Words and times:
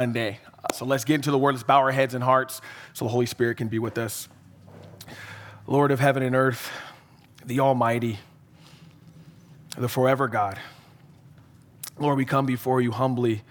Monday. 0.00 0.38
So 0.74 0.84
let's 0.84 1.04
get 1.04 1.16
into 1.16 1.32
the 1.32 1.38
word. 1.38 1.56
Let's 1.56 1.64
bow 1.64 1.78
our 1.78 1.90
heads 1.90 2.14
and 2.14 2.22
hearts 2.22 2.60
so 2.92 3.04
the 3.04 3.08
Holy 3.10 3.26
Spirit 3.26 3.56
can 3.56 3.66
be 3.66 3.80
with 3.80 3.98
us. 3.98 4.28
Lord 5.66 5.90
of 5.90 5.98
heaven 5.98 6.22
and 6.22 6.36
earth, 6.36 6.70
the 7.44 7.58
Almighty, 7.58 8.20
the 9.76 9.88
forever 9.88 10.28
God. 10.28 10.56
Lord, 11.98 12.16
we 12.16 12.24
come 12.24 12.46
before 12.46 12.80
you 12.80 12.92
humbly, 12.92 13.42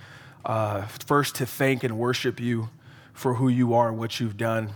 uh, 0.46 0.84
first 0.84 1.36
to 1.36 1.46
thank 1.46 1.84
and 1.84 2.00
worship 2.00 2.40
you 2.40 2.70
for 3.12 3.34
who 3.34 3.50
you 3.50 3.74
are 3.74 3.90
and 3.90 3.98
what 3.98 4.22
you've 4.22 4.38
done. 4.38 4.70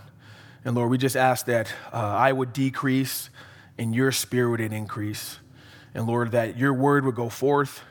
And 0.65 0.75
Lord, 0.75 0.89
we 0.91 0.97
just 0.97 1.15
ask 1.15 1.45
that 1.45 1.73
uh, 1.93 1.99
I 1.99 2.33
would 2.33 2.51
decrease 2.51 3.29
and 3.77 3.95
your 3.95 4.11
spirit 4.11 4.49
would 4.49 4.59
increase. 4.59 5.39
And 5.95 6.05
Lord, 6.05 6.31
that 6.31 6.57
your 6.57 6.73
word 6.73 7.05
would 7.05 7.15
go 7.15 7.29
forth, 7.29 7.81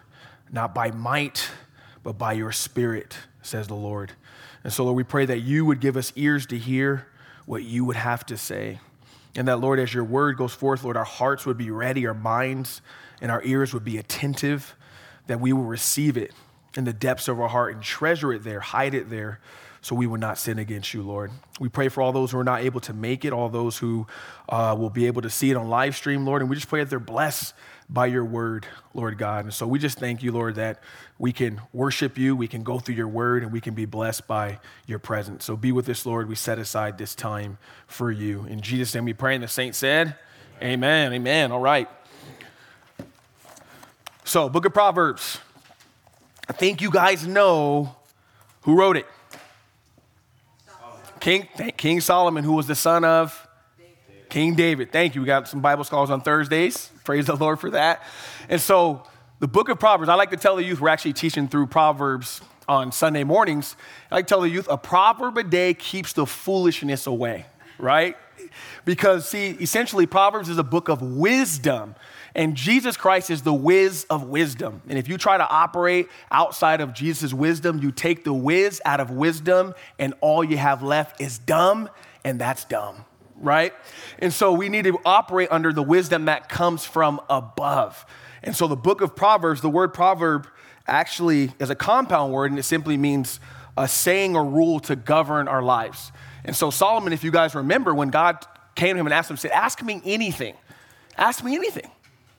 not 0.53 0.75
by 0.75 0.91
might, 0.91 1.49
but 2.03 2.19
by 2.19 2.35
your 2.35 2.53
spirit 2.53 3.17
says 3.43 3.69
the 3.69 3.75
Lord. 3.75 4.13
And 4.65 4.73
so, 4.73 4.85
Lord, 4.85 4.97
we 4.97 5.05
pray 5.05 5.27
that 5.27 5.41
you 5.41 5.65
would 5.65 5.81
give 5.81 5.97
us 5.97 6.13
ears 6.17 6.47
to 6.47 6.59
hear 6.59 7.07
what 7.47 7.63
you 7.63 7.85
would 7.85 7.97
have 7.97 8.25
to 8.27 8.37
say. 8.37 8.79
And 9.37 9.49
that, 9.49 9.61
Lord, 9.61 9.79
as 9.79 9.95
your 9.95 10.05
word 10.05 10.37
goes 10.37 10.53
forth, 10.53 10.85
Lord, 10.85 10.97
our 10.97 11.05
hearts 11.05 11.47
would 11.47 11.57
be 11.57 11.71
ready, 11.71 12.07
our 12.07 12.15
minds 12.15 12.81
and 13.21 13.31
our 13.31 13.43
ears 13.45 13.73
would 13.73 13.85
be 13.85 13.99
attentive, 13.99 14.75
that 15.27 15.41
we 15.41 15.53
will 15.53 15.65
receive 15.65 16.17
it 16.17 16.33
in 16.77 16.85
the 16.85 16.93
depths 16.93 17.29
of 17.29 17.41
our 17.41 17.49
heart 17.49 17.75
and 17.75 17.83
treasure 17.83 18.33
it 18.33 18.45
there, 18.45 18.61
hide 18.61 18.95
it 18.95 19.11
there, 19.11 19.41
so 19.83 19.95
we 19.95 20.07
would 20.07 20.21
not 20.21 20.39
sin 20.39 20.59
against 20.59 20.93
you, 20.93 21.03
Lord. 21.03 21.31
We 21.59 21.69
pray 21.69 21.89
for 21.89 22.03
all 22.03 22.13
those 22.13 22.33
who 22.33 22.39
are 22.39 22.45
not 22.45 22.61
able 22.61 22.81
to 22.81 22.93
make 22.93 23.25
it, 23.25 23.33
all 23.33 23.49
those 23.49 23.79
who 23.79 24.07
uh, 24.49 24.77
will 24.79 24.91
be 24.91 25.07
able 25.07 25.23
to 25.23 25.31
see 25.31 25.51
it 25.51 25.57
on 25.57 25.69
live 25.69 25.97
stream, 25.97 26.27
Lord. 26.27 26.43
And 26.43 26.51
we 26.51 26.57
just 26.57 26.69
pray 26.69 26.81
that 26.83 26.91
they're 26.91 26.99
blessed 26.99 27.55
by 27.93 28.07
your 28.07 28.25
word, 28.25 28.67
Lord 28.95 29.19
God. 29.19 29.45
And 29.45 29.53
so 29.53 29.67
we 29.67 29.79
just 29.79 29.99
thank 29.99 30.23
you, 30.23 30.31
Lord, 30.31 30.55
that 30.55 30.81
we 31.19 31.33
can 31.33 31.61
worship 31.73 32.17
you, 32.17 32.37
we 32.37 32.47
can 32.47 32.63
go 32.63 32.79
through 32.79 32.95
your 32.95 33.09
word, 33.09 33.43
and 33.43 33.53
we 33.53 33.61
can 33.61 33.75
be 33.75 33.85
blessed 33.85 34.29
by 34.29 34.61
your 34.87 35.01
presence. 35.01 35.45
So 35.45 35.57
be 35.57 35.73
with 35.73 35.89
us, 35.89 36.07
Lord. 36.07 36.29
We 36.29 36.37
set 36.37 36.59
aside 36.59 36.99
this 36.99 37.15
time 37.17 37.59
for 37.89 38.13
you. 38.13 38.45
In 38.45 38.61
Jesus' 38.61 38.95
name 38.95 39.05
we 39.05 39.13
pray. 39.13 39.35
And 39.35 39.43
the 39.43 39.49
saint 39.49 39.75
said, 39.75 40.17
Amen. 40.63 41.07
Amen. 41.07 41.13
Amen. 41.15 41.53
All 41.53 41.61
right. 41.61 41.89
So, 44.25 44.49
Book 44.49 44.65
of 44.67 44.73
Proverbs. 44.73 45.39
I 46.49 46.53
think 46.53 46.81
you 46.81 46.91
guys 46.91 47.27
know 47.27 47.97
who 48.63 48.77
wrote 48.77 48.97
it. 48.97 49.07
King, 51.19 51.49
King 51.77 52.01
Solomon, 52.01 52.45
who 52.45 52.53
was 52.53 52.67
the 52.67 52.75
son 52.75 53.05
of. 53.05 53.49
King 54.31 54.55
David. 54.55 54.93
Thank 54.93 55.15
you. 55.15 55.21
We 55.21 55.27
got 55.27 55.49
some 55.49 55.61
Bible 55.61 55.85
scholars 55.85 56.11
on 56.11 56.21
Thursdays. 56.21 56.91
Praise 57.05 57.27
the 57.27 57.37
Lord 57.37 57.61
for 57.61 57.71
that. 57.71 58.03
And 58.49 58.61
so, 58.61 59.03
the 59.41 59.49
book 59.49 59.69
of 59.69 59.79
Proverbs, 59.79 60.09
I 60.09 60.15
like 60.15 60.31
to 60.31 60.37
tell 60.37 60.57
the 60.57 60.63
youth, 60.63 60.81
we're 60.81 60.91
actually 60.91 61.15
teaching 61.15 61.49
through 61.49 61.67
Proverbs 61.67 62.41
on 62.69 62.93
Sunday 62.93 63.25
mornings. 63.25 63.75
I 64.11 64.17
like 64.17 64.27
to 64.27 64.29
tell 64.29 64.41
the 64.43 64.51
youth, 64.51 64.69
a 64.71 64.79
proverb 64.79 65.39
a 65.39 65.43
day 65.43 65.75
keeps 65.75 66.13
the 66.13 66.27
foolishness 66.27 67.07
away, 67.07 67.47
right? 67.79 68.17
Because, 68.85 69.29
see, 69.29 69.51
essentially, 69.61 70.07
Proverbs 70.07 70.49
is 70.49 70.59
a 70.59 70.65
book 70.65 70.89
of 70.89 71.03
wisdom. 71.03 71.95
And 72.35 72.55
Jesus 72.55 72.97
Christ 72.97 73.31
is 73.31 73.43
the 73.43 73.53
whiz 73.53 74.07
of 74.09 74.25
wisdom. 74.25 74.83
And 74.89 74.99
if 74.99 75.09
you 75.09 75.19
try 75.19 75.37
to 75.37 75.49
operate 75.49 76.09
outside 76.31 76.81
of 76.81 76.95
Jesus' 76.95 77.35
wisdom, 77.35 77.81
you 77.83 77.91
take 77.91 78.25
the 78.25 78.33
whiz 78.33 78.81
out 78.85 79.01
of 79.01 79.11
wisdom, 79.11 79.75
and 79.99 80.15
all 80.21 80.45
you 80.45 80.57
have 80.57 80.83
left 80.83 81.21
is 81.21 81.39
dumb, 81.39 81.89
and 82.25 82.41
that's 82.41 82.65
dumb, 82.65 83.05
right? 83.41 83.73
And 84.19 84.33
so 84.33 84.53
we 84.53 84.69
need 84.69 84.85
to 84.85 84.99
operate 85.05 85.49
under 85.51 85.73
the 85.73 85.83
wisdom 85.83 86.27
that 86.27 86.49
comes 86.49 86.85
from 86.85 87.21
above. 87.29 88.07
And 88.43 88.55
so 88.55 88.69
the 88.69 88.77
book 88.77 89.01
of 89.01 89.17
Proverbs, 89.17 89.61
the 89.61 89.71
word 89.71 89.93
proverb 89.93 90.47
actually 90.87 91.53
is 91.59 91.71
a 91.71 91.75
compound 91.75 92.33
word, 92.33 92.51
and 92.51 92.59
it 92.59 92.65
simply 92.65 92.97
means 92.97 93.41
a 93.77 93.89
saying 93.89 94.37
or 94.37 94.45
rule 94.45 94.81
to 94.81 94.97
govern 94.97 95.49
our 95.49 95.63
lives. 95.63 96.13
And 96.45 96.55
so 96.55 96.71
Solomon, 96.71 97.13
if 97.13 97.25
you 97.25 97.31
guys 97.31 97.55
remember, 97.55 97.95
when 97.95 98.11
God 98.11 98.45
came 98.75 98.95
to 98.95 99.01
him 99.01 99.07
and 99.07 99.15
asked 99.15 99.31
him, 99.31 99.37
said, 99.37 99.51
Ask 99.51 99.83
me 99.83 100.01
anything. 100.05 100.55
Ask 101.17 101.45
me 101.45 101.55
anything 101.55 101.91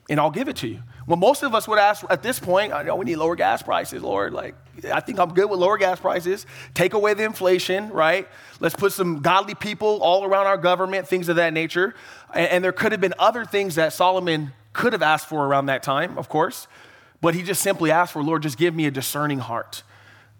and 0.09 0.19
I'll 0.19 0.31
give 0.31 0.47
it 0.47 0.57
to 0.57 0.67
you. 0.67 0.81
Well, 1.07 1.17
most 1.17 1.43
of 1.43 1.55
us 1.55 1.67
would 1.67 1.79
ask 1.79 2.05
at 2.09 2.21
this 2.23 2.39
point, 2.39 2.73
I 2.73 2.83
know 2.83 2.95
we 2.95 3.05
need 3.05 3.15
lower 3.15 3.35
gas 3.35 3.61
prices, 3.61 4.01
Lord. 4.01 4.33
Like, 4.33 4.55
I 4.91 4.99
think 4.99 5.19
I'm 5.19 5.33
good 5.33 5.49
with 5.49 5.59
lower 5.59 5.77
gas 5.77 5.99
prices. 5.99 6.45
Take 6.73 6.93
away 6.93 7.13
the 7.13 7.23
inflation, 7.23 7.89
right? 7.89 8.27
Let's 8.59 8.75
put 8.75 8.91
some 8.91 9.21
godly 9.21 9.55
people 9.55 9.99
all 10.01 10.23
around 10.23 10.47
our 10.47 10.57
government, 10.57 11.07
things 11.07 11.29
of 11.29 11.37
that 11.37 11.53
nature. 11.53 11.95
And, 12.33 12.47
and 12.47 12.63
there 12.63 12.71
could 12.71 12.91
have 12.91 13.01
been 13.01 13.13
other 13.19 13.45
things 13.45 13.75
that 13.75 13.93
Solomon 13.93 14.53
could 14.73 14.93
have 14.93 15.01
asked 15.01 15.27
for 15.27 15.45
around 15.45 15.67
that 15.67 15.83
time, 15.83 16.17
of 16.17 16.29
course. 16.29 16.67
But 17.19 17.35
he 17.35 17.43
just 17.43 17.61
simply 17.61 17.91
asked 17.91 18.13
for, 18.13 18.23
Lord, 18.23 18.43
just 18.43 18.57
give 18.57 18.73
me 18.73 18.85
a 18.85 18.91
discerning 18.91 19.39
heart 19.39 19.83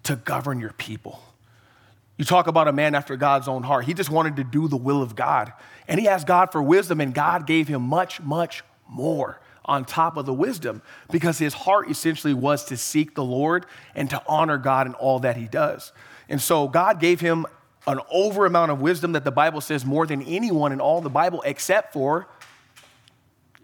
to 0.03 0.16
govern 0.16 0.59
your 0.59 0.73
people. 0.73 1.21
You 2.17 2.25
talk 2.25 2.47
about 2.47 2.67
a 2.67 2.73
man 2.73 2.94
after 2.94 3.16
God's 3.16 3.47
own 3.47 3.63
heart. 3.63 3.85
He 3.85 3.94
just 3.94 4.09
wanted 4.09 4.35
to 4.35 4.44
do 4.44 4.67
the 4.67 4.77
will 4.77 5.01
of 5.01 5.16
God. 5.16 5.53
And 5.88 6.00
he 6.00 6.07
asked 6.07 6.27
God 6.27 6.51
for 6.51 6.61
wisdom, 6.61 7.01
and 7.01 7.13
God 7.13 7.47
gave 7.47 7.67
him 7.67 7.81
much, 7.81 8.21
much 8.21 8.63
more 8.88 9.39
on 9.71 9.85
top 9.85 10.17
of 10.17 10.25
the 10.25 10.33
wisdom 10.33 10.81
because 11.11 11.37
his 11.37 11.53
heart 11.53 11.89
essentially 11.89 12.33
was 12.33 12.65
to 12.65 12.75
seek 12.75 13.15
the 13.15 13.23
Lord 13.23 13.65
and 13.95 14.09
to 14.09 14.21
honor 14.27 14.57
God 14.57 14.85
in 14.85 14.93
all 14.95 15.19
that 15.19 15.37
he 15.37 15.45
does. 15.45 15.93
And 16.27 16.41
so 16.41 16.67
God 16.67 16.99
gave 16.99 17.21
him 17.21 17.45
an 17.87 17.99
over 18.11 18.45
amount 18.45 18.69
of 18.69 18.81
wisdom 18.81 19.13
that 19.13 19.23
the 19.23 19.31
Bible 19.31 19.61
says 19.61 19.85
more 19.85 20.05
than 20.05 20.21
anyone 20.23 20.73
in 20.73 20.81
all 20.81 20.99
the 20.99 21.09
Bible 21.09 21.41
except 21.45 21.93
for 21.93 22.27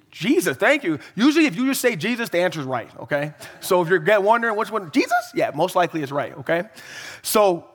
Jesus. 0.10 0.56
Thank 0.56 0.86
you. 0.86 0.98
Usually, 1.14 1.46
if 1.46 1.58
you 1.58 1.66
just 1.66 1.82
say 1.82 1.98
Jesus, 1.98 2.30
the 2.30 2.40
answer 2.40 2.62
is 2.62 2.66
right, 2.66 2.90
okay? 3.02 3.34
So 3.60 3.82
if 3.82 3.90
you're 3.90 4.22
wondering 4.22 4.56
which 4.56 4.72
one, 4.72 4.90
Jesus? 4.92 5.32
Yeah, 5.36 5.52
most 5.54 5.76
likely 5.76 6.02
is 6.02 6.12
right, 6.12 6.36
okay? 6.38 6.64
So 7.22 7.68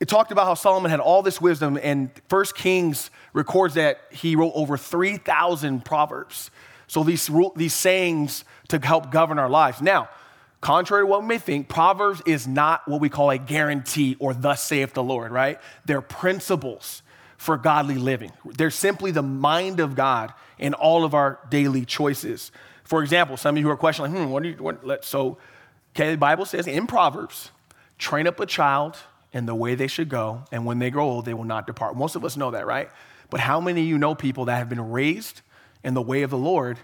it 0.00 0.08
talked 0.08 0.32
about 0.32 0.46
how 0.46 0.54
Solomon 0.54 0.90
had 0.90 1.00
all 1.00 1.20
this 1.22 1.42
wisdom, 1.42 1.78
and 1.80 2.10
First 2.28 2.56
Kings 2.56 3.10
records 3.34 3.74
that 3.74 4.00
he 4.10 4.34
wrote 4.34 4.52
over 4.54 4.78
3,000 4.78 5.84
proverbs. 5.84 6.50
So 6.90 7.04
these, 7.04 7.30
these 7.54 7.72
sayings 7.72 8.44
to 8.66 8.80
help 8.80 9.12
govern 9.12 9.38
our 9.38 9.48
lives. 9.48 9.80
Now, 9.80 10.08
contrary 10.60 11.04
to 11.04 11.06
what 11.06 11.20
we 11.20 11.28
may 11.28 11.38
think, 11.38 11.68
Proverbs 11.68 12.20
is 12.26 12.48
not 12.48 12.82
what 12.88 13.00
we 13.00 13.08
call 13.08 13.30
a 13.30 13.38
guarantee 13.38 14.16
or 14.18 14.34
thus 14.34 14.60
saith 14.60 14.92
the 14.92 15.02
Lord, 15.04 15.30
right? 15.30 15.60
They're 15.84 16.00
principles 16.00 17.02
for 17.36 17.56
godly 17.56 17.94
living. 17.94 18.32
They're 18.44 18.72
simply 18.72 19.12
the 19.12 19.22
mind 19.22 19.78
of 19.78 19.94
God 19.94 20.34
in 20.58 20.74
all 20.74 21.04
of 21.04 21.14
our 21.14 21.38
daily 21.48 21.84
choices. 21.84 22.50
For 22.82 23.04
example, 23.04 23.36
some 23.36 23.56
of 23.56 23.62
you 23.62 23.70
are 23.70 23.76
questioning, 23.76 24.10
hmm, 24.10 24.28
what 24.28 24.44
you, 24.44 24.54
what, 24.54 25.04
so, 25.04 25.38
okay, 25.94 26.10
the 26.10 26.18
Bible 26.18 26.44
says 26.44 26.66
in 26.66 26.88
Proverbs, 26.88 27.52
train 27.98 28.26
up 28.26 28.40
a 28.40 28.46
child 28.46 28.96
in 29.32 29.46
the 29.46 29.54
way 29.54 29.76
they 29.76 29.86
should 29.86 30.08
go, 30.08 30.42
and 30.50 30.66
when 30.66 30.80
they 30.80 30.90
grow 30.90 31.08
old, 31.08 31.24
they 31.24 31.34
will 31.34 31.44
not 31.44 31.68
depart. 31.68 31.94
Most 31.94 32.16
of 32.16 32.24
us 32.24 32.36
know 32.36 32.50
that, 32.50 32.66
right? 32.66 32.90
But 33.30 33.38
how 33.38 33.60
many 33.60 33.82
of 33.82 33.86
you 33.86 33.96
know 33.96 34.16
people 34.16 34.46
that 34.46 34.56
have 34.56 34.68
been 34.68 34.90
raised 34.90 35.42
in 35.84 35.94
the 35.94 36.02
way 36.02 36.22
of 36.22 36.30
the 36.30 36.38
Lord, 36.38 36.78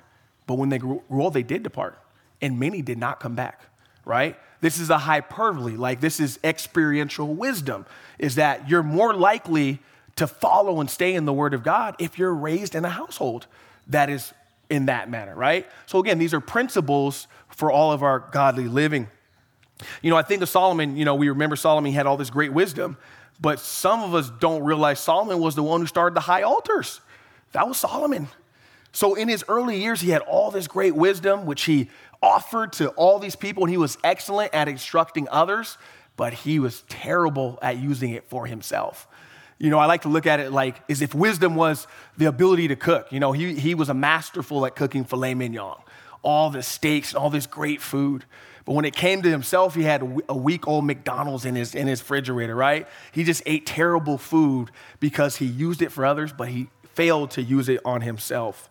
but 0.47 0.55
when 0.55 0.69
they 0.69 0.79
grew 0.79 1.03
old, 1.11 1.34
they 1.34 1.43
did 1.43 1.62
depart, 1.62 1.99
and 2.41 2.59
many 2.59 2.83
did 2.83 2.99
not 2.99 3.21
come 3.21 3.34
back, 3.34 3.62
right? 4.05 4.37
This 4.61 4.79
is 4.79 4.91
a 4.91 4.99
hyperbole, 4.99 5.77
like 5.77 6.01
this 6.01 6.21
is 6.21 6.39
experiential 6.43 7.35
wisdom, 7.35 7.87
is 8.19 8.37
that 8.37 8.69
you're 8.69 8.83
more 8.83 9.15
likely 9.15 9.81
to 10.17 10.27
follow 10.27 10.81
and 10.81 10.91
stay 10.91 11.15
in 11.15 11.27
the 11.27 11.33
Word 11.33 11.53
of 11.53 11.62
God 11.62 11.95
if 11.99 12.19
you're 12.19 12.35
raised 12.35 12.75
in 12.75 12.85
a 12.85 12.91
household 12.91 13.47
that 13.89 14.09
is 14.09 14.33
in 14.71 14.87
that 14.87 15.11
manner, 15.11 15.35
right? 15.35 15.67
So 15.87 15.99
again, 15.99 16.19
these 16.19 16.35
are 16.35 16.41
principles 16.41 17.29
for 17.49 17.71
all 17.71 17.93
of 17.93 18.03
our 18.03 18.19
godly 18.19 18.69
living. 18.69 19.09
You 20.03 20.11
know, 20.11 20.17
I 20.17 20.23
think 20.23 20.43
of 20.43 20.49
Solomon, 20.49 20.97
you 20.97 21.05
know, 21.05 21.15
we 21.15 21.29
remember 21.29 21.55
Solomon 21.55 21.93
had 21.93 22.06
all 22.06 22.17
this 22.17 22.31
great 22.31 22.53
wisdom, 22.53 22.97
but 23.41 23.61
some 23.61 24.03
of 24.03 24.15
us 24.15 24.31
don't 24.41 24.62
realize 24.62 24.99
Solomon 24.99 25.39
was 25.39 25.55
the 25.55 25.62
one 25.62 25.81
who 25.83 25.87
started 25.87 26.17
the 26.17 26.21
high 26.21 26.43
altars. 26.43 27.01
That 27.53 27.69
was 27.69 27.77
Solomon. 27.77 28.29
So 28.93 29.15
in 29.15 29.29
his 29.29 29.45
early 29.49 29.81
years, 29.81 30.01
he 30.01 30.11
had 30.11 30.23
all 30.23 30.51
this 30.51 30.69
great 30.69 30.95
wisdom, 30.95 31.47
which 31.47 31.65
he 31.65 31.91
offered 32.23 32.73
to 32.75 32.89
all 32.91 33.19
these 33.19 33.37
people, 33.37 33.65
and 33.65 33.71
he 33.71 33.77
was 33.77 33.99
excellent 34.03 34.55
at 34.55 34.69
instructing 34.69 35.29
others, 35.31 35.77
but 36.17 36.33
he 36.33 36.59
was 36.59 36.83
terrible 36.89 37.59
at 37.61 37.79
using 37.79 38.11
it 38.11 38.25
for 38.25 38.47
himself. 38.47 39.06
You 39.59 39.71
know, 39.71 39.79
I 39.79 39.87
like 39.87 40.03
to 40.03 40.09
look 40.09 40.27
at 40.27 40.41
it 40.41 40.53
like 40.53 40.83
as 40.91 41.03
if 41.03 41.15
wisdom 41.15 41.55
was 41.55 41.87
the 42.17 42.27
ability 42.27 42.69
to 42.69 42.77
cook. 42.77 43.11
You 43.11 43.21
know, 43.21 43.33
he, 43.33 43.55
he 43.55 43.75
was 43.75 43.88
a 43.88 43.94
masterful 43.94 44.67
at 44.67 44.77
cooking 44.77 45.05
filet 45.05 45.35
mignon, 45.35 45.77
all 46.23 46.50
the 46.50 46.62
steaks 46.62 47.12
and 47.12 47.19
all 47.19 47.31
this 47.31 47.47
great 47.47 47.81
food. 47.81 48.25
But 48.67 48.73
when 48.73 48.85
it 48.85 48.94
came 48.94 49.23
to 49.23 49.31
himself, 49.31 49.75
he 49.75 49.85
had 49.85 50.03
a 50.29 50.37
week 50.37 50.67
old 50.67 50.85
McDonald's 50.85 51.44
in 51.44 51.55
his, 51.55 51.75
in 51.75 51.87
his 51.87 52.00
refrigerator, 52.00 52.55
right? 52.55 52.89
He 53.12 53.23
just 53.23 53.43
ate 53.47 53.65
terrible 53.65 54.19
food 54.19 54.73
because 54.99 55.37
he 55.37 55.47
used 55.47 55.82
it 55.82 55.93
for 55.93 56.05
others, 56.05 56.32
but 56.32 56.49
he 56.49 56.69
failed 56.96 57.31
to 57.32 57.43
use 57.43 57.69
it 57.69 57.81
on 57.84 58.00
himself. 58.00 58.69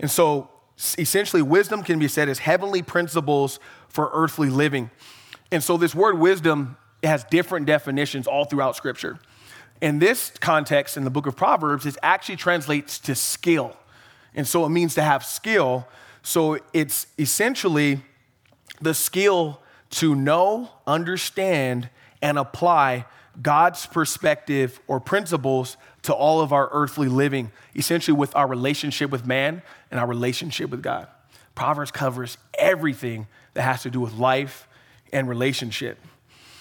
And 0.00 0.10
so, 0.10 0.50
essentially, 0.98 1.42
wisdom 1.42 1.82
can 1.82 1.98
be 1.98 2.08
said 2.08 2.28
as 2.28 2.40
heavenly 2.40 2.82
principles 2.82 3.60
for 3.88 4.10
earthly 4.12 4.50
living. 4.50 4.90
And 5.52 5.62
so, 5.62 5.76
this 5.76 5.94
word 5.94 6.18
wisdom 6.18 6.76
has 7.02 7.22
different 7.24 7.66
definitions 7.66 8.26
all 8.26 8.46
throughout 8.46 8.74
Scripture. 8.74 9.18
In 9.80 9.98
this 9.98 10.32
context, 10.40 10.96
in 10.96 11.04
the 11.04 11.10
book 11.10 11.26
of 11.26 11.36
Proverbs, 11.36 11.86
it 11.86 11.96
actually 12.02 12.36
translates 12.36 12.98
to 13.00 13.14
skill. 13.14 13.76
And 14.34 14.48
so, 14.48 14.64
it 14.64 14.70
means 14.70 14.94
to 14.94 15.02
have 15.02 15.24
skill. 15.24 15.86
So, 16.22 16.58
it's 16.72 17.06
essentially 17.18 18.00
the 18.80 18.94
skill 18.94 19.60
to 19.88 20.14
know, 20.14 20.70
understand, 20.86 21.90
and 22.20 22.38
apply 22.38 23.06
God's 23.40 23.86
perspective 23.86 24.80
or 24.86 24.98
principles 24.98 25.76
to 26.06 26.14
all 26.14 26.40
of 26.40 26.52
our 26.52 26.68
earthly 26.72 27.08
living, 27.08 27.50
essentially 27.74 28.16
with 28.16 28.34
our 28.36 28.46
relationship 28.46 29.10
with 29.10 29.26
man 29.26 29.60
and 29.90 29.98
our 29.98 30.06
relationship 30.06 30.70
with 30.70 30.80
God. 30.80 31.08
Proverbs 31.56 31.90
covers 31.90 32.38
everything 32.56 33.26
that 33.54 33.62
has 33.62 33.82
to 33.82 33.90
do 33.90 34.00
with 34.00 34.14
life 34.14 34.68
and 35.12 35.28
relationship. 35.28 35.98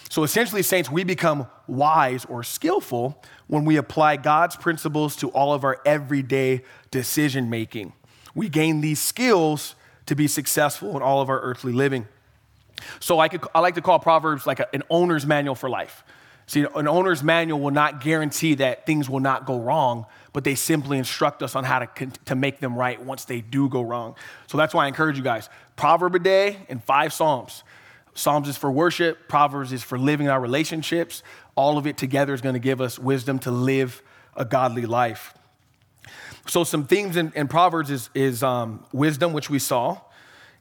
So 0.10 0.24
essentially, 0.24 0.64
saints, 0.64 0.90
we 0.90 1.04
become 1.04 1.48
wise 1.68 2.26
or 2.26 2.44
skillful 2.44 3.22
when 3.46 3.66
we 3.66 3.78
apply 3.78 4.18
God's 4.18 4.56
principles 4.56 5.16
to 5.18 5.30
all 5.30 5.54
of 5.54 5.64
our 5.64 5.80
everyday 5.86 6.64
decision 6.90 7.50
making. 7.50 7.94
We 8.34 8.50
gain 8.50 8.82
these 8.82 9.00
skills 9.00 9.76
to 10.08 10.16
be 10.16 10.28
successful 10.28 10.96
in 10.96 11.04
all 11.04 11.22
of 11.22 11.30
our 11.30 11.40
earthly 11.42 11.74
living. 11.74 12.08
So 13.00 13.20
I, 13.20 13.28
could, 13.28 13.44
I 13.54 13.60
like 13.60 13.76
to 13.76 13.82
call 13.82 14.00
Proverbs 14.00 14.48
like 14.48 14.60
a, 14.60 14.74
an 14.74 14.82
owner's 14.90 15.26
manual 15.26 15.56
for 15.56 15.70
life. 15.70 16.04
See, 16.48 16.66
an 16.76 16.88
owner's 16.88 17.24
manual 17.24 17.60
will 17.60 17.72
not 17.72 18.02
guarantee 18.02 18.56
that 18.56 18.86
things 18.86 19.10
will 19.10 19.20
not 19.20 19.46
go 19.46 19.60
wrong, 19.60 20.06
but 20.32 20.44
they 20.44 20.56
simply 20.56 20.98
instruct 20.98 21.42
us 21.42 21.56
on 21.56 21.64
how 21.64 21.80
to, 21.80 22.08
to 22.26 22.36
make 22.36 22.60
them 22.60 22.76
right 22.76 23.02
once 23.02 23.26
they 23.26 23.42
do 23.42 23.68
go 23.68 23.82
wrong. 23.82 24.16
So 24.48 24.58
that's 24.58 24.74
why 24.74 24.86
I 24.86 24.88
encourage 24.88 25.18
you 25.18 25.24
guys 25.24 25.50
proverb 25.76 26.16
a 26.16 26.20
day 26.20 26.58
and 26.70 26.84
five 26.84 27.14
Psalms. 27.14 27.64
Psalms 28.14 28.48
is 28.48 28.58
for 28.58 28.72
worship, 28.72 29.28
Proverbs 29.28 29.74
is 29.74 29.84
for 29.84 29.98
living 29.98 30.30
our 30.30 30.40
relationships. 30.40 31.24
All 31.56 31.78
of 31.78 31.88
it 31.88 31.98
together 31.98 32.34
is 32.34 32.42
going 32.42 32.54
to 32.54 32.60
give 32.60 32.80
us 32.80 33.00
wisdom 33.00 33.40
to 33.40 33.52
live 33.52 34.02
a 34.36 34.46
godly 34.46 34.86
life. 34.86 35.34
So, 36.48 36.64
some 36.64 36.86
themes 36.86 37.18
in, 37.18 37.34
in 37.36 37.48
Proverbs 37.48 37.90
is, 37.90 38.10
is 38.14 38.44
um, 38.44 38.86
wisdom, 38.94 39.34
which 39.34 39.50
we 39.50 39.58
saw, 39.58 40.00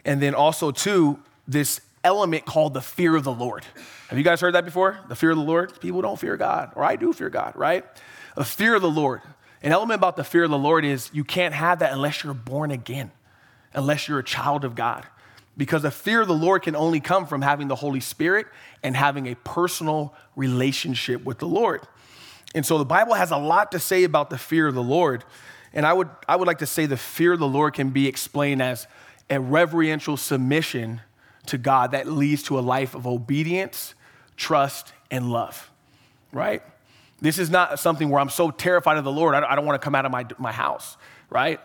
and 0.05 0.21
then 0.21 0.35
also, 0.35 0.71
too, 0.71 1.19
this 1.47 1.81
element 2.05 2.45
called 2.45 2.75
the 2.75 2.81
fear 2.81 3.17
of 3.17 3.25
the 3.25 3.33
Lord. 3.33 3.65
Have 4.09 4.19
you 4.19 4.25
guys 4.25 4.41
heard 4.41 4.55
that 4.55 4.65
before? 4.65 4.99
The 5.09 5.17
fear 5.17 5.31
of 5.31 5.37
the 5.37 5.43
Lord? 5.43 5.81
People 5.81 6.03
don't 6.03 6.19
fear 6.19 6.37
God, 6.37 6.73
or 6.77 6.85
I 6.85 6.97
do 6.97 7.13
fear 7.13 7.31
God, 7.31 7.57
right? 7.57 7.85
A 8.37 8.45
fear 8.45 8.75
of 8.75 8.83
the 8.83 8.91
Lord. 8.91 9.23
An 9.63 9.73
element 9.73 9.99
about 9.99 10.17
the 10.17 10.25
fear 10.25 10.45
of 10.45 10.51
the 10.51 10.59
Lord 10.59 10.85
is 10.85 11.11
you 11.13 11.25
can't 11.25 11.55
have 11.55 11.79
that 11.79 11.93
unless 11.93 12.23
you're 12.23 12.35
born 12.35 12.71
again, 12.71 13.11
unless 13.73 14.07
you're 14.07 14.19
a 14.19 14.25
child 14.25 14.65
of 14.65 14.75
God. 14.75 15.07
Because 15.57 15.83
the 15.83 15.91
fear 15.91 16.21
of 16.21 16.29
the 16.29 16.35
Lord 16.35 16.63
can 16.63 16.77
only 16.77 17.01
come 17.01 17.27
from 17.27 17.41
having 17.41 17.69
the 17.69 17.77
Holy 17.77 18.01
Spirit 18.01 18.47
and 18.83 18.95
having 18.95 19.27
a 19.27 19.37
personal 19.37 20.15
relationship 20.37 21.25
with 21.25 21.39
the 21.39 21.47
Lord. 21.47 21.81
And 22.55 22.67
so 22.67 22.77
the 22.77 22.85
Bible 22.85 23.15
has 23.15 23.31
a 23.31 23.37
lot 23.37 23.73
to 23.73 23.79
say 23.79 24.05
about 24.05 24.31
the 24.31 24.39
fear 24.39 24.67
of 24.67 24.75
the 24.75 24.83
Lord. 24.83 25.25
And 25.73 25.87
I 25.87 25.93
would, 25.93 26.11
I 26.29 26.37
would 26.37 26.47
like 26.47 26.59
to 26.59 26.67
say 26.67 26.87
the 26.87 26.97
fear 26.97 27.33
of 27.33 27.39
the 27.39 27.49
Lord 27.49 27.75
can 27.75 27.91
be 27.91 28.07
explained 28.07 28.63
as 28.63 28.87
a 29.31 29.41
reverential 29.41 30.17
submission 30.17 31.01
to 31.47 31.59
God 31.59 31.93
that 31.93 32.07
leads 32.07 32.43
to 32.45 32.59
a 32.59 32.61
life 32.61 32.95
of 32.95 33.07
obedience, 33.07 33.95
trust, 34.37 34.93
and 35.11 35.31
love, 35.31 35.71
right? 36.33 36.63
This 37.21 37.39
is 37.39 37.51
not 37.51 37.79
something 37.79 38.09
where 38.09 38.21
I'm 38.21 38.31
so 38.31 38.51
terrified 38.51 38.97
of 38.97 39.05
the 39.05 39.13
Lord, 39.13 39.35
I 39.35 39.55
don't 39.55 39.67
want 39.67 39.81
to 39.81 39.85
come 39.85 39.95
out 39.95 40.05
of 40.05 40.13
my, 40.13 40.27
my 40.39 40.53
house, 40.53 40.97
right? 41.31 41.61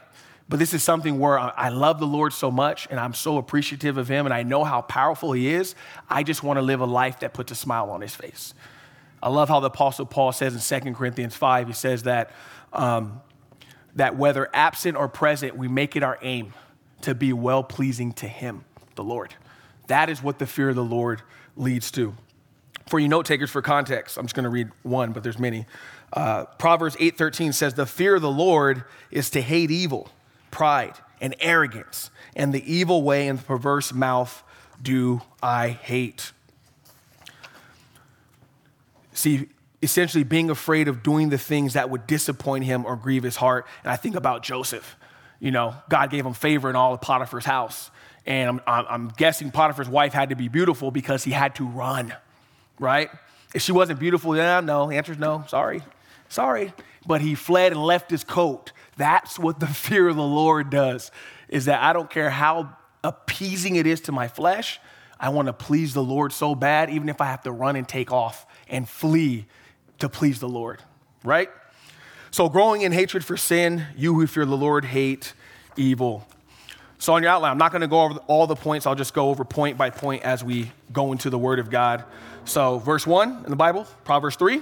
But 0.47 0.57
this 0.57 0.73
is 0.73 0.81
something 0.81 1.19
where 1.19 1.37
I 1.37 1.69
love 1.69 1.99
the 1.99 2.07
Lord 2.07 2.33
so 2.33 2.49
much 2.49 2.87
and 2.89 2.99
I'm 2.99 3.13
so 3.13 3.37
appreciative 3.37 3.97
of 3.97 4.07
Him 4.07 4.25
and 4.25 4.33
I 4.33 4.41
know 4.41 4.63
how 4.63 4.81
powerful 4.81 5.31
He 5.31 5.49
is. 5.49 5.75
I 6.09 6.23
just 6.23 6.41
want 6.41 6.57
to 6.57 6.61
live 6.61 6.81
a 6.81 6.85
life 6.85 7.19
that 7.19 7.33
puts 7.33 7.51
a 7.51 7.55
smile 7.55 7.91
on 7.91 8.01
His 8.01 8.15
face. 8.15 8.55
I 9.21 9.29
love 9.29 9.49
how 9.49 9.59
the 9.59 9.67
Apostle 9.67 10.05
Paul 10.05 10.31
says 10.31 10.71
in 10.71 10.81
2 10.81 10.93
Corinthians 10.93 11.35
5, 11.35 11.67
he 11.67 11.73
says 11.73 12.03
that, 12.03 12.31
um, 12.73 13.21
that 13.95 14.15
whether 14.15 14.49
absent 14.53 14.97
or 14.97 15.07
present, 15.07 15.55
we 15.55 15.67
make 15.67 15.95
it 15.95 16.03
our 16.03 16.17
aim 16.21 16.53
to 17.01 17.13
be 17.13 17.33
well 17.33 17.63
pleasing 17.63 18.13
to 18.13 18.27
Him, 18.27 18.63
the 18.95 19.03
Lord. 19.03 19.35
That 19.89 20.09
is 20.09 20.21
what 20.21 20.37
the 20.37 20.45
fear 20.45 20.69
of 20.69 20.75
the 20.75 20.83
Lord 20.83 21.23
leads 21.57 21.89
to. 21.91 22.15
For 22.87 22.99
you 22.99 23.07
note 23.07 23.25
takers, 23.25 23.49
for 23.49 23.61
context, 23.61 24.17
I'm 24.17 24.25
just 24.25 24.35
going 24.35 24.43
to 24.43 24.49
read 24.49 24.69
one, 24.83 25.11
but 25.11 25.23
there's 25.23 25.39
many. 25.39 25.65
Uh, 26.13 26.45
Proverbs 26.57 26.95
8:13 26.99 27.53
says, 27.53 27.73
"The 27.73 27.85
fear 27.85 28.15
of 28.15 28.21
the 28.21 28.31
Lord 28.31 28.83
is 29.11 29.29
to 29.31 29.41
hate 29.41 29.71
evil, 29.71 30.09
pride, 30.51 30.93
and 31.19 31.35
arrogance, 31.39 32.11
and 32.35 32.53
the 32.53 32.71
evil 32.71 33.03
way 33.03 33.27
and 33.27 33.39
the 33.39 33.43
perverse 33.43 33.91
mouth 33.91 34.43
do 34.81 35.21
I 35.41 35.69
hate." 35.69 36.33
See, 39.13 39.49
essentially 39.81 40.23
being 40.23 40.49
afraid 40.49 40.87
of 40.87 41.01
doing 41.03 41.29
the 41.29 41.37
things 41.37 41.73
that 41.73 41.89
would 41.89 42.05
disappoint 42.05 42.65
him 42.65 42.85
or 42.85 42.95
grieve 42.95 43.23
his 43.23 43.37
heart. 43.37 43.65
And 43.83 43.91
I 43.91 43.95
think 43.95 44.15
about 44.15 44.43
Joseph. 44.43 44.95
You 45.39 45.51
know, 45.51 45.75
God 45.89 46.09
gave 46.09 46.25
him 46.25 46.33
favor 46.33 46.69
in 46.69 46.75
all 46.75 46.93
of 46.93 47.01
Potiphar's 47.01 47.45
house. 47.45 47.91
And 48.29 48.61
I'm, 48.67 48.85
I'm 48.87 49.07
guessing 49.09 49.49
Potiphar's 49.49 49.89
wife 49.89 50.13
had 50.13 50.29
to 50.29 50.35
be 50.35 50.47
beautiful 50.47 50.91
because 50.91 51.23
he 51.23 51.31
had 51.31 51.55
to 51.55 51.65
run, 51.65 52.13
right? 52.77 53.09
If 53.55 53.63
she 53.63 53.71
wasn't 53.71 53.99
beautiful, 53.99 54.33
then 54.33 54.67
no. 54.67 54.87
The 54.87 54.97
answer 54.97 55.13
is 55.13 55.17
no. 55.17 55.43
Sorry. 55.47 55.81
Sorry. 56.29 56.71
But 57.07 57.21
he 57.21 57.33
fled 57.33 57.71
and 57.71 57.83
left 57.83 58.11
his 58.11 58.23
coat. 58.23 58.71
That's 58.97 59.39
what 59.39 59.59
the 59.59 59.67
fear 59.85 60.07
of 60.07 60.15
the 60.15 60.21
Lord 60.21 60.69
does, 60.69 61.09
is 61.49 61.65
that 61.65 61.81
I 61.81 61.91
don't 61.91 62.09
care 62.09 62.29
how 62.29 62.77
appeasing 63.03 63.77
it 63.77 63.87
is 63.87 64.01
to 64.01 64.11
my 64.11 64.27
flesh. 64.27 64.79
I 65.19 65.29
want 65.29 65.47
to 65.47 65.53
please 65.53 65.95
the 65.95 66.03
Lord 66.03 66.31
so 66.31 66.53
bad, 66.53 66.91
even 66.91 67.09
if 67.09 67.19
I 67.21 67.25
have 67.25 67.41
to 67.43 67.51
run 67.51 67.75
and 67.75 67.87
take 67.87 68.11
off 68.11 68.45
and 68.69 68.87
flee 68.87 69.47
to 69.97 70.07
please 70.07 70.39
the 70.39 70.47
Lord, 70.47 70.83
right? 71.23 71.49
So, 72.29 72.47
growing 72.47 72.83
in 72.83 72.91
hatred 72.91 73.25
for 73.25 73.35
sin, 73.35 73.87
you 73.97 74.13
who 74.13 74.27
fear 74.27 74.45
the 74.45 74.55
Lord 74.55 74.85
hate 74.85 75.33
evil. 75.75 76.27
So, 77.01 77.13
on 77.13 77.23
your 77.23 77.31
outline, 77.31 77.51
I'm 77.51 77.57
not 77.57 77.71
going 77.71 77.81
to 77.81 77.87
go 77.87 78.01
over 78.01 78.19
all 78.27 78.45
the 78.45 78.57
points. 78.57 78.85
I'll 78.85 78.93
just 78.93 79.13
go 79.13 79.29
over 79.29 79.45
point 79.45 79.77
by 79.77 79.89
point 79.89 80.23
as 80.23 80.43
we 80.43 80.69
go 80.91 81.13
into 81.13 81.29
the 81.29 81.39
Word 81.39 81.59
of 81.59 81.69
God. 81.69 82.03
So, 82.43 82.79
verse 82.79 83.07
1 83.07 83.43
in 83.45 83.49
the 83.49 83.55
Bible, 83.55 83.87
Proverbs 84.03 84.35
3. 84.35 84.61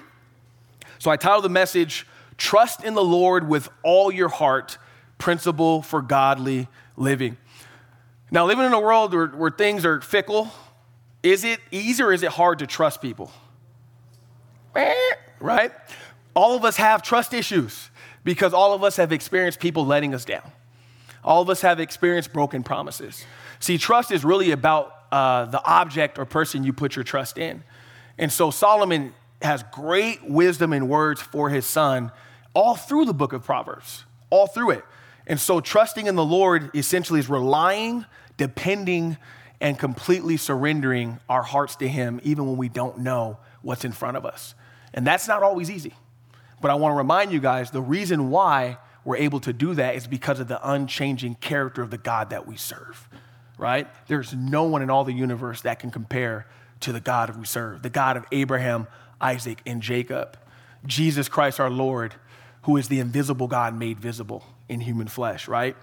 So, 1.00 1.10
I 1.10 1.18
titled 1.18 1.44
the 1.44 1.50
message, 1.50 2.06
Trust 2.38 2.84
in 2.84 2.94
the 2.94 3.04
Lord 3.04 3.50
with 3.50 3.69
All 3.81 4.12
Your 4.12 4.30
Heart 4.30 4.78
Principle 5.18 5.81
for 5.81 6.04
Godly 6.04 6.68
Living. 6.95 7.38
Now, 8.30 8.45
living 8.45 8.66
in 8.66 8.74
a 8.74 8.80
world 8.80 9.16
where, 9.16 9.28
where 9.28 9.51
things 9.51 9.84
are 9.84 10.00
fickle, 10.01 10.51
is 11.24 11.44
it 11.44 11.60
easy 11.72 12.04
or 12.04 12.13
is 12.13 12.22
it 12.22 12.30
hard 12.30 12.60
to 12.60 12.68
trust 12.68 13.01
people? 13.01 13.31
Right? 15.39 15.72
All 16.36 16.56
of 16.56 16.63
us 16.63 16.78
have 16.78 17.01
trust 17.01 17.34
issues 17.34 17.89
because 18.24 18.54
all 18.54 18.74
of 18.74 18.84
us 18.84 18.98
have 18.98 19.12
experienced 19.12 19.60
people 19.60 19.88
letting 19.88 20.13
us 20.13 20.24
down. 20.24 20.51
All 21.27 21.41
of 21.41 21.50
us 21.50 21.62
have 21.62 21.81
experienced 21.81 22.31
broken 22.31 22.63
promises. 22.63 23.25
See, 23.59 23.77
trust 23.77 24.12
is 24.12 24.24
really 24.24 24.51
about 24.51 24.95
uh, 25.12 25.45
the 25.45 25.63
object 25.63 26.18
or 26.18 26.25
person 26.25 26.63
you 26.63 26.71
put 26.71 26.95
your 26.95 27.03
trust 27.03 27.38
in. 27.38 27.63
And 28.18 28.31
so 28.31 28.50
Solomon 28.50 29.13
has 29.41 29.63
great 29.74 30.24
wisdom 30.24 30.71
and 30.71 30.88
words 30.88 31.21
for 31.21 31.50
his 31.50 31.65
son 31.65 32.12
all 32.53 32.75
through 32.75 33.05
the 33.05 33.13
book 33.13 33.34
of 33.34 33.43
Proverbs, 33.43 34.05
all 34.29 34.48
through 34.48 34.72
it. 34.72 34.86
And 35.27 35.39
so 35.39 35.60
trusting 35.60 36.07
in 36.07 36.15
the 36.15 36.25
Lord 36.25 36.72
essentially 36.74 37.19
is 37.19 37.29
relying, 37.29 38.05
depending, 38.38 39.17
and 39.60 39.77
completely 39.77 40.38
surrendering 40.38 41.19
our 41.27 41.43
hearts 41.43 41.75
to 41.77 41.88
Him, 41.88 42.22
even 42.24 42.48
when 42.48 42.57
we 42.57 42.69
don't 42.69 43.00
know 43.00 43.38
what's 43.62 43.84
in 43.84 43.91
front 43.91 44.17
of 44.17 44.25
us. 44.25 44.55
And 44.93 45.05
that's 45.05 45.27
not 45.27 45.43
always 45.43 45.69
easy. 45.69 45.93
But 46.62 46.72
I 46.72 46.75
want 46.75 46.93
to 46.93 46.98
remind 46.98 47.31
you 47.31 47.39
guys 47.39 47.69
the 47.69 47.81
reason 47.81 48.29
why 48.29 48.77
we're 49.08 49.16
able 49.16 49.40
to 49.40 49.54
do 49.54 49.74
that 49.74 49.96
is 49.96 50.06
because 50.06 50.42
of 50.42 50.50
the 50.50 50.70
unchanging 50.70 51.36
character 51.36 51.82
of 51.82 51.90
the 51.92 51.98
God 51.98 52.32
that 52.32 52.46
we 52.46 52.58
serve, 52.58 53.08
right? 53.58 53.88
There's 54.08 54.34
no 54.34 54.64
one 54.64 54.82
in 54.82 54.90
all 54.90 55.06
the 55.06 55.14
universe 55.14 55.62
that 55.62 55.80
can 55.80 55.92
compare 55.92 56.46
to 56.82 56.92
the 56.92 57.00
God 57.00 57.34
we 57.38 57.46
serve, 57.46 57.84
the 57.84 57.90
God 57.90 58.18
of 58.18 58.26
Abraham, 58.34 58.86
Isaac, 59.22 59.62
and 59.66 59.82
Jacob. 59.82 60.38
Jesus 60.86 61.30
Christ 61.30 61.62
our 61.62 61.70
Lord, 61.70 62.16
who 62.64 62.76
is 62.76 62.90
the 62.90 63.00
invisible 63.00 63.48
God 63.48 63.74
made 63.74 63.98
visible 63.98 64.44
in 64.68 64.82
human 64.82 65.08
flesh, 65.08 65.48
right? 65.48 65.78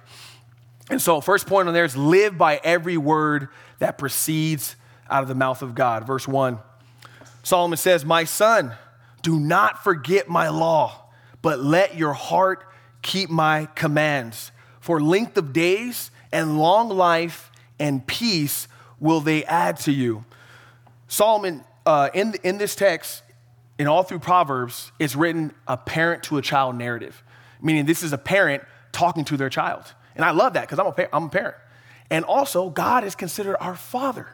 And 0.90 1.00
so, 1.00 1.22
first 1.22 1.46
point 1.46 1.66
on 1.66 1.72
there 1.72 1.86
is 1.86 1.96
live 1.96 2.36
by 2.36 2.60
every 2.62 2.98
word 2.98 3.48
that 3.78 3.96
proceeds 3.96 4.76
out 5.08 5.22
of 5.22 5.28
the 5.30 5.34
mouth 5.34 5.62
of 5.62 5.74
God. 5.74 6.06
Verse 6.06 6.28
1 6.28 6.58
Solomon 7.42 7.78
says, 7.78 8.04
My 8.04 8.24
son, 8.24 8.74
do 9.22 9.40
not 9.40 9.82
forget 9.82 10.28
my 10.28 10.50
law, 10.50 11.06
but 11.40 11.58
let 11.58 11.96
your 11.96 12.12
heart 12.12 12.66
keep 13.04 13.30
my 13.30 13.68
commands. 13.76 14.50
For 14.80 15.00
length 15.00 15.36
of 15.36 15.52
days 15.52 16.10
and 16.32 16.58
long 16.58 16.88
life 16.88 17.52
and 17.78 18.04
peace 18.04 18.66
will 18.98 19.20
they 19.20 19.44
add 19.44 19.78
to 19.80 19.92
you. 19.92 20.24
Solomon, 21.06 21.62
uh, 21.86 22.08
in, 22.14 22.34
in 22.42 22.58
this 22.58 22.74
text, 22.74 23.22
and 23.78 23.88
all 23.88 24.02
through 24.02 24.20
Proverbs, 24.20 24.90
it's 24.98 25.14
written 25.14 25.52
a 25.68 25.76
parent 25.76 26.22
to 26.24 26.38
a 26.38 26.42
child 26.42 26.76
narrative, 26.76 27.22
meaning 27.60 27.84
this 27.86 28.02
is 28.02 28.12
a 28.12 28.18
parent 28.18 28.64
talking 28.90 29.24
to 29.26 29.36
their 29.36 29.48
child. 29.48 29.92
And 30.16 30.24
I 30.24 30.30
love 30.30 30.54
that 30.54 30.62
because 30.62 30.78
I'm, 30.78 30.86
a, 30.86 31.08
I'm 31.14 31.24
a 31.24 31.28
parent. 31.28 31.56
And 32.10 32.24
also, 32.24 32.70
God 32.70 33.04
is 33.04 33.14
considered 33.14 33.56
our 33.58 33.74
father. 33.74 34.28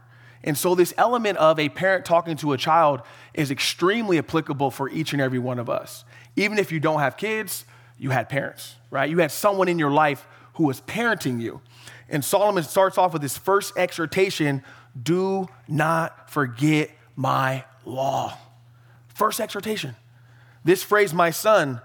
And 0.44 0.56
so, 0.56 0.74
this 0.74 0.92
element 0.96 1.38
of 1.38 1.58
a 1.58 1.68
parent 1.68 2.04
talking 2.04 2.36
to 2.38 2.52
a 2.52 2.58
child 2.58 3.02
is 3.34 3.50
extremely 3.50 4.18
applicable 4.18 4.70
for 4.70 4.88
each 4.88 5.12
and 5.12 5.20
every 5.20 5.38
one 5.38 5.58
of 5.58 5.70
us. 5.70 6.04
Even 6.36 6.58
if 6.58 6.70
you 6.72 6.80
don't 6.80 7.00
have 7.00 7.16
kids, 7.16 7.64
you 8.00 8.10
had 8.10 8.30
parents, 8.30 8.76
right? 8.90 9.08
You 9.08 9.18
had 9.18 9.30
someone 9.30 9.68
in 9.68 9.78
your 9.78 9.90
life 9.90 10.26
who 10.54 10.64
was 10.64 10.80
parenting 10.80 11.40
you. 11.40 11.60
And 12.08 12.24
Solomon 12.24 12.64
starts 12.64 12.96
off 12.98 13.12
with 13.12 13.22
his 13.22 13.36
first 13.38 13.76
exhortation 13.76 14.64
do 15.00 15.48
not 15.68 16.30
forget 16.30 16.90
my 17.14 17.64
law. 17.84 18.36
First 19.14 19.38
exhortation. 19.38 19.94
This 20.64 20.82
phrase, 20.82 21.14
my 21.14 21.30
son, 21.30 21.80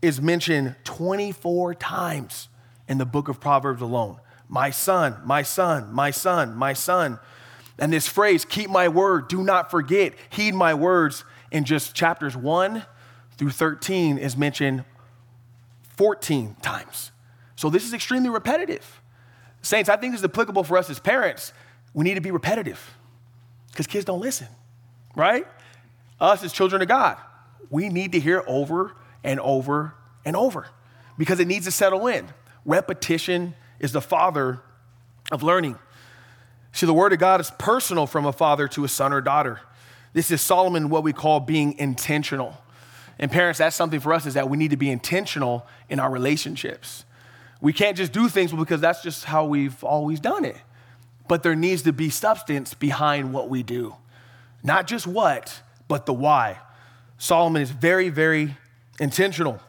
is 0.00 0.20
mentioned 0.20 0.76
24 0.84 1.74
times 1.74 2.48
in 2.88 2.98
the 2.98 3.04
book 3.04 3.28
of 3.28 3.40
Proverbs 3.40 3.82
alone. 3.82 4.18
My 4.48 4.70
son, 4.70 5.16
my 5.24 5.42
son, 5.42 5.92
my 5.92 6.10
son, 6.10 6.54
my 6.54 6.72
son. 6.72 7.18
And 7.78 7.92
this 7.92 8.08
phrase, 8.08 8.44
keep 8.44 8.70
my 8.70 8.88
word, 8.88 9.28
do 9.28 9.42
not 9.42 9.70
forget, 9.70 10.14
heed 10.30 10.54
my 10.54 10.72
words, 10.72 11.24
in 11.50 11.64
just 11.64 11.94
chapters 11.94 12.36
1 12.36 12.84
through 13.36 13.50
13 13.50 14.18
is 14.18 14.36
mentioned 14.36 14.84
14 15.98 16.54
times. 16.62 17.10
So 17.56 17.68
this 17.68 17.84
is 17.84 17.92
extremely 17.92 18.30
repetitive. 18.30 19.02
Saints, 19.62 19.90
I 19.90 19.96
think 19.96 20.12
this 20.12 20.20
is 20.20 20.24
applicable 20.24 20.62
for 20.62 20.78
us 20.78 20.88
as 20.88 21.00
parents. 21.00 21.52
We 21.92 22.04
need 22.04 22.14
to 22.14 22.20
be 22.20 22.30
repetitive 22.30 22.94
because 23.72 23.88
kids 23.88 24.04
don't 24.04 24.20
listen, 24.20 24.46
right? 25.16 25.44
Us 26.20 26.44
as 26.44 26.52
children 26.52 26.82
of 26.82 26.88
God, 26.88 27.16
we 27.68 27.88
need 27.88 28.12
to 28.12 28.20
hear 28.20 28.44
over 28.46 28.94
and 29.24 29.40
over 29.40 29.94
and 30.24 30.36
over 30.36 30.68
because 31.18 31.40
it 31.40 31.48
needs 31.48 31.64
to 31.66 31.72
settle 31.72 32.06
in. 32.06 32.28
Repetition 32.64 33.54
is 33.80 33.90
the 33.90 34.00
father 34.00 34.60
of 35.32 35.42
learning. 35.42 35.76
See, 36.70 36.86
the 36.86 36.94
word 36.94 37.12
of 37.12 37.18
God 37.18 37.40
is 37.40 37.50
personal 37.58 38.06
from 38.06 38.24
a 38.24 38.32
father 38.32 38.68
to 38.68 38.84
a 38.84 38.88
son 38.88 39.12
or 39.12 39.20
daughter. 39.20 39.60
This 40.12 40.30
is 40.30 40.40
Solomon, 40.40 40.90
what 40.90 41.02
we 41.02 41.12
call 41.12 41.40
being 41.40 41.76
intentional. 41.76 42.56
And 43.18 43.30
parents, 43.30 43.58
that's 43.58 43.74
something 43.74 44.00
for 44.00 44.12
us 44.12 44.26
is 44.26 44.34
that 44.34 44.48
we 44.48 44.56
need 44.56 44.70
to 44.70 44.76
be 44.76 44.90
intentional 44.90 45.66
in 45.88 45.98
our 45.98 46.10
relationships. 46.10 47.04
We 47.60 47.72
can't 47.72 47.96
just 47.96 48.12
do 48.12 48.28
things 48.28 48.52
because 48.52 48.80
that's 48.80 49.02
just 49.02 49.24
how 49.24 49.44
we've 49.44 49.82
always 49.82 50.20
done 50.20 50.44
it. 50.44 50.56
But 51.26 51.42
there 51.42 51.56
needs 51.56 51.82
to 51.82 51.92
be 51.92 52.10
substance 52.10 52.74
behind 52.74 53.32
what 53.32 53.48
we 53.48 53.62
do. 53.62 53.96
Not 54.62 54.86
just 54.86 55.06
what, 55.06 55.62
but 55.88 56.06
the 56.06 56.12
why. 56.12 56.58
Solomon 57.18 57.60
is 57.60 57.70
very, 57.70 58.08
very 58.08 58.56
intentional. 59.00 59.60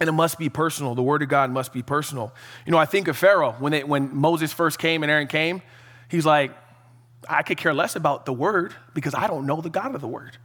And 0.00 0.08
it 0.08 0.12
must 0.12 0.38
be 0.38 0.48
personal. 0.48 0.94
The 0.94 1.02
word 1.02 1.22
of 1.22 1.28
God 1.28 1.50
must 1.50 1.72
be 1.72 1.82
personal. 1.82 2.34
You 2.66 2.72
know, 2.72 2.78
I 2.78 2.86
think 2.86 3.06
of 3.06 3.16
Pharaoh 3.16 3.52
when, 3.58 3.72
they, 3.72 3.84
when 3.84 4.14
Moses 4.14 4.52
first 4.52 4.78
came 4.78 5.02
and 5.02 5.12
Aaron 5.12 5.28
came, 5.28 5.62
he's 6.08 6.26
like, 6.26 6.52
I 7.28 7.42
could 7.42 7.58
care 7.58 7.74
less 7.74 7.96
about 7.96 8.24
the 8.26 8.32
word 8.32 8.74
because 8.94 9.14
I 9.14 9.26
don't 9.26 9.46
know 9.46 9.60
the 9.60 9.70
God 9.70 9.94
of 9.94 10.00
the 10.00 10.08
word. 10.08 10.38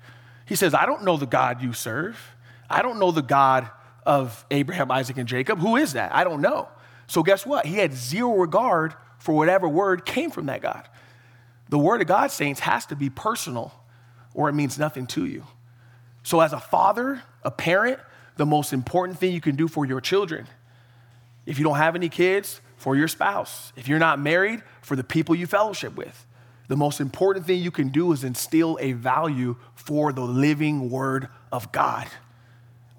He 0.45 0.55
says, 0.55 0.73
I 0.73 0.85
don't 0.85 1.03
know 1.03 1.17
the 1.17 1.25
God 1.25 1.61
you 1.61 1.73
serve. 1.73 2.19
I 2.69 2.81
don't 2.81 2.99
know 2.99 3.11
the 3.11 3.21
God 3.21 3.69
of 4.05 4.45
Abraham, 4.51 4.91
Isaac, 4.91 5.17
and 5.17 5.27
Jacob. 5.27 5.59
Who 5.59 5.75
is 5.75 5.93
that? 5.93 6.13
I 6.13 6.23
don't 6.23 6.41
know. 6.41 6.69
So, 7.07 7.23
guess 7.23 7.45
what? 7.45 7.65
He 7.65 7.75
had 7.75 7.93
zero 7.93 8.35
regard 8.35 8.93
for 9.17 9.35
whatever 9.35 9.67
word 9.67 10.05
came 10.05 10.31
from 10.31 10.47
that 10.47 10.61
God. 10.61 10.87
The 11.69 11.79
word 11.79 12.01
of 12.01 12.07
God, 12.07 12.31
saints, 12.31 12.59
has 12.61 12.85
to 12.87 12.95
be 12.95 13.09
personal 13.09 13.73
or 14.33 14.49
it 14.49 14.53
means 14.53 14.77
nothing 14.77 15.07
to 15.07 15.25
you. 15.25 15.45
So, 16.23 16.41
as 16.41 16.53
a 16.53 16.59
father, 16.59 17.23
a 17.43 17.51
parent, 17.51 17.99
the 18.37 18.45
most 18.45 18.73
important 18.73 19.17
thing 19.17 19.33
you 19.33 19.41
can 19.41 19.55
do 19.55 19.67
for 19.67 19.85
your 19.85 20.01
children, 20.01 20.47
if 21.45 21.57
you 21.57 21.63
don't 21.63 21.77
have 21.77 21.95
any 21.95 22.09
kids, 22.09 22.61
for 22.77 22.95
your 22.95 23.07
spouse, 23.07 23.71
if 23.75 23.87
you're 23.87 23.99
not 23.99 24.19
married, 24.19 24.61
for 24.81 24.95
the 24.95 25.03
people 25.03 25.33
you 25.33 25.47
fellowship 25.47 25.95
with, 25.95 26.24
the 26.67 26.75
most 26.75 26.99
important 26.99 27.45
thing 27.45 27.61
you 27.61 27.71
can 27.71 27.89
do 27.89 28.11
is 28.11 28.23
instill 28.23 28.77
a 28.81 28.93
value 28.93 29.55
for 29.75 30.11
the 30.11 30.21
living 30.21 30.89
word 30.89 31.27
of 31.51 31.71
God. 31.71 32.07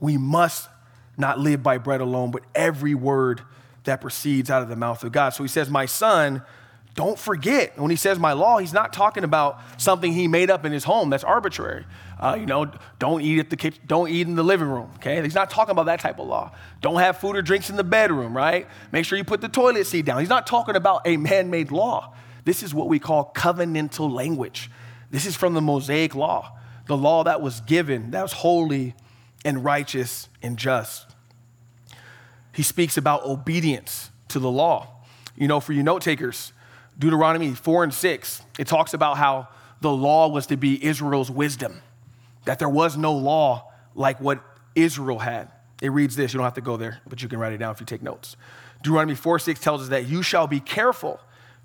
We 0.01 0.17
must 0.17 0.69
not 1.17 1.39
live 1.39 1.63
by 1.63 1.79
bread 1.79 2.01
alone, 2.01 2.31
but 2.31 2.43
every 2.55 2.95
word 2.95 3.43
that 3.85 4.01
proceeds 4.01 4.51
out 4.51 4.63
of 4.63 4.69
the 4.69 4.77
mouth 4.77 5.03
of 5.05 5.13
God. 5.13 5.31
So 5.31 5.43
he 5.43 5.49
says, 5.49 5.71
My 5.71 5.87
son, 5.87 6.43
don't 6.95 7.19
forget. 7.19 7.79
When 7.79 7.91
he 7.91 7.97
says 7.97 8.19
my 8.19 8.33
law, 8.33 8.59
he's 8.59 8.73
not 8.73 8.93
talking 8.93 9.23
about 9.23 9.61
something 9.77 10.13
he 10.13 10.29
made 10.29 10.51
up 10.51 10.65
in 10.65 10.73
his 10.73 10.85
home 10.85 11.11
that's 11.11 11.25
arbitrary. 11.25 11.85
Uh, 12.19 12.37
you 12.41 12.47
know, 12.47 12.71
don't 12.99 13.21
eat 13.21 13.39
at 13.39 13.51
the 13.51 13.57
kitchen, 13.57 13.83
don't 13.87 14.09
eat 14.09 14.27
in 14.27 14.35
the 14.35 14.43
living 14.43 14.69
room. 14.69 14.91
Okay, 14.97 15.23
he's 15.23 15.35
not 15.35 15.51
talking 15.51 15.73
about 15.73 15.87
that 15.87 16.01
type 16.01 16.19
of 16.19 16.27
law. 16.27 16.53
Don't 16.81 16.99
have 16.99 17.19
food 17.19 17.37
or 17.37 17.43
drinks 17.43 17.69
in 17.69 17.77
the 17.77 17.85
bedroom. 17.85 18.35
Right? 18.35 18.67
Make 18.93 19.05
sure 19.05 19.19
you 19.19 19.25
put 19.25 19.43
the 19.43 19.49
toilet 19.49 19.87
seat 19.87 20.07
down. 20.07 20.21
He's 20.21 20.31
not 20.31 20.47
talking 20.47 20.75
about 20.75 21.03
a 21.05 21.19
man-made 21.19 21.71
law. 21.71 22.15
This 22.47 22.63
is 22.63 22.73
what 22.73 22.89
we 22.89 23.01
call 23.01 23.33
covenantal 23.35 24.11
language. 24.11 24.71
This 25.11 25.27
is 25.27 25.35
from 25.35 25.55
the 25.55 25.61
Mosaic 25.61 26.15
law, 26.15 26.57
the 26.87 26.97
law 26.97 27.25
that 27.25 27.43
was 27.43 27.61
given, 27.63 28.13
that 28.13 28.23
was 28.23 28.33
holy 28.33 28.95
and 29.45 29.65
righteous 29.65 30.29
and 30.43 30.57
just. 30.57 31.09
He 32.53 32.63
speaks 32.63 32.97
about 32.97 33.25
obedience 33.25 34.11
to 34.29 34.39
the 34.39 34.51
law. 34.51 35.03
You 35.35 35.49
know, 35.49 35.59
for 35.59 35.73
you 35.73 35.83
note 35.83 36.03
takers, 36.03 36.53
Deuteronomy 36.97 37.53
4 37.53 37.83
and 37.83 37.93
6, 37.93 38.43
it 38.61 38.69
talks 38.69 38.95
about 38.95 39.17
how 39.17 39.49
the 39.81 39.91
law 39.91 40.29
was 40.29 40.47
to 40.47 40.57
be 40.57 40.83
Israel's 40.85 41.33
wisdom, 41.33 41.83
that 42.45 42.61
there 42.61 42.69
was 42.69 42.97
no 42.97 43.13
law 43.13 43.73
like 43.97 44.21
what 44.21 44.41
Israel 44.77 45.19
had. 45.19 45.51
It 45.83 45.89
reads 45.89 46.15
this, 46.15 46.33
you 46.33 46.39
don't 46.39 46.45
have 46.45 46.55
to 46.55 46.61
go 46.61 46.77
there, 46.77 47.01
but 47.09 47.23
you 47.25 47.29
can 47.29 47.41
write 47.41 47.55
it 47.55 47.59
down 47.59 47.73
if 47.73 47.81
you 47.81 47.87
take 47.87 48.03
notes. 48.03 48.37
Deuteronomy 48.85 49.17
4 49.17 49.41
6 49.41 49.59
tells 49.59 49.83
us 49.83 49.89
that 49.89 50.07
you 50.07 50.23
shall 50.23 50.47
be 50.47 50.61
careful 50.61 51.21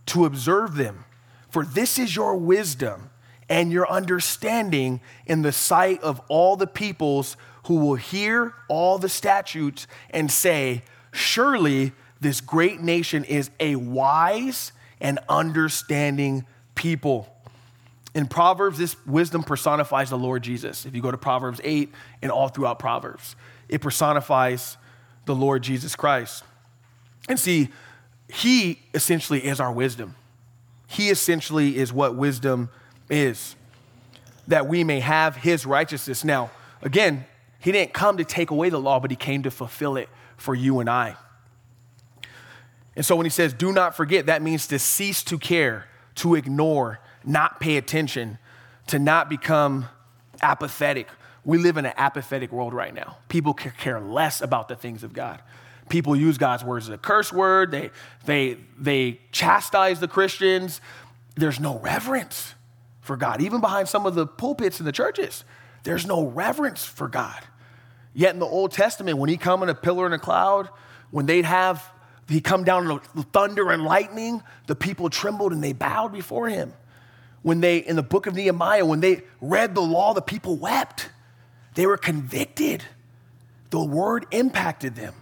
to 0.08 0.26
observe 0.26 0.76
them. 0.76 1.06
For 1.50 1.66
this 1.66 2.00
is 2.00 2.16
your 2.16 2.36
wisdom 2.36 3.10
and 3.50 3.72
your 3.72 3.90
understanding 3.90 5.02
in 5.26 5.42
the 5.42 5.52
sight 5.52 6.02
of 6.02 6.22
all 6.30 6.56
the 6.56 6.68
peoples 6.68 7.36
who 7.66 7.76
will 7.76 7.96
hear 7.96 8.54
all 8.68 8.98
the 8.98 9.10
statutes 9.10 9.88
and 10.10 10.32
say, 10.32 10.84
Surely 11.12 11.92
this 12.22 12.40
great 12.40 12.80
nation 12.80 13.26
is 13.26 13.50
a 13.60 13.76
wise 13.76 14.72
and 15.02 15.20
understanding 15.28 16.46
people. 16.76 17.28
In 18.14 18.28
Proverbs, 18.28 18.78
this 18.78 18.96
wisdom 19.06 19.44
personifies 19.44 20.10
the 20.10 20.18
Lord 20.18 20.44
Jesus. 20.44 20.86
If 20.86 20.96
you 20.96 21.02
go 21.02 21.12
to 21.12 21.18
Proverbs 21.18 21.60
8 21.64 21.92
and 22.22 22.32
all 22.32 22.50
throughout 22.50 22.80
Proverbs, 22.80 23.36
it 23.68 23.82
personifies 23.82 24.78
the 25.26 25.36
Lord 25.36 25.64
Jesus 25.64 25.96
Christ. 25.96 26.44
And 27.30 27.40
see, 27.40 27.70
he 28.32 28.80
essentially 28.94 29.46
is 29.46 29.60
our 29.60 29.72
wisdom. 29.72 30.16
He 30.88 31.10
essentially 31.10 31.78
is 31.78 31.92
what 31.92 32.16
wisdom 32.16 32.70
is, 33.10 33.56
that 34.48 34.68
we 34.68 34.84
may 34.84 35.00
have 35.02 35.36
his 35.36 35.66
righteousness. 35.66 36.24
Now, 36.24 36.50
again, 36.82 37.26
he 37.60 37.72
didn't 37.72 37.94
come 37.94 38.18
to 38.18 38.24
take 38.24 38.52
away 38.52 38.70
the 38.70 38.80
law, 38.80 39.00
but 39.00 39.12
he 39.12 39.18
came 39.18 39.44
to 39.44 39.52
fulfill 39.52 39.98
it 39.98 40.10
for 40.38 40.56
you 40.56 40.80
and 40.80 40.90
I. 40.90 41.16
And 42.96 43.06
so 43.06 43.16
when 43.16 43.26
he 43.26 43.30
says, 43.30 43.54
do 43.54 43.72
not 43.72 43.96
forget, 43.96 44.26
that 44.26 44.42
means 44.42 44.68
to 44.68 44.80
cease 44.80 45.24
to 45.24 45.38
care, 45.38 45.88
to 46.16 46.36
ignore, 46.36 47.00
not 47.24 47.60
pay 47.60 47.78
attention, 47.78 48.38
to 48.88 49.00
not 49.00 49.30
become 49.30 49.88
apathetic. 50.42 51.08
We 51.46 51.58
live 51.58 51.78
in 51.78 51.86
an 51.86 51.94
apathetic 51.98 52.52
world 52.52 52.74
right 52.74 52.94
now. 52.94 53.18
People 53.30 53.54
care 53.54 54.00
less 54.00 54.42
about 54.42 54.68
the 54.68 54.76
things 54.76 55.04
of 55.04 55.14
God. 55.14 55.42
People 55.92 56.16
use 56.16 56.38
God's 56.38 56.64
words 56.64 56.88
as 56.88 56.96
a 56.96 56.98
curse 56.98 57.34
word. 57.34 57.70
They, 57.72 57.92
they, 58.26 58.56
they 58.80 59.20
chastise 59.34 60.00
the 60.00 60.08
Christians. 60.08 60.80
There's 61.36 61.60
no 61.60 61.80
reverence 61.80 62.54
for 63.02 63.18
God. 63.18 63.42
Even 63.42 63.60
behind 63.60 63.90
some 63.90 64.06
of 64.06 64.16
the 64.16 64.26
pulpits 64.26 64.80
in 64.80 64.86
the 64.86 64.94
churches, 64.94 65.44
there's 65.84 66.06
no 66.06 66.26
reverence 66.28 66.86
for 66.86 67.10
God. 67.10 67.42
Yet 68.14 68.34
in 68.34 68.40
the 68.40 68.46
Old 68.46 68.72
Testament, 68.72 69.18
when 69.18 69.30
he 69.30 69.36
come 69.36 69.64
in 69.64 69.70
a 69.70 69.76
pillar 69.76 70.06
and 70.06 70.16
a 70.16 70.18
cloud, 70.18 70.70
when 71.10 71.26
they'd 71.26 71.44
have 71.44 71.86
he 72.30 72.40
come 72.40 72.64
down 72.64 72.90
in 72.90 73.24
thunder 73.24 73.70
and 73.70 73.84
lightning, 73.84 74.42
the 74.68 74.76
people 74.76 75.10
trembled 75.10 75.52
and 75.52 75.62
they 75.62 75.74
bowed 75.74 76.14
before 76.14 76.48
him. 76.48 76.72
When 77.42 77.60
they, 77.60 77.80
in 77.80 77.98
the 77.98 78.04
book 78.04 78.28
of 78.28 78.36
Nehemiah, 78.36 78.86
when 78.86 79.02
they 79.02 79.24
read 79.42 79.76
the 79.76 79.82
law, 79.82 80.14
the 80.14 80.22
people 80.22 80.56
wept. 80.56 81.10
They 81.76 81.86
were 81.86 81.98
convicted. 81.98 82.82
The 83.72 83.84
word 83.84 84.26
impacted 84.32 84.96
them. 84.96 85.16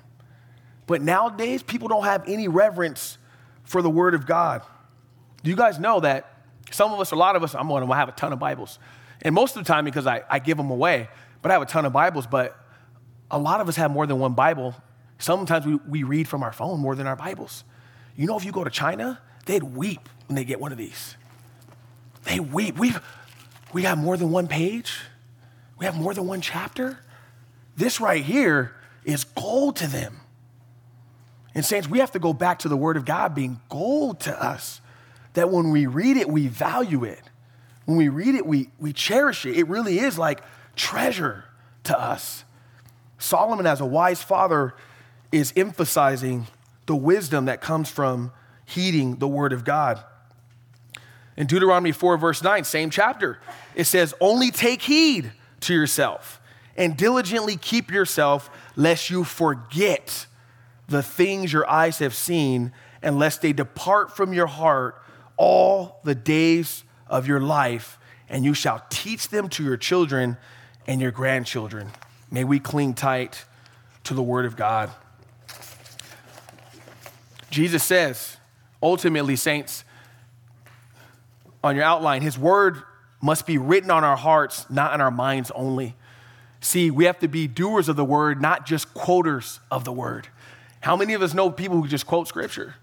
But 0.89 1.03
nowadays, 1.03 1.61
people 1.61 1.87
don't 1.87 2.05
have 2.05 2.23
any 2.27 2.47
reverence 2.47 3.19
for 3.63 3.83
the 3.83 3.91
Word 3.91 4.15
of 4.15 4.25
God. 4.25 4.63
Do 5.43 5.51
you 5.51 5.55
guys 5.55 5.77
know 5.77 5.99
that 5.99 6.33
some 6.71 6.91
of 6.91 6.99
us, 6.99 7.11
a 7.11 7.15
lot 7.15 7.35
of 7.35 7.43
us, 7.43 7.53
I'm 7.53 7.69
one 7.69 7.83
of 7.83 7.87
them, 7.87 7.93
I 7.93 7.97
have 7.97 8.09
a 8.09 8.13
ton 8.13 8.33
of 8.33 8.39
Bibles. 8.39 8.79
And 9.21 9.35
most 9.35 9.55
of 9.55 9.63
the 9.63 9.67
time, 9.67 9.85
because 9.85 10.07
I, 10.07 10.23
I 10.27 10.39
give 10.39 10.57
them 10.57 10.71
away, 10.71 11.07
but 11.43 11.51
I 11.51 11.53
have 11.53 11.61
a 11.61 11.67
ton 11.67 11.85
of 11.85 11.93
Bibles, 11.93 12.25
but 12.25 12.57
a 13.29 13.37
lot 13.37 13.61
of 13.61 13.69
us 13.69 13.75
have 13.75 13.91
more 13.91 14.07
than 14.07 14.17
one 14.17 14.33
Bible. 14.33 14.73
Sometimes 15.19 15.63
we, 15.63 15.75
we 15.75 16.01
read 16.01 16.27
from 16.27 16.41
our 16.41 16.51
phone 16.51 16.79
more 16.79 16.95
than 16.95 17.05
our 17.05 17.15
Bibles. 17.15 17.65
You 18.15 18.25
know, 18.25 18.35
if 18.35 18.43
you 18.43 18.51
go 18.51 18.63
to 18.63 18.71
China, 18.71 19.21
they'd 19.45 19.61
weep 19.61 20.09
when 20.25 20.37
they 20.37 20.43
get 20.43 20.59
one 20.59 20.71
of 20.71 20.79
these. 20.79 21.15
They 22.23 22.39
weep. 22.39 22.79
We've, 22.79 22.99
we 23.73 23.83
have 23.83 23.99
more 23.99 24.17
than 24.17 24.31
one 24.31 24.47
page, 24.47 25.01
we 25.77 25.85
have 25.85 25.95
more 25.95 26.15
than 26.15 26.25
one 26.25 26.41
chapter. 26.41 26.97
This 27.77 28.01
right 28.01 28.23
here 28.23 28.73
is 29.05 29.23
gold 29.23 29.75
to 29.75 29.87
them. 29.87 30.21
And, 31.55 31.65
saints, 31.65 31.87
we 31.87 31.99
have 31.99 32.11
to 32.11 32.19
go 32.19 32.33
back 32.33 32.59
to 32.59 32.69
the 32.69 32.77
Word 32.77 32.97
of 32.97 33.05
God 33.05 33.33
being 33.33 33.59
gold 33.69 34.19
to 34.21 34.43
us. 34.43 34.81
That 35.33 35.49
when 35.49 35.71
we 35.71 35.87
read 35.87 36.17
it, 36.17 36.29
we 36.29 36.47
value 36.47 37.03
it. 37.03 37.21
When 37.85 37.97
we 37.97 38.09
read 38.09 38.35
it, 38.35 38.45
we, 38.45 38.69
we 38.79 38.93
cherish 38.93 39.45
it. 39.45 39.57
It 39.57 39.67
really 39.67 39.99
is 39.99 40.17
like 40.17 40.41
treasure 40.75 41.45
to 41.85 41.99
us. 41.99 42.45
Solomon, 43.17 43.65
as 43.65 43.81
a 43.81 43.85
wise 43.85 44.21
father, 44.21 44.75
is 45.31 45.53
emphasizing 45.55 46.47
the 46.85 46.95
wisdom 46.95 47.45
that 47.45 47.61
comes 47.61 47.89
from 47.89 48.31
heeding 48.65 49.17
the 49.17 49.27
Word 49.27 49.53
of 49.53 49.63
God. 49.63 50.03
In 51.35 51.47
Deuteronomy 51.47 51.91
4, 51.91 52.17
verse 52.17 52.43
9, 52.43 52.63
same 52.63 52.89
chapter, 52.89 53.39
it 53.73 53.85
says, 53.85 54.13
Only 54.19 54.51
take 54.51 54.81
heed 54.81 55.31
to 55.61 55.73
yourself 55.73 56.39
and 56.77 56.95
diligently 56.95 57.57
keep 57.57 57.91
yourself 57.91 58.49
lest 58.75 59.09
you 59.09 59.23
forget 59.23 60.25
the 60.89 61.03
things 61.03 61.53
your 61.53 61.69
eyes 61.69 61.99
have 61.99 62.13
seen 62.13 62.73
unless 63.01 63.37
they 63.37 63.53
depart 63.53 64.15
from 64.15 64.33
your 64.33 64.47
heart 64.47 65.01
all 65.37 65.99
the 66.03 66.15
days 66.15 66.83
of 67.07 67.27
your 67.27 67.39
life, 67.39 67.97
and 68.27 68.43
you 68.43 68.53
shall 68.53 68.83
teach 68.89 69.29
them 69.29 69.47
to 69.49 69.63
your 69.63 69.77
children 69.77 70.37
and 70.85 70.99
your 70.99 71.11
grandchildren. 71.11 71.89
May 72.29 72.43
we 72.43 72.59
cling 72.59 72.93
tight 72.93 73.45
to 74.03 74.13
the 74.13 74.21
word 74.21 74.45
of 74.45 74.55
God. 74.55 74.91
Jesus 77.49 77.83
says, 77.83 78.37
ultimately, 78.81 79.35
saints, 79.35 79.83
on 81.63 81.75
your 81.75 81.85
outline, 81.85 82.21
his 82.21 82.37
word 82.37 82.83
must 83.21 83.45
be 83.45 83.57
written 83.57 83.91
on 83.91 84.03
our 84.03 84.17
hearts, 84.17 84.69
not 84.69 84.93
in 84.93 85.01
our 85.01 85.11
minds 85.11 85.51
only. 85.51 85.95
See, 86.61 86.91
we 86.91 87.05
have 87.05 87.19
to 87.19 87.27
be 87.27 87.47
doers 87.47 87.89
of 87.89 87.95
the 87.95 88.05
word, 88.05 88.41
not 88.41 88.65
just 88.65 88.93
quoters 88.93 89.59
of 89.71 89.83
the 89.83 89.91
word. 89.91 90.27
How 90.79 90.95
many 90.95 91.13
of 91.13 91.21
us 91.21 91.33
know 91.33 91.49
people 91.49 91.81
who 91.81 91.87
just 91.87 92.07
quote 92.07 92.27
scripture? 92.27 92.75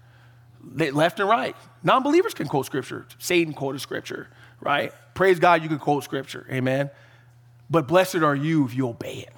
left 0.75 1.19
and 1.19 1.29
right. 1.29 1.55
Non 1.83 2.03
believers 2.03 2.33
can 2.33 2.47
quote 2.47 2.65
scripture. 2.65 3.05
Satan 3.19 3.53
quoted 3.53 3.79
scripture, 3.79 4.27
right? 4.59 4.93
Praise 5.13 5.39
God, 5.39 5.63
you 5.63 5.69
can 5.69 5.79
quote 5.79 6.03
scripture. 6.03 6.45
Amen. 6.51 6.89
But 7.69 7.87
blessed 7.87 8.17
are 8.17 8.35
you 8.35 8.65
if 8.65 8.75
you 8.75 8.89
obey 8.89 9.27
it. 9.27 9.33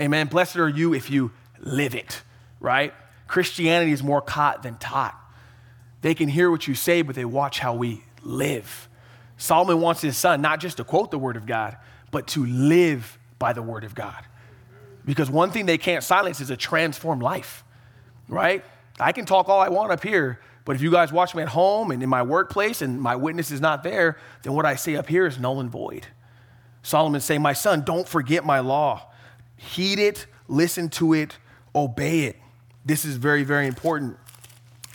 Amen. 0.00 0.26
Blessed 0.26 0.56
are 0.56 0.68
you 0.68 0.94
if 0.94 1.10
you 1.10 1.30
live 1.60 1.94
it, 1.94 2.22
right? 2.60 2.92
Christianity 3.26 3.92
is 3.92 4.02
more 4.02 4.20
caught 4.20 4.62
than 4.62 4.76
taught. 4.76 5.18
They 6.02 6.14
can 6.14 6.28
hear 6.28 6.50
what 6.50 6.68
you 6.68 6.74
say, 6.74 7.02
but 7.02 7.14
they 7.14 7.24
watch 7.24 7.60
how 7.60 7.74
we 7.74 8.04
live. 8.22 8.88
Solomon 9.36 9.80
wants 9.80 10.02
his 10.02 10.16
son 10.16 10.40
not 10.42 10.60
just 10.60 10.76
to 10.76 10.84
quote 10.84 11.10
the 11.10 11.18
word 11.18 11.36
of 11.36 11.46
God, 11.46 11.76
but 12.10 12.26
to 12.28 12.44
live 12.44 13.18
by 13.38 13.52
the 13.52 13.62
word 13.62 13.84
of 13.84 13.94
God. 13.94 14.24
Because 15.04 15.30
one 15.30 15.50
thing 15.50 15.66
they 15.66 15.78
can't 15.78 16.02
silence 16.02 16.40
is 16.40 16.50
a 16.50 16.56
transformed 16.56 17.22
life, 17.22 17.64
right? 18.28 18.64
I 18.98 19.12
can 19.12 19.26
talk 19.26 19.48
all 19.48 19.60
I 19.60 19.68
want 19.68 19.92
up 19.92 20.02
here, 20.02 20.40
but 20.64 20.76
if 20.76 20.82
you 20.82 20.90
guys 20.90 21.12
watch 21.12 21.34
me 21.34 21.42
at 21.42 21.48
home 21.48 21.90
and 21.90 22.02
in 22.02 22.08
my 22.08 22.22
workplace 22.22 22.80
and 22.80 23.00
my 23.00 23.16
witness 23.16 23.50
is 23.50 23.60
not 23.60 23.82
there, 23.82 24.16
then 24.42 24.54
what 24.54 24.64
I 24.64 24.76
say 24.76 24.96
up 24.96 25.08
here 25.08 25.26
is 25.26 25.38
null 25.38 25.60
and 25.60 25.70
void. 25.70 26.06
Solomon 26.82 27.20
saying, 27.20 27.42
My 27.42 27.52
son, 27.52 27.82
don't 27.82 28.08
forget 28.08 28.44
my 28.44 28.60
law. 28.60 29.10
Heed 29.56 29.98
it, 29.98 30.26
listen 30.48 30.88
to 30.90 31.12
it, 31.12 31.38
obey 31.74 32.24
it. 32.24 32.36
This 32.84 33.04
is 33.04 33.16
very, 33.16 33.44
very 33.44 33.66
important. 33.66 34.18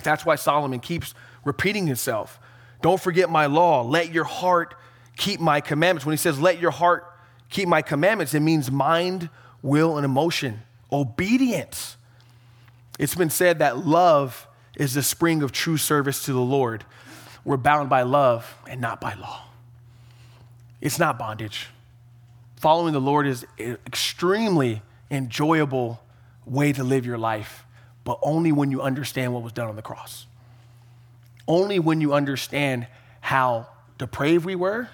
That's 0.03 0.25
why 0.25 0.35
Solomon 0.35 0.79
keeps 0.79 1.13
repeating 1.43 1.87
himself. 1.87 2.39
Don't 2.81 3.01
forget 3.01 3.29
my 3.29 3.47
law. 3.47 3.81
Let 3.81 4.13
your 4.13 4.23
heart 4.23 4.75
keep 5.17 5.39
my 5.39 5.61
commandments. 5.61 6.05
When 6.05 6.13
he 6.13 6.17
says, 6.17 6.39
let 6.39 6.59
your 6.59 6.71
heart 6.71 7.05
keep 7.49 7.67
my 7.67 7.81
commandments, 7.81 8.33
it 8.33 8.39
means 8.39 8.71
mind, 8.71 9.29
will, 9.61 9.97
and 9.97 10.05
emotion. 10.05 10.61
Obedience. 10.91 11.97
It's 12.97 13.15
been 13.15 13.29
said 13.29 13.59
that 13.59 13.85
love 13.85 14.47
is 14.75 14.93
the 14.93 15.03
spring 15.03 15.41
of 15.43 15.51
true 15.51 15.77
service 15.77 16.25
to 16.25 16.33
the 16.33 16.39
Lord. 16.41 16.85
We're 17.43 17.57
bound 17.57 17.89
by 17.89 18.03
love 18.03 18.55
and 18.67 18.81
not 18.81 18.99
by 18.99 19.13
law. 19.13 19.43
It's 20.81 20.99
not 20.99 21.19
bondage. 21.19 21.67
Following 22.57 22.93
the 22.93 23.01
Lord 23.01 23.27
is 23.27 23.45
an 23.57 23.77
extremely 23.85 24.81
enjoyable 25.11 26.01
way 26.45 26.73
to 26.73 26.83
live 26.83 27.05
your 27.05 27.17
life, 27.17 27.65
but 28.03 28.19
only 28.21 28.51
when 28.51 28.71
you 28.71 28.81
understand 28.81 29.33
what 29.33 29.43
was 29.43 29.53
done 29.53 29.67
on 29.67 29.75
the 29.75 29.81
cross. 29.81 30.25
Only 31.47 31.79
when 31.79 32.01
you 32.01 32.13
understand 32.13 32.87
how 33.21 33.67
depraved 33.97 34.45
we 34.45 34.55
were, 34.55 34.89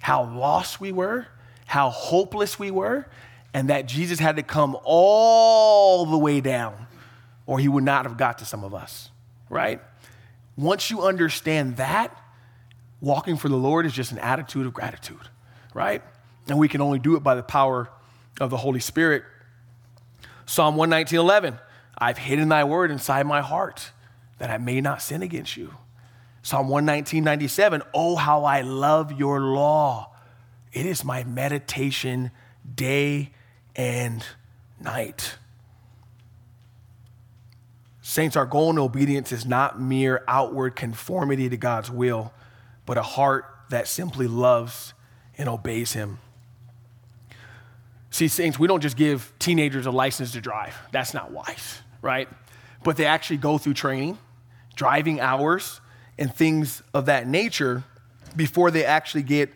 how 0.00 0.24
lost 0.24 0.80
we 0.80 0.92
were, 0.92 1.26
how 1.66 1.90
hopeless 1.90 2.58
we 2.58 2.70
were, 2.70 3.06
and 3.56 3.70
that 3.70 3.86
Jesus 3.86 4.18
had 4.18 4.36
to 4.36 4.42
come 4.42 4.76
all 4.84 6.04
the 6.04 6.18
way 6.18 6.42
down, 6.42 6.88
or 7.46 7.58
he 7.58 7.68
would 7.68 7.84
not 7.84 8.04
have 8.04 8.18
got 8.18 8.36
to 8.40 8.44
some 8.44 8.62
of 8.62 8.74
us, 8.74 9.08
right? 9.48 9.80
Once 10.58 10.90
you 10.90 11.00
understand 11.00 11.78
that, 11.78 12.14
walking 13.00 13.38
for 13.38 13.48
the 13.48 13.56
Lord 13.56 13.86
is 13.86 13.94
just 13.94 14.12
an 14.12 14.18
attitude 14.18 14.66
of 14.66 14.74
gratitude, 14.74 15.30
right? 15.72 16.02
And 16.48 16.58
we 16.58 16.68
can 16.68 16.82
only 16.82 16.98
do 16.98 17.16
it 17.16 17.20
by 17.22 17.34
the 17.34 17.42
power 17.42 17.88
of 18.42 18.50
the 18.50 18.58
Holy 18.58 18.78
Spirit. 18.78 19.24
Psalm 20.44 20.76
119, 20.76 21.18
11. 21.18 21.58
I've 21.96 22.18
hidden 22.18 22.50
thy 22.50 22.64
word 22.64 22.90
inside 22.90 23.24
my 23.26 23.40
heart 23.40 23.90
that 24.36 24.50
I 24.50 24.58
may 24.58 24.82
not 24.82 25.00
sin 25.00 25.22
against 25.22 25.56
you. 25.56 25.72
Psalm 26.42 26.68
119, 26.68 27.24
97. 27.24 27.80
Oh, 27.94 28.16
how 28.16 28.44
I 28.44 28.60
love 28.60 29.18
your 29.18 29.40
law. 29.40 30.12
It 30.74 30.84
is 30.84 31.06
my 31.06 31.24
meditation 31.24 32.32
day 32.74 33.32
and 33.76 34.24
night. 34.80 35.36
Saints, 38.00 38.36
our 38.36 38.46
goal 38.46 38.70
in 38.70 38.78
obedience 38.78 39.32
is 39.32 39.44
not 39.44 39.80
mere 39.80 40.24
outward 40.26 40.74
conformity 40.74 41.48
to 41.48 41.56
God's 41.56 41.90
will, 41.90 42.32
but 42.86 42.96
a 42.96 43.02
heart 43.02 43.44
that 43.68 43.88
simply 43.88 44.26
loves 44.26 44.94
and 45.36 45.48
obeys 45.48 45.92
Him. 45.92 46.18
See, 48.10 48.28
Saints, 48.28 48.58
we 48.58 48.66
don't 48.66 48.80
just 48.80 48.96
give 48.96 49.32
teenagers 49.38 49.84
a 49.84 49.90
license 49.90 50.32
to 50.32 50.40
drive. 50.40 50.74
That's 50.92 51.12
not 51.12 51.32
wise, 51.32 51.82
right? 52.00 52.28
But 52.82 52.96
they 52.96 53.04
actually 53.04 53.38
go 53.38 53.58
through 53.58 53.74
training, 53.74 54.18
driving 54.74 55.20
hours, 55.20 55.80
and 56.18 56.32
things 56.32 56.82
of 56.94 57.06
that 57.06 57.26
nature 57.26 57.84
before 58.34 58.70
they 58.70 58.84
actually 58.84 59.24
get 59.24 59.52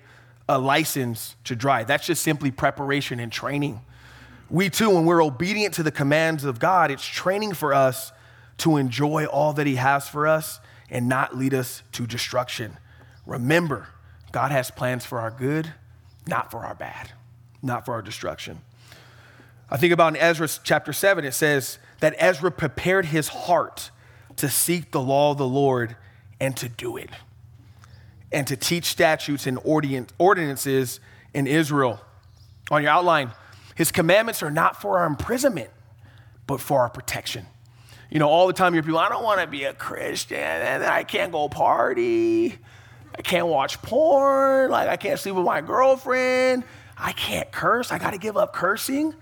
a 0.48 0.58
license 0.58 1.36
to 1.44 1.54
drive. 1.54 1.86
That's 1.86 2.06
just 2.06 2.22
simply 2.22 2.50
preparation 2.50 3.20
and 3.20 3.30
training. 3.30 3.80
We 4.50 4.68
too, 4.68 4.90
when 4.90 5.04
we're 5.04 5.22
obedient 5.22 5.74
to 5.74 5.82
the 5.82 5.92
commands 5.92 6.44
of 6.44 6.58
God, 6.58 6.90
it's 6.90 7.06
training 7.06 7.54
for 7.54 7.72
us 7.72 8.12
to 8.58 8.76
enjoy 8.76 9.26
all 9.26 9.52
that 9.54 9.66
He 9.66 9.76
has 9.76 10.08
for 10.08 10.26
us 10.26 10.60
and 10.90 11.08
not 11.08 11.36
lead 11.36 11.54
us 11.54 11.82
to 11.92 12.06
destruction. 12.06 12.76
Remember, 13.26 13.88
God 14.32 14.50
has 14.50 14.70
plans 14.70 15.06
for 15.06 15.20
our 15.20 15.30
good, 15.30 15.72
not 16.26 16.50
for 16.50 16.64
our 16.64 16.74
bad 16.74 17.12
not 17.62 17.84
for 17.84 17.92
our 17.92 18.02
destruction. 18.02 18.60
I 19.70 19.76
think 19.76 19.92
about 19.92 20.14
in 20.14 20.20
Ezra 20.20 20.48
chapter 20.64 20.92
7, 20.92 21.24
it 21.24 21.32
says 21.32 21.78
that 22.00 22.14
Ezra 22.18 22.50
prepared 22.50 23.06
his 23.06 23.28
heart 23.28 23.90
to 24.36 24.48
seek 24.48 24.90
the 24.90 25.00
law 25.00 25.32
of 25.32 25.38
the 25.38 25.46
Lord 25.46 25.96
and 26.40 26.56
to 26.56 26.68
do 26.68 26.96
it, 26.96 27.10
and 28.32 28.46
to 28.46 28.56
teach 28.56 28.86
statutes 28.86 29.46
and 29.46 29.58
ordinances 29.64 31.00
in 31.34 31.46
Israel. 31.46 32.00
On 32.70 32.82
your 32.82 32.90
outline, 32.90 33.32
his 33.80 33.90
commandments 33.90 34.42
are 34.42 34.50
not 34.50 34.78
for 34.78 34.98
our 34.98 35.06
imprisonment, 35.06 35.70
but 36.46 36.60
for 36.60 36.80
our 36.80 36.90
protection. 36.90 37.46
You 38.10 38.18
know, 38.18 38.28
all 38.28 38.46
the 38.46 38.52
time 38.52 38.74
you're 38.74 38.82
people, 38.82 38.98
I 38.98 39.08
don't 39.08 39.24
want 39.24 39.40
to 39.40 39.46
be 39.46 39.64
a 39.64 39.72
Christian, 39.72 40.36
and 40.36 40.84
I 40.84 41.02
can't 41.02 41.32
go 41.32 41.48
party. 41.48 42.58
I 43.16 43.22
can't 43.22 43.46
watch 43.46 43.80
porn. 43.80 44.70
Like, 44.70 44.90
I 44.90 44.98
can't 44.98 45.18
sleep 45.18 45.34
with 45.34 45.46
my 45.46 45.62
girlfriend. 45.62 46.64
I 46.98 47.12
can't 47.12 47.50
curse. 47.50 47.90
I 47.90 47.98
got 47.98 48.10
to 48.10 48.18
give 48.18 48.36
up 48.36 48.52
cursing. 48.52 49.14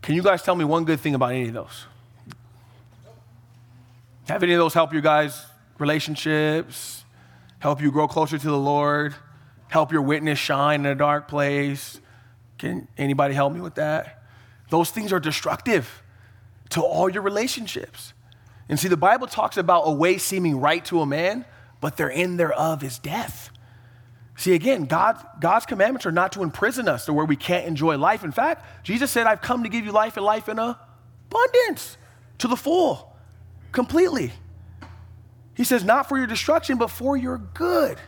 Can 0.00 0.14
you 0.14 0.22
guys 0.22 0.42
tell 0.42 0.56
me 0.56 0.64
one 0.64 0.86
good 0.86 1.00
thing 1.00 1.14
about 1.14 1.32
any 1.32 1.48
of 1.48 1.52
those? 1.52 1.84
Have 4.26 4.42
any 4.42 4.54
of 4.54 4.58
those 4.58 4.72
help 4.72 4.94
you 4.94 5.02
guys' 5.02 5.44
relationships? 5.78 7.04
Help 7.58 7.82
you 7.82 7.92
grow 7.92 8.08
closer 8.08 8.38
to 8.38 8.46
the 8.46 8.56
Lord? 8.56 9.14
Help 9.66 9.92
your 9.92 10.00
witness 10.00 10.38
shine 10.38 10.80
in 10.80 10.86
a 10.86 10.94
dark 10.94 11.28
place? 11.28 12.00
Can 12.58 12.88
anybody 12.98 13.34
help 13.34 13.52
me 13.52 13.60
with 13.60 13.76
that? 13.76 14.22
Those 14.70 14.90
things 14.90 15.12
are 15.12 15.20
destructive 15.20 16.02
to 16.70 16.82
all 16.82 17.08
your 17.08 17.22
relationships. 17.22 18.12
And 18.68 18.78
see, 18.78 18.88
the 18.88 18.96
Bible 18.96 19.26
talks 19.26 19.56
about 19.56 19.82
a 19.82 19.92
way 19.92 20.18
seeming 20.18 20.60
right 20.60 20.84
to 20.86 21.00
a 21.00 21.06
man, 21.06 21.46
but 21.80 21.96
their 21.96 22.10
end 22.10 22.38
thereof 22.38 22.84
is 22.84 22.98
death. 22.98 23.50
See, 24.36 24.54
again, 24.54 24.84
God, 24.84 25.24
God's 25.40 25.66
commandments 25.66 26.06
are 26.06 26.12
not 26.12 26.32
to 26.32 26.42
imprison 26.42 26.88
us 26.88 27.06
to 27.06 27.12
where 27.12 27.24
we 27.24 27.34
can't 27.34 27.66
enjoy 27.66 27.96
life. 27.96 28.22
In 28.22 28.30
fact, 28.30 28.84
Jesus 28.84 29.10
said, 29.10 29.26
I've 29.26 29.40
come 29.40 29.62
to 29.62 29.68
give 29.68 29.84
you 29.84 29.92
life 29.92 30.16
and 30.16 30.24
life 30.24 30.48
in 30.48 30.58
abundance 30.58 31.96
to 32.38 32.46
the 32.46 32.56
full, 32.56 33.16
completely. 33.72 34.32
He 35.54 35.64
says, 35.64 35.82
not 35.82 36.08
for 36.08 36.18
your 36.18 36.28
destruction, 36.28 36.78
but 36.78 36.88
for 36.88 37.16
your 37.16 37.38
good. 37.38 37.98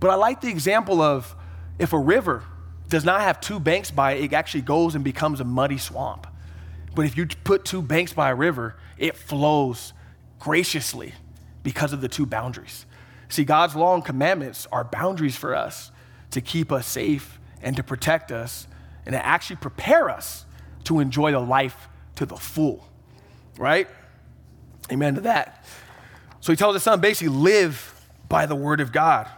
But 0.00 0.10
I 0.10 0.14
like 0.14 0.40
the 0.40 0.48
example 0.48 1.02
of 1.02 1.34
if 1.78 1.92
a 1.92 1.98
river 1.98 2.44
does 2.88 3.04
not 3.04 3.22
have 3.22 3.40
two 3.40 3.58
banks 3.58 3.90
by 3.90 4.12
it, 4.12 4.24
it 4.24 4.32
actually 4.32 4.62
goes 4.62 4.94
and 4.94 5.02
becomes 5.02 5.40
a 5.40 5.44
muddy 5.44 5.78
swamp. 5.78 6.26
But 6.94 7.06
if 7.06 7.16
you 7.16 7.26
put 7.26 7.64
two 7.64 7.82
banks 7.82 8.12
by 8.12 8.30
a 8.30 8.34
river, 8.34 8.76
it 8.98 9.16
flows 9.16 9.92
graciously 10.38 11.14
because 11.62 11.92
of 11.92 12.00
the 12.00 12.08
two 12.08 12.26
boundaries. 12.26 12.86
See, 13.28 13.44
God's 13.44 13.74
law 13.74 13.94
and 13.94 14.04
commandments 14.04 14.68
are 14.70 14.84
boundaries 14.84 15.36
for 15.36 15.54
us 15.54 15.90
to 16.30 16.40
keep 16.40 16.70
us 16.70 16.86
safe 16.86 17.40
and 17.62 17.74
to 17.76 17.82
protect 17.82 18.30
us 18.30 18.68
and 19.06 19.14
to 19.14 19.24
actually 19.24 19.56
prepare 19.56 20.10
us 20.10 20.44
to 20.84 21.00
enjoy 21.00 21.32
the 21.32 21.40
life 21.40 21.88
to 22.16 22.26
the 22.26 22.36
full, 22.36 22.86
right? 23.58 23.88
Amen 24.92 25.14
to 25.14 25.22
that. 25.22 25.64
So 26.40 26.52
he 26.52 26.56
tells 26.56 26.74
his 26.74 26.82
son 26.82 27.00
basically 27.00 27.34
live 27.34 27.90
by 28.28 28.46
the 28.46 28.54
word 28.54 28.80
of 28.80 28.92
God. 28.92 29.28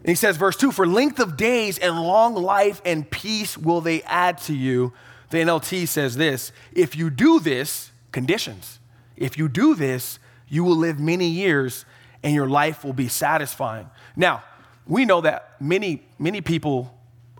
And 0.00 0.08
he 0.08 0.14
says, 0.14 0.36
verse 0.36 0.56
2 0.56 0.72
For 0.72 0.86
length 0.86 1.20
of 1.20 1.36
days 1.36 1.78
and 1.78 1.94
long 1.94 2.34
life 2.34 2.80
and 2.84 3.08
peace 3.10 3.56
will 3.58 3.80
they 3.80 4.02
add 4.02 4.38
to 4.42 4.54
you. 4.54 4.92
The 5.30 5.38
NLT 5.38 5.86
says 5.88 6.16
this 6.16 6.52
If 6.72 6.96
you 6.96 7.10
do 7.10 7.40
this, 7.40 7.92
conditions, 8.12 8.78
if 9.16 9.36
you 9.38 9.48
do 9.48 9.74
this, 9.74 10.18
you 10.48 10.64
will 10.64 10.76
live 10.76 10.98
many 10.98 11.26
years 11.26 11.84
and 12.22 12.34
your 12.34 12.48
life 12.48 12.84
will 12.84 12.92
be 12.92 13.08
satisfying. 13.08 13.88
Now, 14.16 14.42
we 14.86 15.04
know 15.04 15.20
that 15.20 15.60
many, 15.60 16.02
many 16.18 16.40
people 16.40 16.94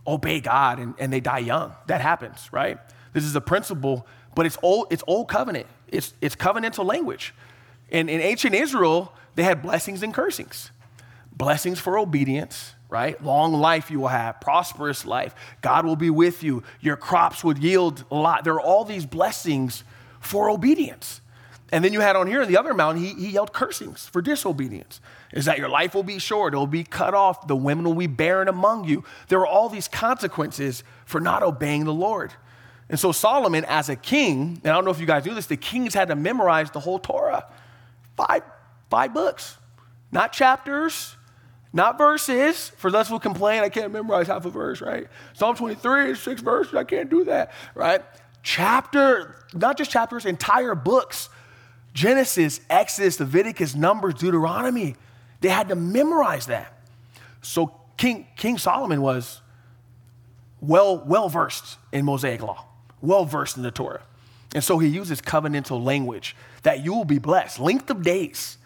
obey 0.07 0.41
God 0.41 0.79
and, 0.79 0.95
and 0.99 1.13
they 1.13 1.21
die 1.21 1.39
young. 1.39 1.75
That 1.87 2.01
happens, 2.01 2.49
right? 2.53 2.79
This 3.13 3.25
is 3.25 3.35
a 3.35 3.41
principle, 3.41 4.07
but 4.35 4.47
it's 4.47 4.57
old, 4.63 4.87
it's 4.91 5.03
old 5.07 5.29
covenant. 5.29 5.67
It's, 5.89 6.15
it's 6.21 6.37
covenantal 6.37 6.85
language. 6.85 7.35
And 7.91 8.09
in 8.09 8.21
ancient 8.21 8.55
Israel, 8.55 9.13
they 9.35 9.43
had 9.43 9.63
blessings 9.63 10.03
and 10.03 10.15
cursings. 10.15 10.71
Blessings 11.33 11.79
for 11.79 11.99
obedience, 11.99 12.75
right? 12.89 13.23
Long 13.23 13.53
life 13.53 13.91
you 13.91 14.01
will 14.01 14.09
have, 14.09 14.41
prosperous 14.41 15.07
life. 15.07 15.35
God 15.63 15.87
will 15.87 15.97
be 15.97 16.11
with 16.11 16.43
you. 16.43 16.63
Your 16.81 16.97
crops 16.97 17.43
would 17.43 17.59
yield 17.59 18.05
a 18.11 18.15
lot. 18.15 18.45
There 18.45 18.55
are 18.55 18.61
all 18.61 18.85
these 18.85 19.07
blessings 19.07 19.85
for 20.21 20.51
obedience. 20.51 21.21
And 21.73 21.85
then 21.85 21.93
you 21.93 22.01
had 22.01 22.17
on 22.17 22.27
here 22.27 22.43
in 22.43 22.49
the 22.49 22.59
other 22.59 22.75
mountain, 22.75 23.03
he, 23.03 23.15
he 23.15 23.31
yelled 23.31 23.53
cursings 23.53 24.07
for 24.07 24.21
disobedience. 24.21 25.01
Is 25.33 25.45
that 25.45 25.59
your 25.59 25.69
life 25.69 25.95
will 25.95 26.03
be 26.03 26.19
short, 26.19 26.53
it'll 26.53 26.67
be 26.67 26.83
cut 26.83 27.15
off, 27.15 27.47
the 27.47 27.55
women 27.55 27.85
will 27.85 27.95
be 27.95 28.09
barren 28.09 28.49
among 28.49 28.85
you. 28.85 29.05
There 29.29 29.39
are 29.41 29.47
all 29.47 29.69
these 29.69 29.87
consequences 29.87 30.83
for 31.05 31.21
not 31.21 31.45
obeying 31.45 31.85
the 31.85 31.95
Lord. 31.95 32.33
And 32.89 32.99
so 32.99 33.13
Solomon, 33.13 33.65
as 33.67 33.89
a 33.89 33.95
king, 33.95 34.61
and 34.65 34.73
I 34.73 34.75
don't 34.75 34.85
know 34.85 34.91
if 34.91 34.99
you 34.99 35.07
guys 35.07 35.25
knew 35.25 35.35
this, 35.35 35.47
the 35.47 35.57
kings 35.57 35.95
had 35.95 36.09
to 36.09 36.17
memorize 36.17 36.73
the 36.73 36.81
whole 36.81 36.99
Torah. 36.99 37.47
Five, 38.17 38.43
five 38.91 39.15
books, 39.15 39.57
not 40.11 40.33
chapters, 40.33 41.17
not 41.73 41.99
verses. 41.99 42.71
For 42.77 42.91
those 42.91 43.09
who 43.09 43.19
complain, 43.19 43.63
I 43.63 43.69
can't 43.69 43.93
memorize 43.93 44.27
half 44.27 44.45
a 44.45 44.51
verse, 44.51 44.81
right? 44.81 45.09
Psalm 45.35 45.57
23 45.57 46.13
is 46.13 46.21
six 46.21 46.41
verses, 46.41 46.75
I 46.75 46.85
can't 46.85 47.11
do 47.11 47.25
that, 47.25 47.53
right? 47.75 48.03
Chapter, 48.43 49.37
not 49.55 49.77
just 49.77 49.91
chapters, 49.91 50.25
entire 50.25 50.75
books 50.75 51.29
Genesis, 51.93 52.61
Exodus, 52.71 53.19
Leviticus, 53.19 53.75
Numbers, 53.75 54.15
Deuteronomy. 54.15 54.97
They 55.41 55.49
had 55.49 55.69
to 55.69 55.75
memorize 55.75 56.47
that. 56.47 56.73
So 57.43 57.75
King, 57.97 58.27
King 58.37 58.59
Solomon 58.59 59.03
was 59.03 59.41
well, 60.61 61.03
well 61.05 61.29
versed 61.29 61.79
in 61.93 62.05
Mosaic 62.05 62.43
law, 62.43 62.67
well 63.01 63.25
versed 63.25 63.57
in 63.57 63.63
the 63.63 63.71
Torah. 63.71 64.03
And 64.55 64.63
so 64.63 64.79
he 64.79 64.89
uses 64.89 65.21
covenantal 65.21 65.83
language 65.83 66.37
that 66.63 66.85
you 66.85 66.93
will 66.93 67.05
be 67.05 67.19
blessed. 67.19 67.61
Length 67.61 67.91
of 67.91 68.03
days 68.03 68.59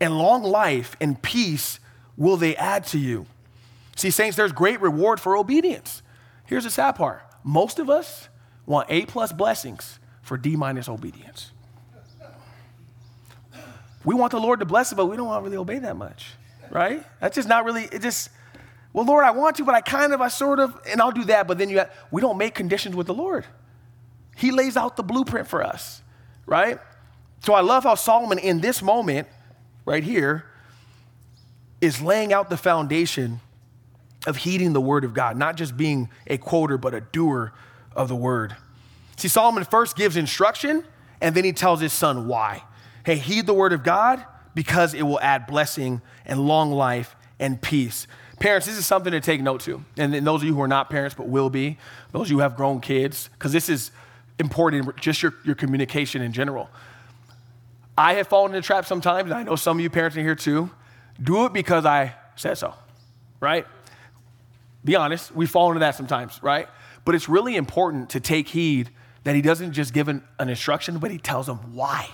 and 0.00 0.16
long 0.16 0.42
life 0.42 0.96
and 1.00 1.20
peace 1.20 1.80
will 2.18 2.36
they 2.36 2.54
add 2.56 2.84
to 2.88 2.98
you. 2.98 3.24
See, 3.96 4.10
saints, 4.10 4.36
there's 4.36 4.52
great 4.52 4.80
reward 4.82 5.20
for 5.20 5.36
obedience. 5.36 6.02
Here's 6.44 6.64
the 6.64 6.70
sad 6.70 6.92
part 6.92 7.22
most 7.42 7.78
of 7.78 7.88
us 7.88 8.28
want 8.66 8.88
A 8.90 9.06
plus 9.06 9.32
blessings 9.32 9.98
for 10.20 10.36
D 10.36 10.56
minus 10.56 10.88
obedience. 10.88 11.52
We 14.04 14.14
want 14.14 14.32
the 14.32 14.40
Lord 14.40 14.60
to 14.60 14.66
bless 14.66 14.92
us, 14.92 14.96
but 14.96 15.06
we 15.06 15.16
don't 15.16 15.26
want 15.26 15.42
to 15.42 15.44
really 15.44 15.56
obey 15.56 15.78
that 15.80 15.96
much, 15.96 16.32
right? 16.70 17.04
That's 17.20 17.34
just 17.34 17.48
not 17.48 17.64
really, 17.64 17.84
it 17.84 18.00
just, 18.00 18.30
well, 18.92 19.04
Lord, 19.04 19.24
I 19.24 19.32
want 19.32 19.56
to, 19.56 19.64
but 19.64 19.74
I 19.74 19.80
kind 19.80 20.12
of, 20.12 20.20
I 20.20 20.28
sort 20.28 20.60
of, 20.60 20.78
and 20.88 21.00
I'll 21.00 21.12
do 21.12 21.24
that, 21.24 21.46
but 21.46 21.58
then 21.58 21.68
you 21.68 21.78
have, 21.78 21.90
we 22.10 22.20
don't 22.20 22.38
make 22.38 22.54
conditions 22.54 22.94
with 22.94 23.06
the 23.06 23.14
Lord. 23.14 23.44
He 24.36 24.50
lays 24.50 24.76
out 24.76 24.96
the 24.96 25.02
blueprint 25.02 25.48
for 25.48 25.62
us, 25.62 26.00
right? 26.46 26.78
So 27.44 27.54
I 27.54 27.60
love 27.60 27.84
how 27.84 27.96
Solomon, 27.96 28.38
in 28.38 28.60
this 28.60 28.82
moment, 28.82 29.28
right 29.84 30.04
here, 30.04 30.44
is 31.80 32.00
laying 32.00 32.32
out 32.32 32.50
the 32.50 32.56
foundation 32.56 33.40
of 34.26 34.38
heeding 34.38 34.72
the 34.72 34.80
word 34.80 35.04
of 35.04 35.14
God, 35.14 35.36
not 35.36 35.56
just 35.56 35.76
being 35.76 36.10
a 36.26 36.38
quoter, 36.38 36.76
but 36.76 36.94
a 36.94 37.00
doer 37.00 37.52
of 37.94 38.08
the 38.08 38.16
word. 38.16 38.56
See, 39.16 39.28
Solomon 39.28 39.64
first 39.64 39.96
gives 39.96 40.16
instruction, 40.16 40.84
and 41.20 41.34
then 41.34 41.44
he 41.44 41.52
tells 41.52 41.80
his 41.80 41.92
son 41.92 42.28
why. 42.28 42.62
Hey, 43.04 43.16
heed 43.16 43.46
the 43.46 43.54
word 43.54 43.72
of 43.72 43.82
God 43.82 44.24
because 44.54 44.94
it 44.94 45.02
will 45.02 45.20
add 45.20 45.46
blessing 45.46 46.02
and 46.26 46.46
long 46.46 46.72
life 46.72 47.16
and 47.38 47.60
peace. 47.60 48.06
Parents, 48.40 48.66
this 48.66 48.76
is 48.76 48.86
something 48.86 49.12
to 49.12 49.20
take 49.20 49.40
note 49.40 49.60
to. 49.62 49.84
And 49.96 50.14
those 50.26 50.42
of 50.42 50.46
you 50.46 50.54
who 50.54 50.60
are 50.60 50.68
not 50.68 50.90
parents 50.90 51.14
but 51.14 51.28
will 51.28 51.50
be, 51.50 51.78
those 52.12 52.22
of 52.22 52.30
you 52.30 52.36
who 52.36 52.42
have 52.42 52.56
grown 52.56 52.80
kids, 52.80 53.30
because 53.32 53.52
this 53.52 53.68
is 53.68 53.90
important, 54.38 54.96
just 54.96 55.22
your, 55.22 55.34
your 55.44 55.54
communication 55.54 56.22
in 56.22 56.32
general. 56.32 56.70
I 57.96 58.14
have 58.14 58.28
fallen 58.28 58.54
into 58.54 58.64
trap 58.64 58.86
sometimes, 58.86 59.30
and 59.30 59.34
I 59.34 59.42
know 59.42 59.56
some 59.56 59.78
of 59.78 59.82
you 59.82 59.90
parents 59.90 60.16
are 60.16 60.22
here 60.22 60.36
too. 60.36 60.70
Do 61.22 61.46
it 61.46 61.52
because 61.52 61.84
I 61.84 62.14
said 62.36 62.54
so, 62.54 62.74
right? 63.40 63.66
Be 64.84 64.96
honest, 64.96 65.34
we 65.34 65.46
fall 65.46 65.68
into 65.68 65.80
that 65.80 65.94
sometimes, 65.94 66.40
right? 66.42 66.68
But 67.04 67.14
it's 67.14 67.28
really 67.28 67.56
important 67.56 68.10
to 68.10 68.20
take 68.20 68.48
heed 68.48 68.90
that 69.24 69.34
he 69.34 69.42
doesn't 69.42 69.72
just 69.72 69.92
give 69.92 70.08
an, 70.08 70.22
an 70.38 70.48
instruction, 70.48 70.98
but 70.98 71.10
he 71.10 71.18
tells 71.18 71.46
them 71.46 71.74
why. 71.74 72.08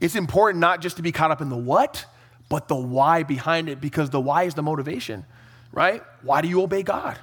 It's 0.00 0.16
important 0.16 0.60
not 0.60 0.80
just 0.80 0.96
to 0.96 1.02
be 1.02 1.12
caught 1.12 1.30
up 1.30 1.40
in 1.40 1.48
the 1.48 1.56
what, 1.56 2.06
but 2.48 2.68
the 2.68 2.74
why 2.74 3.22
behind 3.22 3.68
it, 3.68 3.80
because 3.80 4.10
the 4.10 4.20
why 4.20 4.42
is 4.42 4.54
the 4.54 4.62
motivation, 4.62 5.24
right? 5.70 6.02
Why 6.22 6.42
do 6.42 6.48
you 6.48 6.60
obey 6.62 6.82
God? 6.82 7.18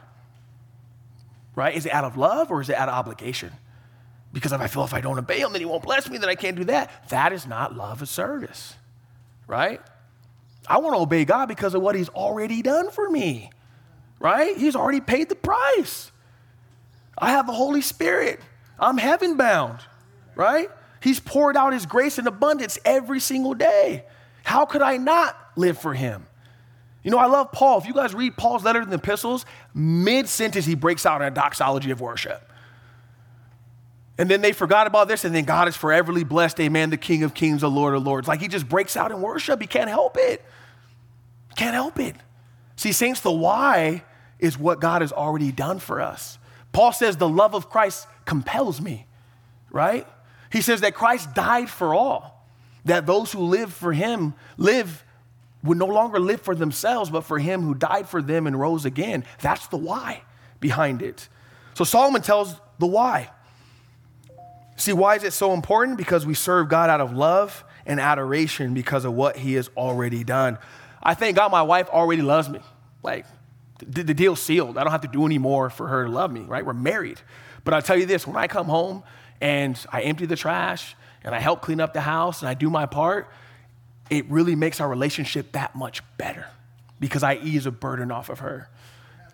Right? 1.56 1.76
Is 1.76 1.86
it 1.86 1.92
out 1.92 2.06
of 2.06 2.16
love 2.16 2.52
or 2.52 2.62
is 2.62 2.70
it 2.70 2.76
out 2.76 2.88
of 2.88 2.96
obligation? 2.96 3.52
Because 4.32 4.54
if 4.54 4.62
I 4.62 4.68
feel 4.68 4.86
if 4.86 4.94
I 4.94 5.02
don't 5.02 5.20
obey 5.20 5.40
him, 5.40 5.52
then 5.52 5.62
he 5.62 5.66
won't 5.66 5.84
bless 5.84 6.10
me, 6.10 6.18
then 6.18 6.30
I 6.30 6.36
can't 6.36 6.56
do 6.56 6.64
that. 6.66 7.10
That 7.10 7.34
is 7.34 7.46
not 7.46 7.76
love 7.76 8.02
of 8.02 8.10
service, 8.10 8.76
right? 9.46 9.82
I 10.70 10.78
want 10.78 10.96
to 10.96 11.02
obey 11.02 11.26
God 11.26 11.48
because 11.48 11.74
of 11.74 11.82
what 11.82 11.96
he's 11.96 12.10
already 12.10 12.62
done 12.62 12.92
for 12.92 13.10
me, 13.10 13.50
right? 14.20 14.56
He's 14.56 14.76
already 14.76 15.02
paid 15.02 15.28
the 15.28 15.36
price. 15.36 16.12
I 17.18 17.32
have 17.32 17.48
the 17.48 17.54
Holy 17.54 17.82
Spirit. 17.82 18.40
I'm 18.80 18.98
heaven 18.98 19.36
bound, 19.36 19.80
right? 20.36 20.70
He's 21.02 21.20
poured 21.20 21.58
out 21.58 21.74
his 21.74 21.86
grace 21.86 22.20
in 22.20 22.28
abundance 22.28 22.78
every 22.86 23.20
single 23.20 23.56
day. 23.56 24.06
How 24.44 24.66
could 24.66 24.82
I 24.82 24.98
not 24.98 25.36
live 25.56 25.78
for 25.78 25.94
him? 25.94 26.28
You 27.04 27.12
know, 27.12 27.18
I 27.18 27.26
love 27.26 27.52
Paul. 27.52 27.80
If 27.80 27.88
you 27.88 27.94
guys 27.94 28.14
read 28.14 28.38
Paul's 28.38 28.64
letters 28.64 28.86
and 28.86 28.94
epistles, 28.94 29.46
mid 29.74 30.28
sentence, 30.28 30.66
he 30.66 30.76
breaks 30.76 31.06
out 31.06 31.22
in 31.22 31.28
a 31.28 31.32
doxology 31.32 31.92
of 31.92 32.02
worship. 32.02 32.46
And 34.18 34.30
then 34.30 34.42
they 34.42 34.52
forgot 34.52 34.86
about 34.86 35.08
this, 35.08 35.24
and 35.24 35.34
then 35.34 35.46
God 35.46 35.70
is 35.70 35.78
foreverly 35.78 36.26
blessed, 36.26 36.60
amen, 36.60 36.90
the 36.90 36.98
King 36.98 37.24
of 37.24 37.34
Kings, 37.34 37.62
the 37.62 37.70
Lord 37.70 37.96
of 37.96 38.04
Lords. 38.04 38.28
Like 38.28 38.42
he 38.42 38.50
just 38.50 38.68
breaks 38.68 38.98
out 38.98 39.12
in 39.12 39.22
worship. 39.22 39.62
He 39.62 39.68
can't 39.68 39.90
help 39.90 40.18
it. 40.20 40.44
Can't 41.60 41.74
help 41.74 42.00
it. 42.00 42.16
See, 42.78 42.94
saints, 42.94 43.20
the 43.20 43.34
why 43.34 44.06
is 44.40 44.58
what 44.58 44.80
God 44.80 45.02
has 45.02 45.12
already 45.12 45.52
done 45.52 45.80
for 45.80 46.00
us. 46.00 46.40
Paul 46.72 46.94
says, 46.94 47.18
the 47.18 47.28
love 47.28 47.54
of 47.54 47.70
Christ 47.70 48.08
compels 48.24 48.80
me, 48.80 49.08
right? 49.70 50.08
He 50.54 50.62
says 50.62 50.80
that 50.80 50.96
Christ 50.96 51.34
died 51.34 51.70
for 51.70 51.94
all, 51.94 52.48
that 52.86 53.06
those 53.06 53.34
who 53.34 53.42
live 53.42 53.74
for 53.74 53.92
him 53.92 54.36
live 54.56 55.04
would 55.62 55.78
no 55.78 55.88
longer 55.88 56.18
live 56.18 56.40
for 56.40 56.56
themselves, 56.56 57.10
but 57.10 57.26
for 57.26 57.38
him 57.38 57.62
who 57.62 57.76
died 57.76 58.08
for 58.08 58.22
them 58.22 58.48
and 58.48 58.58
rose 58.58 58.86
again. 58.86 59.26
That's 59.42 59.68
the 59.68 59.76
why 59.76 60.22
behind 60.62 61.02
it. 61.02 61.28
So 61.74 61.84
Solomon 61.84 62.22
tells 62.22 62.56
the 62.78 62.88
why. 62.88 63.32
See, 64.78 64.94
why 64.94 65.18
is 65.18 65.26
it 65.26 65.34
so 65.34 65.52
important? 65.52 65.98
Because 65.98 66.26
we 66.26 66.36
serve 66.36 66.70
God 66.70 66.90
out 66.90 67.02
of 67.02 67.12
love 67.12 67.66
and 67.86 68.00
adoration 68.00 68.74
because 68.74 69.04
of 69.04 69.14
what 69.14 69.36
he 69.36 69.56
has 69.56 69.70
already 69.76 70.24
done. 70.24 70.58
I 71.02 71.14
thank 71.14 71.36
God 71.36 71.52
my 71.52 71.62
wife 71.62 71.90
already 71.90 72.22
loves 72.22 72.50
me. 72.50 72.60
Like, 73.04 73.26
the, 73.80 74.04
the 74.04 74.14
deal's 74.14 74.42
sealed. 74.42 74.78
I 74.78 74.84
don't 74.84 74.92
have 74.92 75.02
to 75.02 75.08
do 75.08 75.26
any 75.26 75.38
more 75.38 75.70
for 75.70 75.88
her 75.88 76.06
to 76.06 76.12
love 76.12 76.32
me, 76.32 76.42
right? 76.42 76.66
We're 76.66 76.74
married. 76.74 77.20
But 77.64 77.74
I'll 77.74 77.82
tell 77.82 77.98
you 77.98 78.06
this 78.06 78.28
when 78.28 78.36
I 78.36 78.48
come 78.48 78.68
home 78.68 79.04
and 79.42 79.80
I 79.92 80.02
empty 80.02 80.26
the 80.26 80.36
trash 80.36 80.96
and 81.24 81.34
I 81.34 81.40
help 81.40 81.62
clean 81.62 81.80
up 81.80 81.94
the 81.94 82.02
house 82.02 82.42
and 82.42 82.50
I 82.50 82.54
do 82.54 82.70
my 82.70 82.86
part, 82.86 83.30
it 84.10 84.30
really 84.30 84.56
makes 84.56 84.80
our 84.80 84.90
relationship 84.90 85.52
that 85.54 85.76
much 85.76 86.02
better 86.18 86.48
because 87.00 87.24
I 87.24 87.36
ease 87.36 87.66
a 87.66 87.72
burden 87.72 88.12
off 88.12 88.30
of 88.30 88.40
her. 88.40 88.70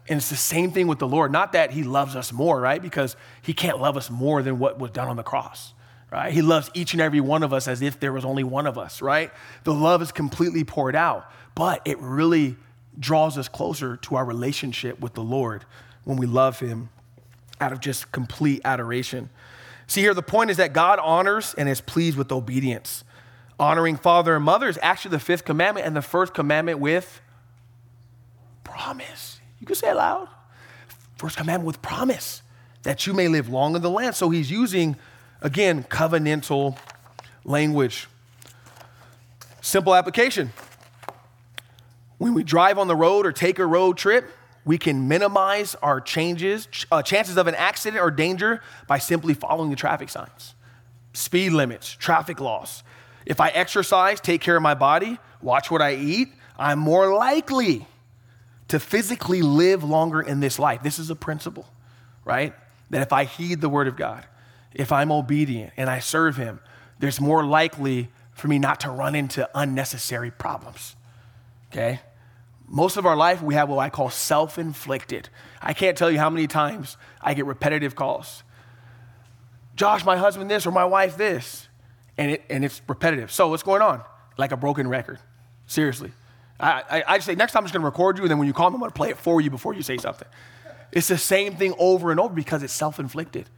And 0.08 0.18
it's 0.18 0.30
the 0.30 0.36
same 0.36 0.72
thing 0.72 0.88
with 0.88 1.00
the 1.00 1.08
Lord. 1.08 1.32
Not 1.32 1.54
that 1.54 1.72
He 1.72 1.84
loves 1.84 2.16
us 2.16 2.32
more, 2.32 2.60
right? 2.60 2.82
Because 2.82 3.16
He 3.42 3.54
can't 3.54 3.80
love 3.80 3.98
us 3.98 4.10
more 4.10 4.44
than 4.44 4.60
what 4.60 4.78
was 4.78 4.92
done 4.92 5.08
on 5.08 5.16
the 5.16 5.24
cross, 5.24 5.74
right? 6.12 6.32
He 6.32 6.44
loves 6.44 6.70
each 6.76 6.94
and 6.94 7.02
every 7.02 7.22
one 7.22 7.42
of 7.42 7.54
us 7.54 7.68
as 7.68 7.82
if 7.82 8.00
there 8.00 8.14
was 8.14 8.24
only 8.24 8.44
one 8.44 8.68
of 8.68 8.78
us, 8.78 9.02
right? 9.02 9.32
The 9.64 9.74
love 9.74 10.04
is 10.04 10.12
completely 10.12 10.64
poured 10.64 10.96
out, 10.96 11.32
but 11.56 11.82
it 11.86 11.98
really 12.00 12.58
draws 13.00 13.38
us 13.38 13.48
closer 13.48 13.98
to 13.98 14.16
our 14.16 14.26
relationship 14.26 15.00
with 15.00 15.14
the 15.14 15.24
Lord 15.24 15.66
when 16.04 16.18
we 16.18 16.26
love 16.26 16.60
Him 16.60 16.90
out 17.60 17.72
of 17.72 17.80
just 17.80 18.12
complete 18.12 18.62
adoration. 18.66 19.30
See, 19.88 20.02
here 20.02 20.14
the 20.14 20.22
point 20.22 20.52
is 20.52 20.58
that 20.58 20.74
God 20.74 21.00
honors 21.00 21.54
and 21.58 21.70
is 21.70 21.82
pleased 21.82 22.18
with 22.18 22.32
obedience. 22.32 23.04
Honoring 23.60 23.96
father 23.96 24.36
and 24.36 24.44
mother 24.44 24.68
is 24.68 24.78
actually 24.82 25.12
the 25.12 25.20
fifth 25.20 25.46
commandment 25.46 25.88
and 25.88 25.96
the 25.96 26.02
first 26.02 26.34
commandment 26.34 26.80
with 26.80 27.22
promise. 28.64 29.40
You 29.60 29.68
can 29.68 29.76
say 29.76 29.92
it 29.92 29.96
loud. 29.96 30.28
First 31.18 31.38
commandment 31.38 31.68
with 31.68 31.82
promise 31.82 32.42
that 32.84 33.08
you 33.08 33.14
may 33.14 33.28
live 33.28 33.48
long 33.48 33.76
in 33.76 33.82
the 33.82 33.90
land. 33.90 34.16
So 34.16 34.30
he's 34.30 34.52
using, 34.52 34.98
again, 35.42 35.84
covenantal 35.84 36.78
language. 37.46 38.08
Simple 39.62 39.96
application. 39.96 40.52
When 42.18 42.34
we 42.34 42.44
drive 42.44 42.78
on 42.78 42.88
the 42.88 42.96
road 42.96 43.26
or 43.26 43.32
take 43.32 43.60
a 43.60 43.66
road 43.66 43.98
trip, 43.98 44.30
we 44.64 44.78
can 44.78 45.08
minimize 45.08 45.76
our 45.76 46.02
changes, 46.02 46.68
uh, 46.92 47.02
chances 47.04 47.38
of 47.38 47.48
an 47.48 47.56
accident 47.56 48.02
or 48.02 48.10
danger 48.10 48.62
by 48.88 48.98
simply 48.98 49.34
following 49.34 49.70
the 49.70 49.76
traffic 49.76 50.10
signs, 50.10 50.56
speed 51.14 51.52
limits, 51.52 51.92
traffic 51.92 52.40
laws. 52.40 52.84
If 53.26 53.40
I 53.40 53.50
exercise, 53.50 54.20
take 54.20 54.42
care 54.42 54.56
of 54.56 54.64
my 54.64 54.74
body, 54.74 55.20
watch 55.42 55.70
what 55.70 55.82
I 55.82 55.96
eat, 55.96 56.30
I'm 56.58 56.80
more 56.80 57.14
likely 57.14 57.88
to 58.70 58.80
physically 58.80 59.42
live 59.42 59.84
longer 59.84 60.22
in 60.22 60.40
this 60.40 60.58
life. 60.58 60.82
This 60.82 60.98
is 60.98 61.10
a 61.10 61.16
principle, 61.16 61.68
right? 62.24 62.54
That 62.90 63.02
if 63.02 63.14
I 63.14 63.26
heed 63.26 63.62
the 63.62 63.70
word 63.70 63.88
of 63.88 63.96
God, 63.96 64.26
if 64.74 64.92
I'm 64.92 65.12
obedient 65.12 65.74
and 65.78 65.90
I 65.90 66.00
serve 66.00 66.38
Him, 66.38 66.60
there's 67.00 67.22
more 67.22 67.46
likely 67.46 68.10
for 68.32 68.48
me 68.48 68.58
not 68.58 68.80
to 68.82 68.90
run 68.90 69.16
into 69.16 69.48
unnecessary 69.54 70.32
problems. 70.32 70.96
Okay? 71.76 72.00
Most 72.68 72.96
of 72.96 73.06
our 73.06 73.18
life, 73.18 73.42
we 73.42 73.54
have 73.54 73.70
what 73.70 73.80
I 73.80 73.90
call 73.90 74.10
self 74.10 74.58
inflicted. 74.58 75.30
I 75.62 75.74
can't 75.74 75.98
tell 75.98 76.10
you 76.10 76.18
how 76.18 76.30
many 76.30 76.48
times 76.48 76.98
I 77.22 77.34
get 77.34 77.46
repetitive 77.46 77.96
calls. 77.96 78.44
Josh, 79.76 80.06
my 80.06 80.16
husband, 80.16 80.50
this, 80.50 80.66
or 80.66 80.72
my 80.72 80.86
wife, 80.86 81.18
this. 81.18 81.68
And, 82.18 82.32
it, 82.32 82.44
and 82.50 82.64
it's 82.64 82.82
repetitive. 82.88 83.30
So, 83.30 83.50
what's 83.50 83.62
going 83.62 83.82
on? 83.82 84.02
Like 84.38 84.54
a 84.54 84.58
broken 84.58 84.88
record. 84.88 85.20
Seriously. 85.68 86.14
I, 86.58 86.84
I, 86.90 87.04
I 87.16 87.20
say, 87.20 87.36
next 87.36 87.52
time 87.52 87.60
I'm 87.60 87.66
just 87.66 87.74
gonna 87.74 87.86
record 87.86 88.18
you, 88.18 88.24
and 88.24 88.32
then 88.32 88.38
when 88.38 88.48
you 88.48 88.54
call 88.54 88.70
me, 88.70 88.76
I'm 88.76 88.80
gonna 88.80 88.92
play 88.92 89.10
it 89.10 89.18
for 89.18 89.42
you 89.42 89.50
before 89.50 89.74
you 89.74 89.82
say 89.82 89.98
something. 89.98 90.28
It's 90.94 91.10
the 91.10 91.18
same 91.18 91.58
thing 91.58 91.74
over 91.78 92.10
and 92.12 92.20
over 92.22 92.34
because 92.34 92.64
it's 92.64 92.72
self 92.72 93.00
inflicted. 93.00 93.50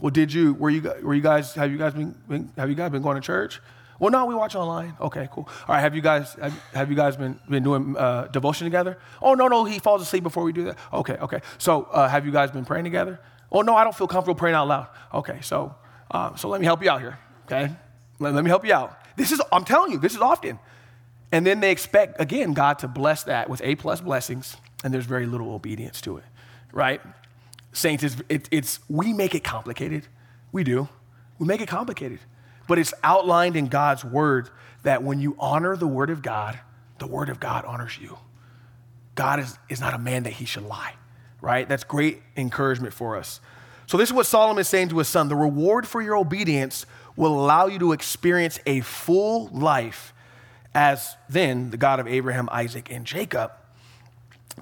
Well, 0.00 0.10
did 0.10 0.32
you, 0.32 0.54
were 0.54 0.70
you, 0.70 0.92
were 1.02 1.14
you 1.14 1.22
guys, 1.22 1.54
have 1.54 1.72
you 1.72 1.78
guys 1.78 1.94
been, 1.94 2.16
been, 2.28 2.52
have 2.56 2.68
you 2.68 2.76
guys 2.76 2.92
been 2.92 3.02
going 3.02 3.16
to 3.16 3.20
church? 3.20 3.60
Well, 3.98 4.10
no, 4.10 4.26
we 4.26 4.34
watch 4.34 4.54
online. 4.56 4.94
Okay, 5.00 5.28
cool. 5.30 5.48
All 5.68 5.74
right, 5.74 5.80
have 5.80 5.94
you 5.94 6.02
guys, 6.02 6.34
have, 6.34 6.52
have 6.74 6.90
you 6.90 6.96
guys 6.96 7.16
been, 7.16 7.38
been 7.48 7.62
doing 7.62 7.96
uh, 7.96 8.28
devotion 8.32 8.64
together? 8.64 8.98
Oh, 9.22 9.34
no, 9.34 9.48
no, 9.48 9.64
he 9.64 9.78
falls 9.78 10.02
asleep 10.02 10.22
before 10.22 10.42
we 10.42 10.52
do 10.52 10.64
that. 10.64 10.78
Okay, 10.92 11.14
okay. 11.14 11.40
So 11.58 11.84
uh, 11.84 12.08
have 12.08 12.26
you 12.26 12.32
guys 12.32 12.50
been 12.50 12.64
praying 12.64 12.84
together? 12.84 13.20
Oh, 13.52 13.62
no, 13.62 13.76
I 13.76 13.84
don't 13.84 13.94
feel 13.94 14.08
comfortable 14.08 14.34
praying 14.34 14.56
out 14.56 14.66
loud. 14.66 14.88
Okay, 15.12 15.38
so, 15.42 15.74
uh, 16.10 16.34
so 16.34 16.48
let 16.48 16.60
me 16.60 16.66
help 16.66 16.82
you 16.82 16.90
out 16.90 17.00
here, 17.00 17.18
okay? 17.46 17.72
Let, 18.18 18.34
let 18.34 18.42
me 18.42 18.50
help 18.50 18.66
you 18.66 18.74
out. 18.74 18.98
This 19.16 19.30
is, 19.30 19.40
I'm 19.52 19.64
telling 19.64 19.92
you, 19.92 19.98
this 19.98 20.14
is 20.14 20.20
often. 20.20 20.58
And 21.30 21.46
then 21.46 21.60
they 21.60 21.70
expect, 21.70 22.20
again, 22.20 22.52
God 22.52 22.80
to 22.80 22.88
bless 22.88 23.24
that 23.24 23.48
with 23.48 23.60
A 23.62 23.76
plus 23.76 24.00
blessings, 24.00 24.56
and 24.82 24.92
there's 24.92 25.06
very 25.06 25.26
little 25.26 25.52
obedience 25.52 26.00
to 26.02 26.16
it, 26.16 26.24
right? 26.72 27.00
Saints, 27.72 28.02
it's, 28.02 28.16
it, 28.28 28.48
it's, 28.50 28.80
we 28.88 29.12
make 29.12 29.34
it 29.34 29.44
complicated. 29.44 30.06
We 30.52 30.64
do. 30.64 30.88
We 31.38 31.46
make 31.46 31.60
it 31.60 31.68
complicated. 31.68 32.20
But 32.66 32.78
it's 32.78 32.94
outlined 33.02 33.56
in 33.56 33.66
God's 33.66 34.04
word 34.04 34.50
that 34.82 35.02
when 35.02 35.20
you 35.20 35.36
honor 35.38 35.76
the 35.76 35.86
word 35.86 36.10
of 36.10 36.22
God, 36.22 36.58
the 36.98 37.06
word 37.06 37.28
of 37.28 37.40
God 37.40 37.64
honors 37.64 37.98
you. 37.98 38.18
God 39.14 39.40
is, 39.40 39.58
is 39.68 39.80
not 39.80 39.94
a 39.94 39.98
man 39.98 40.24
that 40.24 40.32
he 40.32 40.44
should 40.44 40.64
lie, 40.64 40.94
right? 41.40 41.68
That's 41.68 41.84
great 41.84 42.22
encouragement 42.36 42.94
for 42.94 43.16
us. 43.16 43.40
So, 43.86 43.96
this 43.98 44.08
is 44.08 44.12
what 44.14 44.26
Solomon 44.26 44.60
is 44.60 44.68
saying 44.68 44.88
to 44.88 44.98
his 44.98 45.08
son 45.08 45.28
the 45.28 45.36
reward 45.36 45.86
for 45.86 46.00
your 46.00 46.16
obedience 46.16 46.86
will 47.16 47.38
allow 47.38 47.66
you 47.66 47.78
to 47.78 47.92
experience 47.92 48.58
a 48.66 48.80
full 48.80 49.48
life 49.48 50.12
as 50.74 51.16
then 51.28 51.70
the 51.70 51.76
God 51.76 52.00
of 52.00 52.08
Abraham, 52.08 52.48
Isaac, 52.50 52.90
and 52.90 53.04
Jacob. 53.04 53.52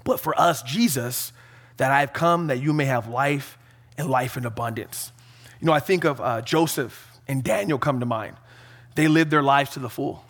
But 0.04 0.20
for 0.20 0.38
us, 0.38 0.62
Jesus, 0.62 1.32
that 1.76 1.90
I 1.90 2.00
have 2.00 2.12
come 2.12 2.48
that 2.48 2.60
you 2.60 2.72
may 2.72 2.84
have 2.84 3.08
life 3.08 3.56
and 3.96 4.10
life 4.10 4.36
in 4.36 4.44
abundance. 4.44 5.12
You 5.60 5.66
know, 5.66 5.72
I 5.72 5.80
think 5.80 6.04
of 6.04 6.20
uh, 6.20 6.42
Joseph 6.42 7.11
and 7.28 7.42
Daniel 7.42 7.78
come 7.78 8.00
to 8.00 8.06
mind. 8.06 8.36
They 8.94 9.08
lived 9.08 9.30
their 9.30 9.42
lives 9.42 9.70
to 9.70 9.78
the 9.78 9.88
full. 9.88 10.24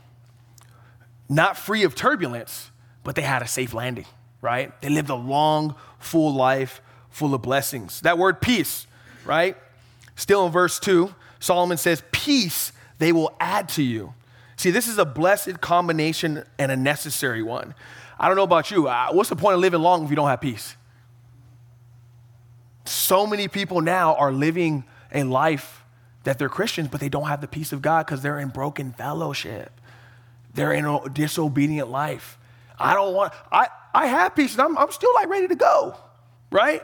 Not 1.28 1.56
free 1.56 1.84
of 1.84 1.94
turbulence, 1.94 2.70
but 3.04 3.14
they 3.14 3.22
had 3.22 3.42
a 3.42 3.48
safe 3.48 3.74
landing, 3.74 4.06
right? 4.40 4.78
They 4.80 4.88
lived 4.88 5.10
a 5.10 5.14
long, 5.14 5.74
full 5.98 6.34
life 6.34 6.80
full 7.10 7.34
of 7.34 7.42
blessings. 7.42 8.00
That 8.00 8.18
word 8.18 8.40
peace, 8.40 8.86
right? 9.24 9.56
Still 10.16 10.46
in 10.46 10.52
verse 10.52 10.78
2, 10.80 11.14
Solomon 11.40 11.76
says, 11.76 12.02
Peace 12.12 12.72
they 12.98 13.12
will 13.12 13.34
add 13.40 13.68
to 13.70 13.82
you. 13.82 14.14
See, 14.56 14.70
this 14.70 14.86
is 14.86 14.96
a 14.96 15.04
blessed 15.04 15.60
combination 15.60 16.44
and 16.58 16.70
a 16.70 16.76
necessary 16.76 17.42
one. 17.42 17.74
I 18.18 18.28
don't 18.28 18.36
know 18.36 18.44
about 18.44 18.70
you. 18.70 18.84
What's 18.84 19.28
the 19.28 19.34
point 19.34 19.54
of 19.54 19.60
living 19.60 19.80
long 19.80 20.04
if 20.04 20.10
you 20.10 20.14
don't 20.14 20.28
have 20.28 20.40
peace? 20.40 20.76
So 22.84 23.26
many 23.26 23.48
people 23.48 23.80
now 23.80 24.14
are 24.14 24.30
living 24.30 24.84
a 25.12 25.24
life 25.24 25.81
that 26.24 26.38
they're 26.38 26.48
Christians, 26.48 26.88
but 26.88 27.00
they 27.00 27.08
don't 27.08 27.26
have 27.26 27.40
the 27.40 27.48
peace 27.48 27.72
of 27.72 27.82
God 27.82 28.06
because 28.06 28.22
they're 28.22 28.38
in 28.38 28.48
broken 28.48 28.92
fellowship. 28.92 29.72
They're 30.54 30.72
in 30.72 30.84
a 30.84 31.08
disobedient 31.08 31.90
life. 31.90 32.38
I 32.78 32.94
don't 32.94 33.14
want, 33.14 33.32
I, 33.50 33.68
I 33.94 34.06
have 34.06 34.34
peace 34.34 34.52
and 34.52 34.62
I'm, 34.62 34.78
I'm 34.78 34.90
still 34.90 35.12
like 35.14 35.28
ready 35.28 35.48
to 35.48 35.54
go, 35.54 35.96
right? 36.50 36.82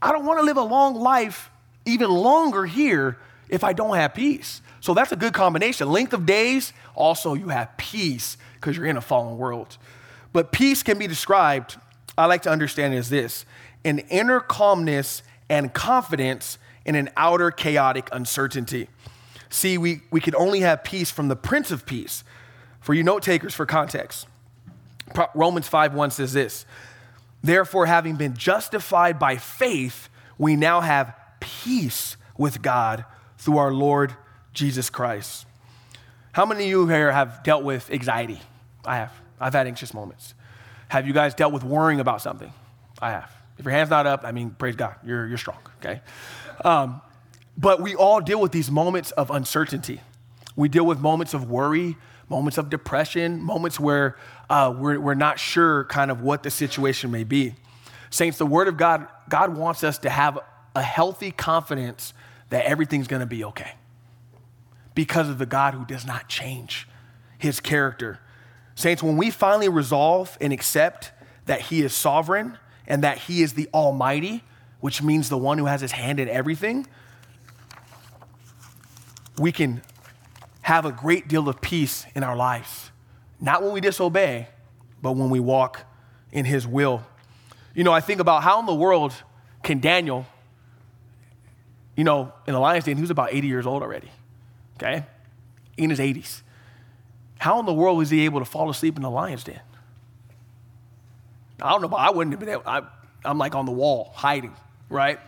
I 0.00 0.12
don't 0.12 0.24
want 0.24 0.38
to 0.40 0.44
live 0.44 0.56
a 0.56 0.62
long 0.62 0.94
life 0.94 1.50
even 1.84 2.10
longer 2.10 2.64
here 2.64 3.18
if 3.48 3.64
I 3.64 3.72
don't 3.72 3.96
have 3.96 4.14
peace. 4.14 4.62
So 4.80 4.94
that's 4.94 5.12
a 5.12 5.16
good 5.16 5.34
combination. 5.34 5.90
Length 5.90 6.12
of 6.14 6.26
days, 6.26 6.72
also 6.94 7.34
you 7.34 7.48
have 7.48 7.76
peace 7.76 8.36
because 8.54 8.76
you're 8.76 8.86
in 8.86 8.96
a 8.96 9.02
fallen 9.02 9.36
world. 9.36 9.76
But 10.32 10.52
peace 10.52 10.82
can 10.82 10.98
be 10.98 11.06
described, 11.06 11.76
I 12.16 12.26
like 12.26 12.42
to 12.42 12.50
understand 12.50 12.94
as 12.94 13.10
this 13.10 13.44
an 13.84 14.00
inner 14.10 14.40
calmness 14.40 15.22
and 15.48 15.72
confidence 15.72 16.58
in 16.84 16.94
an 16.94 17.10
outer 17.16 17.50
chaotic 17.50 18.08
uncertainty. 18.12 18.88
See, 19.48 19.78
we, 19.78 20.02
we 20.10 20.20
can 20.20 20.34
only 20.34 20.60
have 20.60 20.84
peace 20.84 21.10
from 21.10 21.28
the 21.28 21.36
Prince 21.36 21.70
of 21.70 21.86
Peace. 21.86 22.24
For 22.80 22.94
you 22.94 23.02
note 23.02 23.22
takers, 23.22 23.54
for 23.54 23.66
context, 23.66 24.26
Romans 25.34 25.68
5 25.68 25.94
1 25.94 26.10
says 26.10 26.32
this 26.32 26.64
Therefore, 27.42 27.86
having 27.86 28.16
been 28.16 28.34
justified 28.34 29.18
by 29.18 29.36
faith, 29.36 30.08
we 30.38 30.56
now 30.56 30.80
have 30.80 31.14
peace 31.40 32.16
with 32.38 32.62
God 32.62 33.04
through 33.38 33.58
our 33.58 33.72
Lord 33.72 34.14
Jesus 34.52 34.88
Christ. 34.88 35.46
How 36.32 36.46
many 36.46 36.64
of 36.64 36.70
you 36.70 36.86
here 36.86 37.10
have 37.10 37.42
dealt 37.42 37.64
with 37.64 37.90
anxiety? 37.90 38.40
I 38.84 38.96
have. 38.96 39.12
I've 39.40 39.52
had 39.52 39.66
anxious 39.66 39.92
moments. 39.92 40.34
Have 40.88 41.06
you 41.06 41.12
guys 41.12 41.34
dealt 41.34 41.52
with 41.52 41.64
worrying 41.64 42.00
about 42.00 42.22
something? 42.22 42.52
I 43.00 43.10
have. 43.10 43.39
If 43.60 43.64
your 43.66 43.72
hand's 43.72 43.90
not 43.90 44.06
up, 44.06 44.22
I 44.24 44.32
mean, 44.32 44.50
praise 44.50 44.74
God, 44.74 44.96
you're, 45.04 45.28
you're 45.28 45.38
strong, 45.38 45.58
okay? 45.78 46.00
Um, 46.64 47.00
but 47.56 47.80
we 47.80 47.94
all 47.94 48.20
deal 48.20 48.40
with 48.40 48.52
these 48.52 48.70
moments 48.70 49.12
of 49.12 49.30
uncertainty. 49.30 50.00
We 50.56 50.68
deal 50.68 50.84
with 50.84 50.98
moments 50.98 51.34
of 51.34 51.48
worry, 51.50 51.96
moments 52.28 52.58
of 52.58 52.70
depression, 52.70 53.42
moments 53.42 53.78
where 53.78 54.16
uh, 54.48 54.74
we're, 54.76 54.98
we're 54.98 55.14
not 55.14 55.38
sure 55.38 55.84
kind 55.84 56.10
of 56.10 56.22
what 56.22 56.42
the 56.42 56.50
situation 56.50 57.10
may 57.10 57.22
be. 57.22 57.54
Saints, 58.08 58.38
the 58.38 58.46
Word 58.46 58.66
of 58.66 58.76
God, 58.76 59.06
God 59.28 59.56
wants 59.56 59.84
us 59.84 59.98
to 59.98 60.10
have 60.10 60.38
a 60.74 60.82
healthy 60.82 61.30
confidence 61.30 62.14
that 62.48 62.64
everything's 62.64 63.06
gonna 63.06 63.26
be 63.26 63.44
okay 63.44 63.74
because 64.94 65.28
of 65.28 65.38
the 65.38 65.46
God 65.46 65.74
who 65.74 65.84
does 65.84 66.04
not 66.04 66.28
change 66.28 66.88
his 67.40 67.60
character. 67.60 68.20
Saints, 68.74 69.02
when 69.02 69.16
we 69.16 69.30
finally 69.30 69.68
resolve 69.68 70.36
and 70.40 70.52
accept 70.52 71.12
that 71.46 71.62
He 71.62 71.82
is 71.82 71.94
sovereign, 71.94 72.58
and 72.90 73.04
that 73.04 73.16
He 73.18 73.40
is 73.40 73.54
the 73.54 73.68
Almighty, 73.72 74.42
which 74.80 75.00
means 75.00 75.28
the 75.28 75.38
one 75.38 75.56
who 75.56 75.66
has 75.66 75.80
His 75.80 75.92
hand 75.92 76.20
in 76.20 76.28
everything, 76.28 76.86
we 79.38 79.52
can 79.52 79.80
have 80.62 80.84
a 80.84 80.92
great 80.92 81.28
deal 81.28 81.48
of 81.48 81.60
peace 81.60 82.04
in 82.14 82.22
our 82.22 82.36
lives. 82.36 82.90
Not 83.40 83.62
when 83.62 83.72
we 83.72 83.80
disobey, 83.80 84.48
but 85.00 85.12
when 85.12 85.30
we 85.30 85.40
walk 85.40 85.84
in 86.32 86.44
His 86.44 86.66
will. 86.66 87.06
You 87.74 87.84
know, 87.84 87.92
I 87.92 88.00
think 88.00 88.20
about 88.20 88.42
how 88.42 88.58
in 88.60 88.66
the 88.66 88.74
world 88.74 89.14
can 89.62 89.78
Daniel, 89.78 90.26
you 91.96 92.02
know, 92.02 92.32
in 92.46 92.54
the 92.54 92.60
lion's 92.60 92.84
den, 92.84 92.96
he 92.96 93.00
was 93.00 93.10
about 93.10 93.32
80 93.32 93.46
years 93.46 93.66
old 93.66 93.82
already, 93.82 94.10
okay? 94.76 95.06
In 95.76 95.90
his 95.90 95.98
80s. 95.98 96.42
How 97.38 97.60
in 97.60 97.66
the 97.66 97.72
world 97.72 97.98
was 97.98 98.10
he 98.10 98.24
able 98.24 98.40
to 98.40 98.44
fall 98.44 98.68
asleep 98.68 98.96
in 98.96 99.02
the 99.02 99.10
lion's 99.10 99.44
den? 99.44 99.60
I 101.62 101.70
don't 101.70 101.82
know, 101.82 101.88
but 101.88 102.00
I 102.00 102.10
wouldn't 102.10 102.32
have 102.32 102.40
been 102.40 102.48
able, 102.48 102.62
I, 102.66 102.82
I'm 103.24 103.38
like 103.38 103.54
on 103.54 103.66
the 103.66 103.72
wall, 103.72 104.12
hiding, 104.14 104.54
right? 104.88 105.18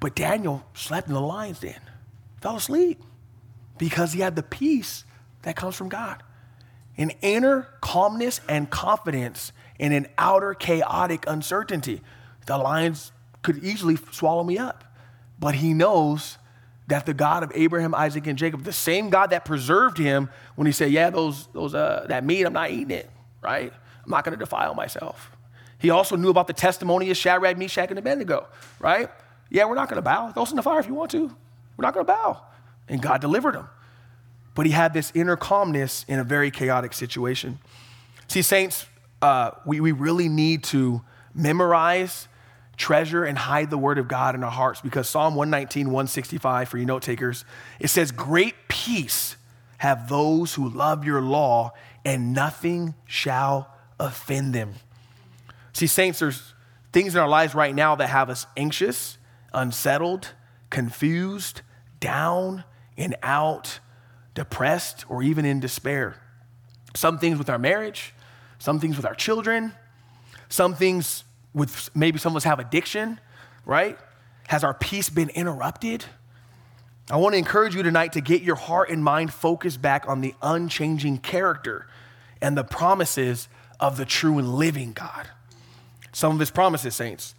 But 0.00 0.14
Daniel 0.14 0.64
slept 0.74 1.08
in 1.08 1.14
the 1.14 1.20
lion's 1.20 1.60
den, 1.60 1.80
fell 2.40 2.56
asleep 2.56 3.02
because 3.78 4.12
he 4.12 4.20
had 4.20 4.36
the 4.36 4.42
peace 4.42 5.04
that 5.42 5.56
comes 5.56 5.76
from 5.76 5.88
God. 5.88 6.22
An 6.96 7.10
inner 7.22 7.68
calmness 7.80 8.40
and 8.48 8.70
confidence 8.70 9.52
in 9.78 9.92
an 9.92 10.06
outer 10.16 10.54
chaotic 10.54 11.24
uncertainty. 11.26 12.00
The 12.46 12.58
lions 12.58 13.12
could 13.42 13.64
easily 13.64 13.96
swallow 14.12 14.44
me 14.44 14.58
up, 14.58 14.84
but 15.38 15.56
he 15.56 15.74
knows 15.74 16.38
that 16.86 17.06
the 17.06 17.14
God 17.14 17.42
of 17.42 17.50
Abraham, 17.54 17.94
Isaac, 17.94 18.26
and 18.26 18.38
Jacob, 18.38 18.64
the 18.64 18.72
same 18.72 19.10
God 19.10 19.30
that 19.30 19.44
preserved 19.44 19.98
him 19.98 20.28
when 20.54 20.66
he 20.66 20.72
said, 20.72 20.90
Yeah, 20.90 21.10
those, 21.10 21.46
those, 21.48 21.74
uh, 21.74 22.06
that 22.08 22.24
meat, 22.24 22.44
I'm 22.44 22.52
not 22.52 22.70
eating 22.70 22.90
it, 22.90 23.10
right? 23.42 23.72
I'm 24.04 24.10
not 24.10 24.24
going 24.24 24.38
to 24.38 24.42
defile 24.42 24.74
myself. 24.74 25.33
He 25.78 25.90
also 25.90 26.16
knew 26.16 26.30
about 26.30 26.46
the 26.46 26.52
testimony 26.52 27.10
of 27.10 27.16
Shadrach, 27.16 27.58
Meshach, 27.58 27.90
and 27.90 27.98
Abednego, 27.98 28.46
right? 28.78 29.10
Yeah, 29.50 29.66
we're 29.66 29.74
not 29.74 29.88
going 29.88 29.96
to 29.96 30.02
bow. 30.02 30.30
Throw 30.32 30.42
us 30.42 30.50
in 30.50 30.56
the 30.56 30.62
fire 30.62 30.80
if 30.80 30.86
you 30.86 30.94
want 30.94 31.10
to. 31.12 31.34
We're 31.76 31.82
not 31.82 31.94
going 31.94 32.06
to 32.06 32.12
bow. 32.12 32.40
And 32.88 33.02
God 33.02 33.20
delivered 33.20 33.54
him. 33.54 33.68
But 34.54 34.66
he 34.66 34.72
had 34.72 34.94
this 34.94 35.10
inner 35.14 35.36
calmness 35.36 36.04
in 36.08 36.18
a 36.18 36.24
very 36.24 36.50
chaotic 36.50 36.92
situation. 36.92 37.58
See, 38.28 38.42
saints, 38.42 38.86
uh, 39.20 39.52
we, 39.64 39.80
we 39.80 39.92
really 39.92 40.28
need 40.28 40.64
to 40.64 41.02
memorize, 41.34 42.28
treasure, 42.76 43.24
and 43.24 43.36
hide 43.36 43.70
the 43.70 43.78
word 43.78 43.98
of 43.98 44.06
God 44.08 44.34
in 44.34 44.44
our 44.44 44.50
hearts 44.50 44.80
because 44.80 45.08
Psalm 45.08 45.34
119, 45.34 45.86
165, 45.86 46.68
for 46.68 46.78
you 46.78 46.86
note 46.86 47.02
takers, 47.02 47.44
it 47.80 47.88
says, 47.88 48.12
Great 48.12 48.54
peace 48.68 49.36
have 49.78 50.08
those 50.08 50.54
who 50.54 50.68
love 50.68 51.04
your 51.04 51.20
law, 51.20 51.72
and 52.04 52.32
nothing 52.32 52.94
shall 53.06 53.68
offend 53.98 54.54
them. 54.54 54.74
See, 55.74 55.88
saints, 55.88 56.20
there's 56.20 56.54
things 56.92 57.14
in 57.14 57.20
our 57.20 57.28
lives 57.28 57.54
right 57.54 57.74
now 57.74 57.96
that 57.96 58.06
have 58.08 58.30
us 58.30 58.46
anxious, 58.56 59.18
unsettled, 59.52 60.30
confused, 60.70 61.60
down 62.00 62.64
and 62.96 63.16
out, 63.22 63.80
depressed, 64.34 65.04
or 65.08 65.22
even 65.22 65.44
in 65.44 65.60
despair. 65.60 66.16
Some 66.94 67.18
things 67.18 67.38
with 67.38 67.50
our 67.50 67.58
marriage, 67.58 68.14
some 68.58 68.78
things 68.78 68.96
with 68.96 69.04
our 69.04 69.14
children, 69.14 69.74
some 70.48 70.74
things 70.74 71.24
with 71.52 71.90
maybe 71.94 72.18
some 72.18 72.32
of 72.32 72.36
us 72.36 72.44
have 72.44 72.60
addiction, 72.60 73.18
right? 73.66 73.98
Has 74.48 74.62
our 74.62 74.74
peace 74.74 75.10
been 75.10 75.30
interrupted? 75.30 76.04
I 77.10 77.16
want 77.16 77.34
to 77.34 77.38
encourage 77.38 77.74
you 77.74 77.82
tonight 77.82 78.12
to 78.12 78.20
get 78.20 78.42
your 78.42 78.56
heart 78.56 78.90
and 78.90 79.02
mind 79.02 79.32
focused 79.32 79.82
back 79.82 80.08
on 80.08 80.20
the 80.20 80.34
unchanging 80.40 81.18
character 81.18 81.86
and 82.40 82.56
the 82.56 82.64
promises 82.64 83.48
of 83.80 83.96
the 83.96 84.04
true 84.04 84.38
and 84.38 84.54
living 84.54 84.92
God. 84.92 85.28
Some 86.14 86.32
of 86.32 86.38
his 86.38 86.50
promises, 86.50 86.94
saints. 86.94 87.34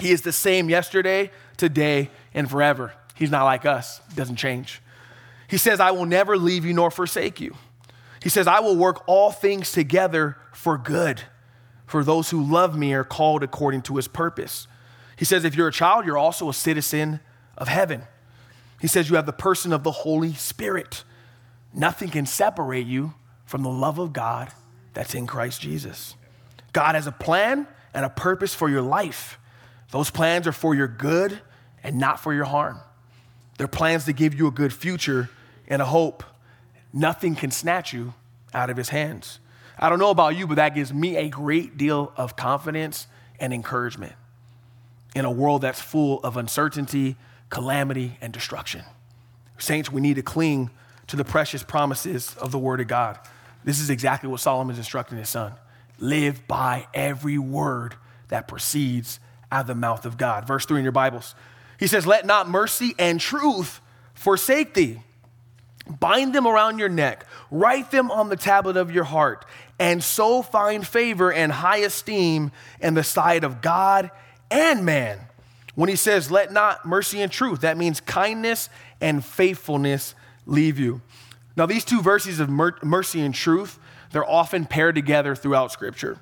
He 0.00 0.10
is 0.10 0.22
the 0.22 0.32
same 0.32 0.70
yesterday, 0.70 1.30
today, 1.56 2.10
and 2.32 2.50
forever. 2.50 2.94
He's 3.14 3.30
not 3.30 3.44
like 3.44 3.66
us, 3.66 4.00
he 4.08 4.16
doesn't 4.16 4.36
change. 4.36 4.80
He 5.46 5.58
says, 5.58 5.78
I 5.78 5.92
will 5.92 6.06
never 6.06 6.36
leave 6.36 6.64
you 6.64 6.74
nor 6.74 6.90
forsake 6.90 7.40
you. 7.40 7.54
He 8.22 8.28
says, 8.28 8.46
I 8.46 8.60
will 8.60 8.76
work 8.76 9.04
all 9.06 9.30
things 9.30 9.72
together 9.72 10.36
for 10.52 10.76
good 10.76 11.22
for 11.86 12.04
those 12.04 12.30
who 12.30 12.42
love 12.42 12.76
me 12.76 12.92
are 12.92 13.04
called 13.04 13.42
according 13.42 13.82
to 13.82 13.96
his 13.96 14.08
purpose. 14.08 14.66
He 15.16 15.24
says, 15.24 15.44
if 15.44 15.54
you're 15.54 15.68
a 15.68 15.72
child, 15.72 16.04
you're 16.04 16.18
also 16.18 16.48
a 16.48 16.54
citizen 16.54 17.20
of 17.56 17.68
heaven. 17.68 18.02
He 18.80 18.86
says, 18.86 19.08
you 19.08 19.16
have 19.16 19.26
the 19.26 19.32
person 19.32 19.72
of 19.72 19.84
the 19.84 19.90
Holy 19.90 20.34
Spirit. 20.34 21.02
Nothing 21.72 22.10
can 22.10 22.26
separate 22.26 22.86
you 22.86 23.14
from 23.46 23.62
the 23.62 23.70
love 23.70 23.98
of 23.98 24.12
God 24.12 24.50
that's 24.94 25.14
in 25.14 25.26
Christ 25.26 25.60
Jesus. 25.60 26.14
God 26.72 26.94
has 26.94 27.06
a 27.06 27.12
plan 27.12 27.66
and 27.98 28.06
a 28.06 28.08
purpose 28.08 28.54
for 28.54 28.70
your 28.70 28.80
life. 28.80 29.40
Those 29.90 30.08
plans 30.08 30.46
are 30.46 30.52
for 30.52 30.72
your 30.72 30.86
good 30.86 31.40
and 31.82 31.98
not 31.98 32.20
for 32.20 32.32
your 32.32 32.44
harm. 32.44 32.78
They're 33.56 33.66
plans 33.66 34.04
to 34.04 34.12
give 34.12 34.34
you 34.34 34.46
a 34.46 34.52
good 34.52 34.72
future 34.72 35.30
and 35.66 35.82
a 35.82 35.84
hope. 35.84 36.22
Nothing 36.92 37.34
can 37.34 37.50
snatch 37.50 37.92
you 37.92 38.14
out 38.54 38.70
of 38.70 38.76
his 38.76 38.90
hands. 38.90 39.40
I 39.76 39.88
don't 39.88 39.98
know 39.98 40.10
about 40.10 40.36
you, 40.36 40.46
but 40.46 40.54
that 40.54 40.76
gives 40.76 40.94
me 40.94 41.16
a 41.16 41.28
great 41.28 41.76
deal 41.76 42.12
of 42.16 42.36
confidence 42.36 43.08
and 43.40 43.52
encouragement 43.52 44.12
in 45.16 45.24
a 45.24 45.30
world 45.32 45.62
that's 45.62 45.80
full 45.80 46.20
of 46.20 46.36
uncertainty, 46.36 47.16
calamity, 47.50 48.16
and 48.20 48.32
destruction. 48.32 48.84
Saints, 49.58 49.90
we 49.90 50.00
need 50.00 50.14
to 50.14 50.22
cling 50.22 50.70
to 51.08 51.16
the 51.16 51.24
precious 51.24 51.64
promises 51.64 52.36
of 52.36 52.52
the 52.52 52.60
Word 52.60 52.80
of 52.80 52.86
God. 52.86 53.18
This 53.64 53.80
is 53.80 53.90
exactly 53.90 54.30
what 54.30 54.38
Solomon 54.38 54.74
is 54.74 54.78
instructing 54.78 55.18
his 55.18 55.28
son. 55.28 55.54
Live 55.98 56.46
by 56.46 56.86
every 56.94 57.38
word 57.38 57.96
that 58.28 58.48
proceeds 58.48 59.20
out 59.50 59.62
of 59.62 59.66
the 59.66 59.74
mouth 59.74 60.06
of 60.06 60.16
God. 60.16 60.46
Verse 60.46 60.66
3 60.66 60.78
in 60.78 60.84
your 60.84 60.92
Bibles. 60.92 61.34
He 61.78 61.86
says, 61.86 62.06
Let 62.06 62.26
not 62.26 62.48
mercy 62.48 62.94
and 62.98 63.20
truth 63.20 63.80
forsake 64.14 64.74
thee. 64.74 65.02
Bind 66.00 66.34
them 66.34 66.46
around 66.46 66.78
your 66.78 66.90
neck, 66.90 67.24
write 67.50 67.90
them 67.90 68.10
on 68.10 68.28
the 68.28 68.36
tablet 68.36 68.76
of 68.76 68.90
your 68.90 69.04
heart, 69.04 69.46
and 69.78 70.04
so 70.04 70.42
find 70.42 70.86
favor 70.86 71.32
and 71.32 71.50
high 71.50 71.78
esteem 71.78 72.52
in 72.80 72.92
the 72.92 73.02
sight 73.02 73.42
of 73.42 73.62
God 73.62 74.10
and 74.50 74.84
man. 74.84 75.18
When 75.74 75.88
he 75.88 75.96
says, 75.96 76.30
let 76.30 76.52
not 76.52 76.84
mercy 76.84 77.22
and 77.22 77.30
truth, 77.30 77.60
that 77.60 77.78
means 77.78 78.00
kindness 78.00 78.68
and 79.00 79.24
faithfulness 79.24 80.14
leave 80.44 80.78
you. 80.78 81.00
Now, 81.58 81.66
these 81.66 81.84
two 81.84 82.00
verses 82.00 82.38
of 82.38 82.48
mercy 82.48 83.20
and 83.20 83.34
truth, 83.34 83.80
they're 84.12 84.24
often 84.24 84.64
paired 84.64 84.94
together 84.94 85.34
throughout 85.34 85.72
Scripture. 85.72 86.20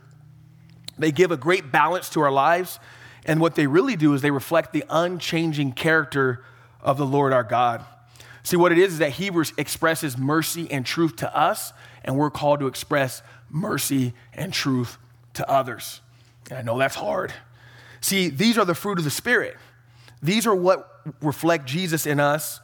They 0.99 1.13
give 1.13 1.31
a 1.31 1.37
great 1.37 1.71
balance 1.71 2.09
to 2.11 2.23
our 2.23 2.33
lives, 2.33 2.81
and 3.27 3.39
what 3.39 3.55
they 3.55 3.67
really 3.67 3.97
do 3.97 4.15
is 4.15 4.23
they 4.23 4.31
reflect 4.31 4.73
the 4.73 4.83
unchanging 4.89 5.73
character 5.73 6.43
of 6.81 6.97
the 6.97 7.05
Lord 7.05 7.35
our 7.35 7.45
God. 7.45 7.85
See, 8.45 8.57
what 8.57 8.73
it 8.73 8.79
is 8.79 8.95
is 8.95 8.99
that 9.01 9.11
He 9.11 9.31
expresses 9.59 10.17
mercy 10.17 10.71
and 10.71 10.87
truth 10.87 11.17
to 11.17 11.37
us, 11.37 11.75
and 12.03 12.17
we're 12.17 12.31
called 12.31 12.61
to 12.61 12.67
express 12.67 13.21
mercy 13.51 14.15
and 14.33 14.55
truth 14.55 14.97
to 15.35 15.47
others. 15.51 16.01
And 16.49 16.59
I 16.59 16.63
know 16.63 16.79
that's 16.79 16.95
hard. 16.95 17.35
See, 18.01 18.31
these 18.31 18.57
are 18.57 18.65
the 18.65 18.75
fruit 18.75 18.97
of 18.97 19.05
the 19.05 19.11
Spirit. 19.11 19.59
These 20.23 20.47
are 20.47 20.55
what 20.55 21.03
reflect 21.21 21.67
Jesus 21.67 22.07
in 22.07 22.21
us, 22.21 22.61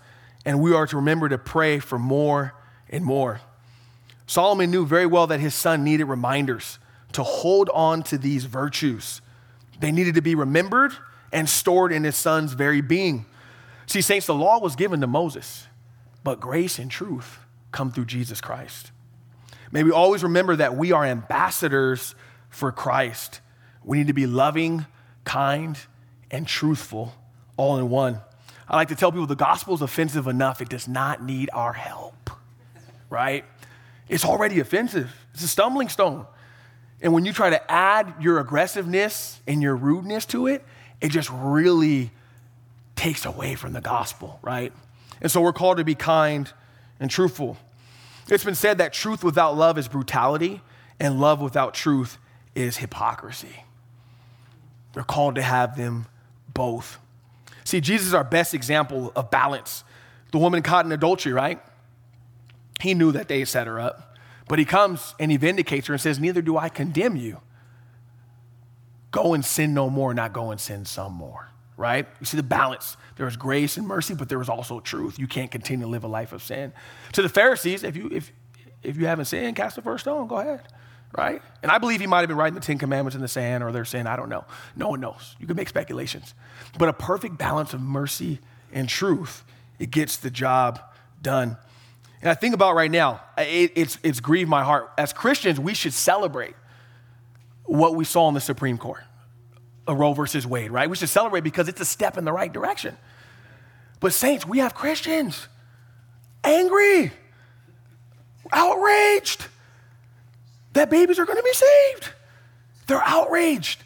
and 0.47 0.63
we 0.63 0.73
are 0.73 0.87
to 0.87 0.97
remember 0.97 1.29
to 1.29 1.37
pray 1.37 1.79
for 1.79 1.99
more 1.99 2.55
and 2.93 3.05
more. 3.05 3.41
Solomon 4.27 4.71
knew 4.71 4.87
very 4.87 5.07
well 5.07 5.27
that 5.27 5.41
his 5.41 5.55
son 5.55 5.83
needed 5.83 6.05
reminders 6.05 6.79
to 7.13 7.23
hold 7.23 7.69
on 7.75 8.03
to 8.05 8.17
these 8.17 8.45
virtues. 8.45 9.21
They 9.81 9.91
needed 9.91 10.15
to 10.15 10.23
be 10.23 10.35
remembered 10.35 10.93
and 11.33 11.49
stored 11.49 11.93
in 11.93 12.05
his 12.05 12.17
son's 12.17 12.53
very 12.53 12.81
being. 12.81 13.27
See, 13.87 14.01
saints, 14.01 14.27
the 14.27 14.35
law 14.35 14.61
was 14.61 14.77
given 14.77 15.01
to 15.01 15.07
Moses. 15.07 15.67
But 16.23 16.39
grace 16.39 16.79
and 16.79 16.91
truth 16.91 17.39
come 17.73 17.91
through 17.91 18.05
Jesus 18.05 18.41
Christ. 18.41 18.93
May 19.73 19.83
we 19.83 19.91
always 19.91 20.23
remember 20.23 20.55
that 20.57 20.77
we 20.77 20.93
are 20.93 21.05
ambassadors 21.05 22.15
for 22.49 22.71
Christ. 22.71 23.41
We 23.83 23.99
need 23.99 24.07
to 24.07 24.13
be 24.13 24.27
loving, 24.27 24.87
kind, 25.25 25.77
and 26.31 26.47
truthful 26.47 27.15
all 27.57 27.79
in 27.79 27.91
one. 27.91 28.21
I 28.69 28.77
like 28.77 28.89
to 28.89 28.95
tell 28.95 29.11
people 29.11 29.27
the 29.27 29.35
gospel 29.35 29.75
is 29.75 29.83
offensive 29.83 30.27
enough, 30.27 30.61
it 30.61 30.69
does 30.69 30.87
not 30.87 31.23
need 31.23 31.51
our 31.53 31.73
help, 31.73 32.12
right? 33.13 33.45
It's 34.09 34.25
already 34.25 34.59
offensive, 34.59 35.13
it's 35.35 35.45
a 35.45 35.49
stumbling 35.49 35.89
stone. 35.89 36.27
And 37.03 37.13
when 37.13 37.25
you 37.25 37.33
try 37.33 37.51
to 37.51 37.71
add 37.71 38.15
your 38.21 38.39
aggressiveness 38.39 39.41
and 39.47 39.61
your 39.61 39.77
rudeness 39.77 40.25
to 40.27 40.47
it, 40.47 40.65
it 41.01 41.11
just 41.11 41.31
really 41.31 42.13
takes 42.95 43.27
away 43.27 43.57
from 43.57 43.73
the 43.73 43.81
gospel, 43.81 44.39
right? 44.41 44.73
And 45.21 45.31
so 45.31 45.41
we're 45.41 45.53
called 45.53 45.79
to 45.79 45.85
be 45.85 45.97
kind 45.97 46.51
and 47.01 47.11
truthful. 47.11 47.57
It's 48.29 48.45
been 48.45 48.55
said 48.55 48.79
that 48.79 48.93
truth 48.93 49.25
without 49.25 49.57
love 49.57 49.79
is 49.79 49.89
brutality, 49.89 50.61
and 51.01 51.21
love 51.21 51.41
without 51.41 51.75
truth 51.75 52.19
is 52.55 52.77
hypocrisy. 52.77 53.65
We're 54.95 55.03
called 55.03 55.35
to 55.35 55.43
have 55.43 55.77
them 55.77 56.07
both. 56.55 56.99
See, 57.65 57.81
Jesus 57.81 58.09
is 58.09 58.15
our 58.15 58.25
best 58.25 58.55
example 58.55 59.13
of 59.17 59.31
balance. 59.31 59.83
The 60.31 60.39
woman 60.39 60.63
caught 60.63 60.85
in 60.85 60.93
adultery, 60.93 61.33
right? 61.33 61.61
He 62.83 62.95
knew 62.95 63.13
that 63.13 63.29
they 63.29 63.45
set 63.45 63.67
her 63.67 63.81
up, 63.81 64.17
but 64.49 64.59
he 64.59 64.65
comes 64.65 65.15
and 65.19 65.31
he 65.31 65.37
vindicates 65.37 65.87
her 65.87 65.95
and 65.95 66.01
says, 66.01 66.19
Neither 66.19 66.43
do 66.43 66.59
I 66.59 66.69
condemn 66.69 67.17
you. 67.17 67.41
Go 69.11 69.35
and 69.35 69.45
sin 69.45 69.75
no 69.75 69.91
more, 69.91 70.15
not 70.15 70.33
go 70.33 70.51
and 70.51 70.61
sin 70.61 70.85
some 70.85 71.13
more 71.13 71.53
right? 71.77 72.07
You 72.21 72.27
see 72.27 72.37
the 72.37 72.43
balance. 72.43 72.97
There 73.17 73.27
was 73.27 73.37
grace 73.37 73.77
and 73.77 73.87
mercy, 73.87 74.15
but 74.15 74.29
there 74.29 74.39
was 74.39 74.49
also 74.49 74.79
truth. 74.79 75.19
You 75.19 75.27
can't 75.27 75.51
continue 75.51 75.85
to 75.85 75.91
live 75.91 76.05
a 76.05 76.09
life 76.09 76.33
of 76.33 76.43
sin. 76.43 76.73
To 77.13 77.23
the 77.23 77.29
Pharisees, 77.29 77.83
if 77.83 77.97
you 77.97 78.09
if 78.13 78.33
if 78.83 78.97
you 78.97 79.07
haven't 79.07 79.27
sinned, 79.27 79.57
cast 79.57 79.77
the 79.77 79.83
first 79.83 80.05
stone. 80.05 80.27
Go 80.27 80.39
ahead, 80.39 80.63
right? 81.17 81.43
And 81.63 81.71
I 81.71 81.79
believe 81.79 82.01
he 82.01 82.07
might 82.07 82.21
have 82.21 82.29
been 82.29 82.37
writing 82.37 82.55
the 82.55 82.61
Ten 82.61 82.79
Commandments 82.79 83.15
in 83.15 83.21
the 83.21 83.29
sand 83.29 83.65
or 83.65 83.73
their 83.73 83.85
sin. 83.85 84.07
I 84.07 84.17
don't 84.17 84.29
know. 84.29 84.45
No 84.77 84.89
one 84.89 85.01
knows. 85.01 85.37
You 85.41 85.47
can 85.47 85.57
make 85.57 85.69
speculations, 85.69 86.35
but 86.79 86.89
a 86.89 86.93
perfect 86.93 87.39
balance 87.39 87.75
of 87.75 87.81
mercy 87.81 88.39
and 88.73 88.89
truth 88.89 89.45
it 89.79 89.91
gets 89.91 90.17
the 90.17 90.31
job 90.31 90.81
done. 91.21 91.57
And 92.23 92.31
I 92.31 92.35
think 92.35 92.55
about 92.55 92.75
right 92.77 92.91
now, 92.91 93.21
it, 93.37 93.73
it's 93.75 93.99
it's 94.03 94.21
grieved 94.21 94.49
my 94.49 94.63
heart. 94.63 94.91
As 94.97 95.13
Christians, 95.13 95.59
we 95.59 95.75
should 95.75 95.93
celebrate 95.93 96.55
what 97.65 97.95
we 97.95 98.05
saw 98.05 98.29
in 98.29 98.35
the 98.35 98.41
Supreme 98.41 98.79
Court 98.79 99.03
a 99.89 99.95
Roe 99.95 100.13
versus 100.13 100.47
Wade, 100.47 100.71
right? 100.71 100.89
We 100.89 100.97
should 100.97 101.09
celebrate 101.09 101.41
because 101.41 101.69
it's 101.69 101.81
a 101.81 101.85
step 101.85 102.17
in 102.17 102.25
the 102.25 102.33
right 102.33 102.53
direction. 102.53 102.97
But, 103.99 104.13
saints, 104.13 104.47
we 104.47 104.59
have 104.59 104.75
Christians 104.75 105.49
angry, 106.45 107.13
outraged 108.53 109.47
that 110.73 110.91
babies 110.91 111.19
are 111.19 111.25
going 111.25 111.39
to 111.39 111.43
be 111.43 111.53
saved. 111.53 112.13
They're 112.87 113.03
outraged. 113.03 113.83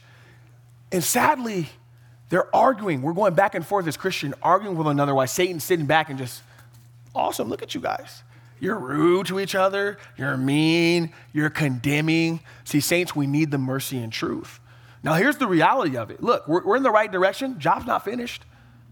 And 0.93 1.03
sadly, 1.03 1.69
they're 2.29 2.55
arguing. 2.55 3.03
We're 3.03 3.13
going 3.13 3.35
back 3.35 3.55
and 3.55 3.67
forth 3.67 3.87
as 3.87 3.97
Christian, 3.97 4.35
arguing 4.43 4.77
with 4.77 4.87
one 4.87 4.97
another 4.97 5.15
while 5.15 5.27
Satan's 5.27 5.65
sitting 5.65 5.87
back 5.87 6.11
and 6.11 6.19
just, 6.19 6.43
awesome, 7.15 7.49
look 7.49 7.63
at 7.63 7.75
you 7.75 7.81
guys. 7.81 8.23
You're 8.59 8.79
rude 8.79 9.27
to 9.27 9.39
each 9.39 9.55
other. 9.55 9.99
You're 10.17 10.37
mean. 10.37 11.13
You're 11.33 11.51
condemning. 11.51 12.41
See, 12.65 12.81
saints, 12.81 13.15
we 13.15 13.27
need 13.27 13.51
the 13.51 13.59
mercy 13.59 13.99
and 13.99 14.13
truth. 14.13 14.61
Now, 15.03 15.15
here's 15.15 15.37
the 15.37 15.47
reality 15.47 15.97
of 15.97 16.11
it. 16.11 16.23
Look, 16.23 16.49
we're, 16.49 16.65
we're 16.65 16.77
in 16.77 16.83
the 16.83 16.91
right 16.91 17.11
direction. 17.11 17.61
Job's 17.61 17.87
not 17.87 18.05
finished, 18.05 18.45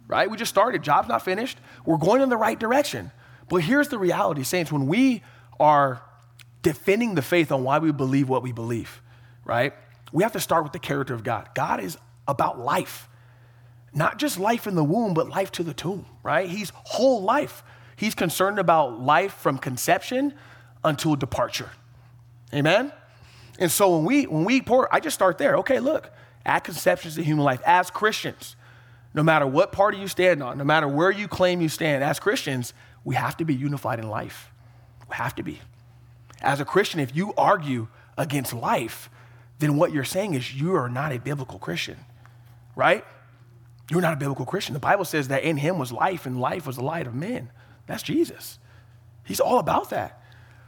right? 0.07 0.31
We 0.31 0.37
just 0.37 0.51
started. 0.51 0.83
Job's 0.83 1.09
not 1.09 1.25
finished. 1.25 1.59
We're 1.85 1.97
going 1.97 2.23
in 2.23 2.29
the 2.29 2.37
right 2.37 2.59
direction. 2.59 3.11
But 3.49 3.63
here's 3.63 3.89
the 3.89 3.99
reality, 3.99 4.43
saints. 4.43 4.71
When 4.71 4.87
we 4.87 5.23
are 5.59 6.03
defending 6.63 7.15
the 7.15 7.23
faith 7.23 7.53
on 7.53 7.65
why 7.65 7.79
we 7.79 7.93
believe 7.93 8.29
what 8.29 8.43
we 8.43 8.53
believe, 8.53 9.03
right? 9.45 9.75
We 10.13 10.23
have 10.23 10.33
to 10.33 10.41
start 10.41 10.63
with 10.63 10.73
the 10.73 10.79
character 10.79 11.15
of 11.15 11.25
God. 11.25 11.49
God 11.55 11.81
is 11.81 11.99
about 12.27 12.59
life, 12.59 13.09
not 13.93 14.19
just 14.19 14.39
life 14.39 14.67
in 14.67 14.75
the 14.75 14.85
womb, 14.85 15.15
but 15.15 15.29
life 15.29 15.53
to 15.53 15.63
the 15.63 15.75
tomb, 15.75 16.07
right? 16.23 16.49
He's 16.49 16.71
whole 16.75 17.23
life. 17.23 17.63
He's 17.97 18.15
concerned 18.15 18.59
about 18.59 19.01
life 19.01 19.35
from 19.35 19.59
conception 19.59 20.35
until 20.83 21.17
departure. 21.17 21.71
Amen? 22.53 22.93
And 23.59 23.71
so 23.71 23.97
when 23.97 24.05
we 24.05 24.27
when 24.27 24.45
we 24.45 24.61
pour, 24.61 24.93
I 24.95 25.01
just 25.01 25.15
start 25.15 25.39
there. 25.39 25.57
Okay, 25.59 25.81
look, 25.81 26.11
at 26.45 26.65
conception 26.65 27.09
is 27.09 27.17
the 27.17 27.23
human 27.23 27.45
life. 27.45 27.61
As 27.65 27.91
Christians, 27.91 28.57
no 29.15 29.23
matter 29.23 29.47
what 29.47 29.73
party 29.73 29.99
you 29.99 30.09
stand 30.09 30.43
on, 30.43 30.59
no 30.59 30.65
matter 30.65 30.89
where 30.89 31.11
you 31.11 31.29
claim 31.29 31.61
you 31.61 31.69
stand, 31.69 32.03
as 32.03 32.19
Christians, 32.19 32.75
we 33.05 33.15
have 33.15 33.37
to 33.37 33.45
be 33.45 33.55
unified 33.55 33.99
in 33.99 34.09
life. 34.09 34.51
We 35.09 35.17
have 35.17 35.35
to 35.37 35.43
be. 35.43 35.61
As 36.41 36.61
a 36.61 36.65
Christian, 36.65 37.01
if 37.01 37.15
you 37.15 37.33
argue 37.37 37.89
against 38.19 38.53
life, 38.53 39.09
then 39.59 39.77
what 39.77 39.93
you're 39.93 40.05
saying 40.05 40.35
is 40.35 40.55
you 40.55 40.75
are 40.75 40.89
not 40.89 41.13
a 41.13 41.19
biblical 41.19 41.59
Christian, 41.59 41.97
right? 42.75 43.05
You're 43.91 44.01
not 44.01 44.15
a 44.15 44.17
biblical 44.17 44.47
Christian. 44.47 44.75
The 44.75 44.81
Bible 44.81 45.05
says 45.05 45.29
that 45.29 45.43
in 45.45 45.59
him 45.59 45.79
was 45.79 45.93
life, 45.93 46.27
and 46.27 46.41
life 46.41 46.67
was 46.67 46.77
the 46.77 46.83
light 46.83 47.07
of 47.07 47.15
men. 47.15 47.51
That's 47.87 48.03
Jesus. 48.03 48.59
He's 49.25 49.41
all 49.41 49.59
about 49.59 49.91
that. 49.91 50.21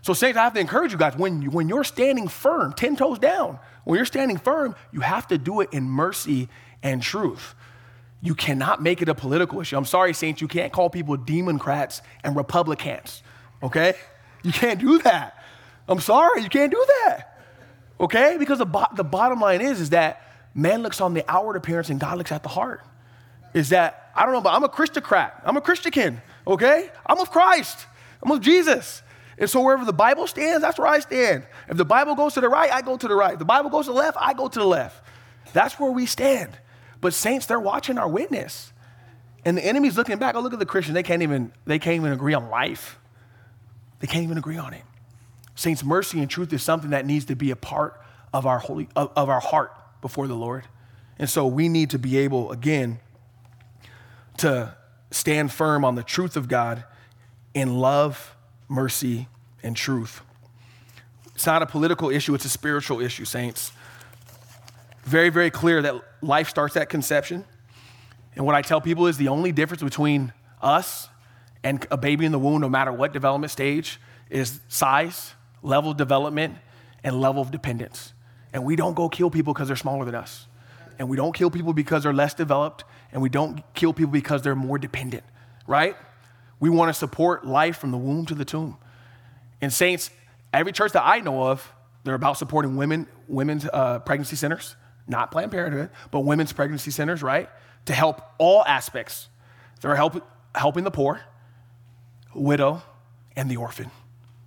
So, 0.03 0.12
Saints, 0.12 0.39
I 0.39 0.45
have 0.45 0.55
to 0.55 0.61
encourage 0.61 0.93
you 0.93 0.99
guys 0.99 1.17
when, 1.17 1.43
you, 1.43 1.51
when 1.51 1.69
you're 1.69 1.85
standing 1.85 2.29
firm, 2.29 2.73
10 2.73 2.97
toes 2.97 3.19
down, 3.19 3.59
when 3.85 3.97
you're 3.97 4.07
standing 4.07 4.39
firm, 4.39 4.77
you 4.93 5.01
have 5.01 5.27
to 5.29 5.39
do 5.39 5.61
it 5.61 5.71
in 5.73 5.85
mercy 5.85 6.49
and 6.83 7.03
truth. 7.03 7.55
You 8.23 8.35
cannot 8.35 8.83
make 8.83 9.03
it 9.03 9.09
a 9.09 9.14
political 9.14 9.61
issue. 9.61 9.77
I'm 9.77 9.85
sorry, 9.85 10.14
Saints, 10.14 10.41
you 10.41 10.49
can't 10.49 10.73
call 10.73 10.91
people 10.91 11.17
Democrats 11.17 12.03
and 12.23 12.37
Republicans, 12.37 13.23
okay? 13.62 13.95
You 14.43 14.53
can't 14.53 14.81
do 14.81 14.99
that. 15.01 15.43
I'm 15.89 16.01
sorry, 16.01 16.43
you 16.43 16.49
can't 16.49 16.71
do 16.71 16.87
that, 17.05 17.43
okay? 17.99 18.37
Because 18.39 18.59
the, 18.59 18.67
bo- 18.67 18.87
the 18.95 19.05
bottom 19.05 19.41
line 19.41 19.61
is, 19.61 19.81
is 19.81 19.91
that 19.91 20.23
man 20.55 20.83
looks 20.83 21.01
on 21.01 21.14
the 21.14 21.25
outward 21.29 21.57
appearance 21.57 21.91
and 21.91 21.99
God 21.99 22.17
looks 22.17 22.31
at 22.31 22.45
the 22.45 22.49
heart. 22.49 22.83
Is 23.55 23.71
that, 23.71 24.12
I 24.14 24.25
don't 24.25 24.33
know, 24.33 24.41
but 24.41 24.55
I'm 24.55 24.62
a 24.62 24.69
Christocrat. 24.69 25.43
I'm 25.45 25.57
a 25.57 25.61
Christian, 25.61 26.23
okay? 26.47 26.91
I'm 27.05 27.19
of 27.21 27.31
Christ. 27.31 27.87
I'm 28.23 28.31
of 28.31 28.41
Jesus. 28.41 29.03
And 29.39 29.51
so 29.51 29.61
wherever 29.61 29.85
the 29.85 29.93
Bible 29.93 30.27
stands, 30.27 30.63
that's 30.63 30.79
where 30.79 30.89
I 30.89 31.01
stand. 31.01 31.47
If 31.69 31.77
the 31.77 31.85
Bible 31.85 32.15
goes 32.15 32.35
to 32.35 32.41
the 32.41 32.49
right, 32.49 32.73
I 32.73 32.81
go 32.81 32.97
to 32.97 33.09
the 33.09 33.15
right. 33.15 33.35
If 33.35 33.39
the 33.39 33.45
Bible 33.45 33.71
goes 33.71 33.87
to 33.87 33.93
the 33.93 33.99
left, 33.99 34.17
I 34.21 34.33
go 34.33 34.49
to 34.49 34.59
the 34.59 34.67
left. 34.67 35.05
That's 35.53 35.79
where 35.79 35.91
we 35.91 36.07
stand. 36.07 36.57
But 37.01 37.13
saints, 37.13 37.47
they're 37.47 37.61
watching 37.61 37.99
our 37.99 38.09
witness. 38.09 38.73
And 39.45 39.57
the 39.57 39.65
enemy's 39.65 39.97
looking 39.97 40.19
back. 40.19 40.35
Oh, 40.35 40.41
look 40.41 40.55
at 40.55 40.59
the 40.59 40.67
Christians. 40.67 40.95
They 40.95 41.03
can't 41.03 41.23
even, 41.23 41.53
they 41.67 41.79
can't 41.79 41.97
even 41.97 42.13
agree 42.13 42.35
on 42.35 42.49
life. 42.49 42.99
They 44.01 44.07
can't 44.07 44.25
even 44.25 44.39
agree 44.39 44.57
on 44.57 44.75
it. 44.75 44.83
Saints, 45.55 45.85
mercy 45.85 46.21
and 46.21 46.29
truth 46.29 46.53
is 46.53 46.63
something 46.63 46.91
that 46.91 47.07
needs 47.07 47.27
to 47.27 47.37
be 47.37 47.51
a 47.51 47.57
part 47.57 48.01
of 48.33 48.45
our 48.47 48.59
holy 48.59 48.89
of, 48.97 49.11
of 49.17 49.29
our 49.29 49.41
heart 49.41 49.73
before 50.03 50.27
the 50.27 50.35
Lord. 50.35 50.65
And 51.19 51.31
so 51.31 51.47
we 51.47 51.69
need 51.69 51.91
to 51.91 51.99
be 51.99 52.19
able, 52.19 52.53
again, 52.53 53.01
to 54.39 54.77
stand 55.11 55.53
firm 55.53 55.85
on 55.85 55.95
the 55.95 56.03
truth 56.03 56.37
of 56.37 56.49
God 56.49 56.85
in 57.55 57.79
love 57.79 58.37
mercy, 58.69 59.29
and 59.63 59.77
truth. 59.77 60.23
It's 61.35 61.47
not 61.47 61.63
a 61.63 61.67
political 61.67 62.11
issue, 62.11 62.35
it's 62.35 62.45
a 62.45 62.51
spiritual 62.51 63.01
issue, 63.01 63.25
saints. 63.25 63.73
Very, 65.05 65.29
very 65.29 65.51
clear 65.51 65.83
that 65.83 65.95
life 66.23 66.49
starts 66.49 66.77
at 66.77 66.89
conception. 66.89 67.45
And 68.35 68.45
what 68.45 68.55
I 68.55 68.63
tell 68.63 68.81
people 68.81 69.07
is 69.07 69.17
the 69.17 69.29
only 69.29 69.53
difference 69.53 69.83
between 69.83 70.33
us 70.61 71.09
and 71.63 71.87
a 71.91 71.97
baby 71.97 72.25
in 72.25 72.33
the 72.33 72.39
womb, 72.39 72.61
no 72.61 72.69
matter 72.69 72.93
what 72.93 73.13
development 73.13 73.51
stage, 73.51 74.01
is 74.31 74.61
size, 74.69 75.35
level 75.63 75.93
of 75.93 75.97
development, 75.97 76.57
and 77.05 77.21
level 77.21 77.43
of 77.43 77.51
dependence. 77.51 78.13
And 78.53 78.65
we 78.65 78.77
don't 78.77 78.95
go 78.95 79.09
kill 79.09 79.31
people 79.31 79.53
because 79.53 79.69
they're 79.69 79.77
smaller 79.77 80.05
than 80.05 80.15
us. 80.15 80.47
And 80.99 81.09
we 81.09 81.17
don't 81.17 81.35
kill 81.35 81.51
people 81.51 81.73
because 81.73 82.03
they're 82.03 82.15
less 82.15 82.35
developed. 82.35 82.85
And 83.13 83.23
we 83.23 83.29
don't 83.29 83.63
kill 83.75 83.93
people 83.93 84.13
because 84.13 84.43
they're 84.43 84.55
more 84.55 84.79
dependent, 84.79 85.25
right? 85.67 85.97
We 86.61 86.71
want 86.71 86.89
to 86.91 86.95
support 86.95 87.47
life 87.47 87.79
from 87.79 87.91
the 87.91 87.99
womb 87.99 88.27
to 88.27 88.35
the 88.35 88.45
tomb. 88.45 88.77
And 89.61 89.73
saints, 89.73 90.11
every 90.53 90.73
church 90.73 90.93
that 90.93 91.05
I 91.05 91.21
know 91.21 91.45
of, 91.45 91.73
they're 92.05 92.15
about 92.15 92.39
supporting 92.39 92.77
women, 92.77 93.09
women's 93.29 93.67
uh, 93.73 93.99
pregnancy 94.01 94.37
centers, 94.37 94.77
not 95.09 95.31
Planned 95.31 95.51
Parenthood, 95.51 95.91
but 96.11 96.21
women's 96.21 96.53
pregnancy 96.53 96.91
centers, 96.91 97.23
right? 97.23 97.49
To 97.87 97.93
help 97.93 98.23
all 98.39 98.65
aspects. 98.65 99.29
They're 99.81 99.97
help, 99.97 100.25
helping 100.55 100.85
the 100.85 100.91
poor, 100.91 101.21
widow, 102.35 102.83
and 103.37 103.51
the 103.51 103.57
orphan, 103.57 103.91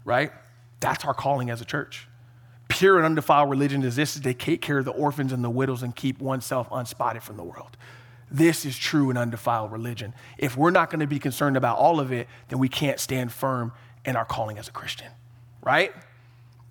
right? 0.06 0.32
That's 0.80 1.06
our 1.06 1.14
calling 1.14 1.50
as 1.50 1.62
a 1.62 1.66
church. 1.66 2.08
Pure 2.68 2.98
and 2.98 3.06
undefiled 3.06 3.50
religion 3.50 3.84
is 3.84 3.96
this: 3.96 4.16
is 4.16 4.22
to 4.22 4.34
take 4.34 4.62
care 4.62 4.80
of 4.80 4.86
the 4.86 4.92
orphans 4.92 5.32
and 5.32 5.44
the 5.44 5.50
widows 5.50 5.84
and 5.84 5.96
keep 5.96 6.20
oneself 6.20 6.68
unspotted 6.72 7.24
from 7.24 7.38
the 7.38 7.44
world. 7.44 7.78
This 8.32 8.66
is 8.66 8.78
true 8.78 9.10
and 9.10 9.18
undefiled 9.18 9.72
religion. 9.72 10.14
If 10.38 10.56
we're 10.56 10.72
not 10.72 10.90
going 10.90 11.00
to 11.00 11.08
be 11.08 11.20
concerned 11.20 11.58
about 11.58 11.78
all 11.78 12.00
of 12.00 12.12
it, 12.12 12.28
then 12.50 12.60
we 12.60 12.70
can't 12.70 13.00
stand 13.00 13.32
firm 13.32 13.72
in 14.06 14.16
our 14.16 14.26
calling 14.26 14.58
as 14.58 14.68
a 14.68 14.72
Christian, 14.72 15.08
right? 15.64 15.92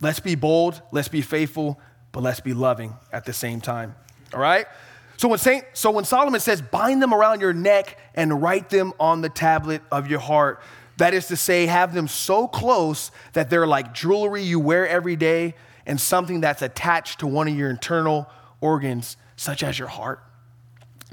Let's 0.01 0.21
be 0.21 0.35
bold, 0.35 0.81
let's 0.93 1.09
be 1.09 1.23
faithful, 1.23 1.81
but 2.13 2.23
let's 2.23 2.41
be 2.41 2.55
loving 2.55 2.95
at 3.13 3.25
the 3.25 3.33
same 3.33 3.61
time, 3.61 3.95
all 4.33 4.41
right? 4.41 4.67
So 5.17 5.27
when 5.27 5.41
Saint, 5.41 5.65
so 5.73 5.91
when 5.91 6.05
Solomon 6.05 6.41
says, 6.41 6.63
bind 6.63 7.03
them 7.03 7.13
around 7.13 7.41
your 7.41 7.53
neck 7.53 7.99
and 8.15 8.41
write 8.41 8.71
them 8.71 8.93
on 9.01 9.21
the 9.21 9.29
tablet 9.29 9.83
of 9.91 10.09
your 10.09 10.21
heart, 10.21 10.63
that 10.99 11.13
is 11.13 11.27
to 11.27 11.37
say, 11.37 11.67
have 11.67 11.93
them 11.93 12.07
so 12.07 12.47
close 12.47 13.11
that 13.33 13.51
they're 13.51 13.67
like 13.67 13.93
jewelry 13.93 14.43
you 14.43 14.61
wear 14.61 14.87
every 14.87 15.17
day 15.17 15.55
and 15.87 16.01
something 16.01 16.41
that's 16.41 16.63
attached 16.63 17.21
to 17.21 17.27
one 17.27 17.49
of 17.49 17.57
your 17.57 17.71
internal 17.71 18.29
organs, 18.61 19.17
such 19.37 19.63
as 19.63 19.79
your 19.79 19.89
heart. 19.89 20.23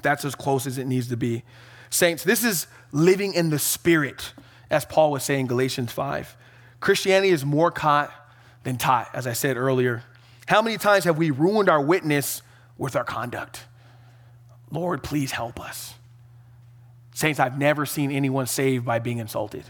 That's 0.01 0.25
as 0.25 0.35
close 0.35 0.67
as 0.67 0.77
it 0.77 0.85
needs 0.85 1.07
to 1.09 1.17
be. 1.17 1.43
Saints, 1.89 2.23
this 2.23 2.43
is 2.43 2.67
living 2.91 3.33
in 3.33 3.49
the 3.49 3.59
spirit, 3.59 4.33
as 4.69 4.85
Paul 4.85 5.11
was 5.11 5.23
saying 5.23 5.41
in 5.41 5.47
Galatians 5.47 5.91
5. 5.91 6.35
Christianity 6.79 7.29
is 7.29 7.45
more 7.45 7.71
caught 7.71 8.11
than 8.63 8.77
taught, 8.77 9.09
as 9.13 9.27
I 9.27 9.33
said 9.33 9.57
earlier. 9.57 10.03
How 10.47 10.61
many 10.61 10.77
times 10.77 11.05
have 11.05 11.17
we 11.17 11.31
ruined 11.31 11.69
our 11.69 11.81
witness 11.81 12.41
with 12.77 12.95
our 12.95 13.03
conduct? 13.03 13.65
Lord, 14.71 15.03
please 15.03 15.31
help 15.31 15.59
us. 15.59 15.93
Saints, 17.13 17.39
I've 17.39 17.57
never 17.57 17.85
seen 17.85 18.11
anyone 18.11 18.45
saved 18.45 18.85
by 18.85 18.99
being 18.99 19.19
insulted. 19.19 19.63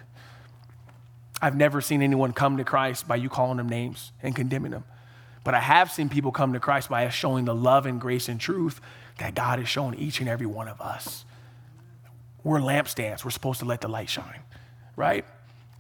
I've 1.42 1.56
never 1.56 1.80
seen 1.80 2.02
anyone 2.02 2.34
come 2.34 2.58
to 2.58 2.64
Christ 2.64 3.08
by 3.08 3.18
you 3.18 3.30
calling 3.30 3.58
them 3.58 3.70
names 3.70 4.12
and 4.24 4.36
condemning 4.36 4.72
them. 4.72 4.84
But 5.44 5.54
I 5.54 5.60
have 5.60 5.92
seen 5.92 6.10
people 6.10 6.32
come 6.32 6.54
to 6.54 6.60
Christ 6.60 6.90
by 6.90 7.06
us 7.06 7.14
showing 7.14 7.46
the 7.46 7.54
love 7.54 7.86
and 7.86 8.02
grace 8.02 8.28
and 8.28 8.40
truth 8.40 8.82
that 9.18 9.36
God 9.36 9.60
has 9.60 9.68
shown 9.68 9.96
each 9.96 10.20
and 10.20 10.30
every 10.30 10.46
one 10.46 10.68
of 10.68 10.82
us. 10.82 11.26
We're 12.44 12.60
lampstands. 12.60 13.24
We're 13.24 13.32
supposed 13.32 13.60
to 13.60 13.66
let 13.66 13.82
the 13.82 13.88
light 13.88 14.10
shine, 14.10 14.42
right? 14.96 15.26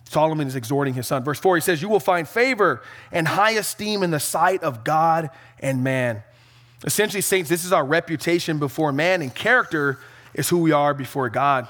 Solomon 0.05 0.47
is 0.47 0.55
exhorting 0.55 0.93
his 0.93 1.07
son. 1.07 1.23
Verse 1.23 1.39
4, 1.39 1.57
he 1.57 1.61
says, 1.61 1.81
You 1.81 1.89
will 1.89 1.99
find 1.99 2.27
favor 2.27 2.81
and 3.11 3.27
high 3.27 3.51
esteem 3.51 4.03
in 4.03 4.11
the 4.11 4.19
sight 4.19 4.63
of 4.63 4.83
God 4.83 5.29
and 5.59 5.83
man. 5.83 6.23
Essentially, 6.83 7.21
saints, 7.21 7.49
this 7.49 7.65
is 7.65 7.73
our 7.73 7.85
reputation 7.85 8.59
before 8.59 8.91
man, 8.91 9.21
and 9.21 9.33
character 9.33 9.99
is 10.33 10.49
who 10.49 10.59
we 10.59 10.71
are 10.71 10.93
before 10.93 11.29
God. 11.29 11.67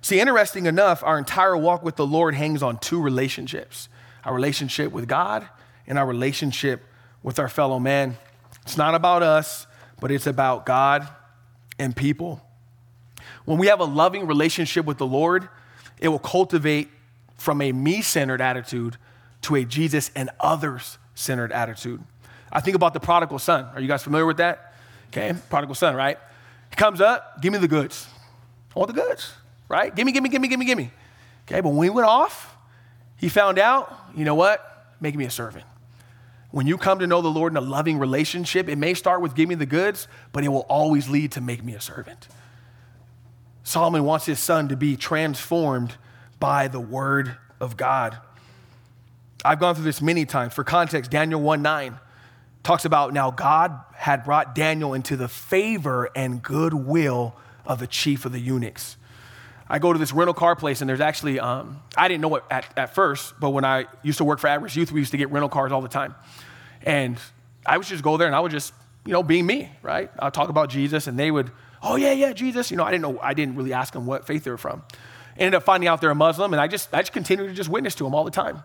See, 0.00 0.18
interesting 0.18 0.66
enough, 0.66 1.04
our 1.04 1.18
entire 1.18 1.56
walk 1.56 1.84
with 1.84 1.94
the 1.96 2.06
Lord 2.06 2.34
hangs 2.34 2.62
on 2.62 2.78
two 2.78 3.00
relationships 3.00 3.88
our 4.24 4.32
relationship 4.32 4.92
with 4.92 5.08
God 5.08 5.48
and 5.84 5.98
our 5.98 6.06
relationship 6.06 6.86
with 7.24 7.40
our 7.40 7.48
fellow 7.48 7.80
man. 7.80 8.16
It's 8.62 8.76
not 8.76 8.94
about 8.94 9.24
us, 9.24 9.66
but 10.02 10.10
it's 10.10 10.26
about 10.26 10.66
God 10.66 11.06
and 11.78 11.94
people. 11.94 12.42
When 13.44 13.56
we 13.56 13.68
have 13.68 13.78
a 13.78 13.84
loving 13.84 14.26
relationship 14.26 14.84
with 14.84 14.98
the 14.98 15.06
Lord, 15.06 15.48
it 16.00 16.08
will 16.08 16.18
cultivate 16.18 16.88
from 17.36 17.62
a 17.62 17.70
me 17.70 18.02
centered 18.02 18.40
attitude 18.40 18.96
to 19.42 19.54
a 19.54 19.64
Jesus 19.64 20.10
and 20.16 20.28
others 20.40 20.98
centered 21.14 21.52
attitude. 21.52 22.02
I 22.50 22.60
think 22.60 22.74
about 22.74 22.94
the 22.94 23.00
prodigal 23.00 23.38
son. 23.38 23.68
Are 23.74 23.80
you 23.80 23.86
guys 23.86 24.02
familiar 24.02 24.26
with 24.26 24.38
that? 24.38 24.74
Okay, 25.10 25.34
prodigal 25.48 25.76
son, 25.76 25.94
right? 25.94 26.18
He 26.70 26.74
comes 26.74 27.00
up, 27.00 27.40
give 27.40 27.52
me 27.52 27.60
the 27.60 27.68
goods. 27.68 28.08
I 28.74 28.80
want 28.80 28.92
the 28.92 29.00
goods, 29.00 29.32
right? 29.68 29.94
Give 29.94 30.04
me, 30.04 30.10
give 30.10 30.24
me, 30.24 30.30
give 30.30 30.42
me, 30.42 30.48
give 30.48 30.58
me, 30.58 30.66
give 30.66 30.78
me. 30.78 30.90
Okay, 31.46 31.60
but 31.60 31.68
when 31.68 31.84
he 31.84 31.90
went 31.90 32.08
off, 32.08 32.56
he 33.18 33.28
found 33.28 33.56
out, 33.60 33.96
you 34.16 34.24
know 34.24 34.34
what? 34.34 34.96
Make 35.00 35.14
me 35.14 35.26
a 35.26 35.30
servant. 35.30 35.64
When 36.52 36.66
you 36.66 36.78
come 36.78 36.98
to 37.00 37.06
know 37.06 37.22
the 37.22 37.28
Lord 37.28 37.52
in 37.52 37.56
a 37.56 37.62
loving 37.62 37.98
relationship, 37.98 38.68
it 38.68 38.76
may 38.76 38.94
start 38.94 39.22
with 39.22 39.34
give 39.34 39.48
me 39.48 39.54
the 39.54 39.66
goods, 39.66 40.06
but 40.32 40.44
it 40.44 40.48
will 40.48 40.66
always 40.68 41.08
lead 41.08 41.32
to 41.32 41.40
make 41.40 41.64
me 41.64 41.74
a 41.74 41.80
servant. 41.80 42.28
Solomon 43.64 44.04
wants 44.04 44.26
his 44.26 44.38
son 44.38 44.68
to 44.68 44.76
be 44.76 44.96
transformed 44.96 45.96
by 46.38 46.68
the 46.68 46.80
word 46.80 47.36
of 47.58 47.76
God. 47.76 48.18
I've 49.44 49.60
gone 49.60 49.74
through 49.74 49.84
this 49.84 50.02
many 50.02 50.26
times. 50.26 50.52
For 50.52 50.62
context, 50.62 51.10
Daniel 51.10 51.40
1 51.40 51.62
9 51.62 51.98
talks 52.62 52.84
about 52.84 53.12
now 53.12 53.30
God 53.30 53.78
had 53.94 54.22
brought 54.22 54.54
Daniel 54.54 54.94
into 54.94 55.16
the 55.16 55.28
favor 55.28 56.10
and 56.14 56.42
goodwill 56.42 57.34
of 57.64 57.78
the 57.78 57.86
chief 57.86 58.24
of 58.24 58.32
the 58.32 58.40
eunuchs. 58.40 58.96
I 59.68 59.78
go 59.78 59.92
to 59.92 59.98
this 59.98 60.12
rental 60.12 60.34
car 60.34 60.54
place, 60.54 60.82
and 60.82 60.88
there's 60.88 61.00
actually, 61.00 61.40
um, 61.40 61.80
I 61.96 62.08
didn't 62.08 62.20
know 62.20 62.36
it 62.36 62.44
at, 62.50 62.66
at 62.76 62.94
first, 62.94 63.34
but 63.40 63.50
when 63.50 63.64
I 63.64 63.86
used 64.02 64.18
to 64.18 64.24
work 64.24 64.38
for 64.38 64.48
Average 64.48 64.76
Youth, 64.76 64.92
we 64.92 65.00
used 65.00 65.12
to 65.12 65.16
get 65.16 65.30
rental 65.30 65.48
cars 65.48 65.72
all 65.72 65.80
the 65.80 65.88
time. 65.88 66.14
And 66.84 67.18
I 67.64 67.78
would 67.78 67.86
just 67.86 68.02
go 68.02 68.16
there 68.16 68.26
and 68.26 68.36
I 68.36 68.40
would 68.40 68.52
just, 68.52 68.72
you 69.04 69.12
know, 69.12 69.22
being 69.22 69.46
me, 69.46 69.70
right? 69.82 70.10
I'll 70.18 70.30
talk 70.30 70.48
about 70.48 70.70
Jesus 70.70 71.06
and 71.06 71.18
they 71.18 71.30
would, 71.30 71.50
oh 71.82 71.96
yeah, 71.96 72.12
yeah, 72.12 72.32
Jesus. 72.32 72.70
You 72.70 72.76
know, 72.76 72.84
I 72.84 72.90
didn't 72.90 73.02
know, 73.02 73.20
I 73.20 73.34
didn't 73.34 73.56
really 73.56 73.72
ask 73.72 73.92
them 73.92 74.06
what 74.06 74.26
faith 74.26 74.44
they 74.44 74.50
were 74.50 74.58
from. 74.58 74.82
Ended 75.36 75.54
up 75.54 75.62
finding 75.62 75.88
out 75.88 76.00
they're 76.00 76.10
a 76.10 76.14
Muslim 76.14 76.52
and 76.52 76.60
I 76.60 76.66
just, 76.66 76.92
I 76.92 77.00
just 77.00 77.12
continued 77.12 77.48
to 77.48 77.54
just 77.54 77.70
witness 77.70 77.94
to 77.96 78.04
them 78.04 78.14
all 78.14 78.24
the 78.24 78.30
time. 78.30 78.62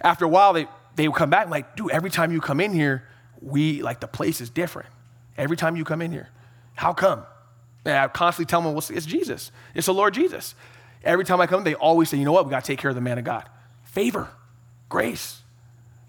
After 0.00 0.24
a 0.24 0.28
while, 0.28 0.52
they, 0.52 0.68
they 0.96 1.08
would 1.08 1.16
come 1.16 1.30
back 1.30 1.48
like, 1.48 1.76
dude, 1.76 1.90
every 1.90 2.10
time 2.10 2.32
you 2.32 2.40
come 2.40 2.60
in 2.60 2.72
here, 2.72 3.04
we, 3.40 3.82
like 3.82 4.00
the 4.00 4.08
place 4.08 4.40
is 4.40 4.50
different. 4.50 4.88
Every 5.36 5.56
time 5.56 5.76
you 5.76 5.84
come 5.84 6.02
in 6.02 6.12
here. 6.12 6.28
How 6.74 6.92
come? 6.92 7.24
And 7.84 7.96
I 7.96 8.08
constantly 8.08 8.48
tell 8.48 8.60
them, 8.60 8.74
well, 8.74 8.84
it's 8.90 9.06
Jesus. 9.06 9.50
It's 9.74 9.86
the 9.86 9.94
Lord 9.94 10.14
Jesus. 10.14 10.54
Every 11.04 11.24
time 11.24 11.40
I 11.40 11.46
come, 11.46 11.64
they 11.64 11.74
always 11.74 12.08
say, 12.08 12.18
you 12.18 12.24
know 12.24 12.32
what? 12.32 12.44
We 12.44 12.50
got 12.50 12.64
to 12.64 12.66
take 12.66 12.78
care 12.78 12.88
of 12.88 12.94
the 12.94 13.00
man 13.00 13.18
of 13.18 13.24
God. 13.24 13.48
Favor, 13.84 14.28
grace. 14.88 15.42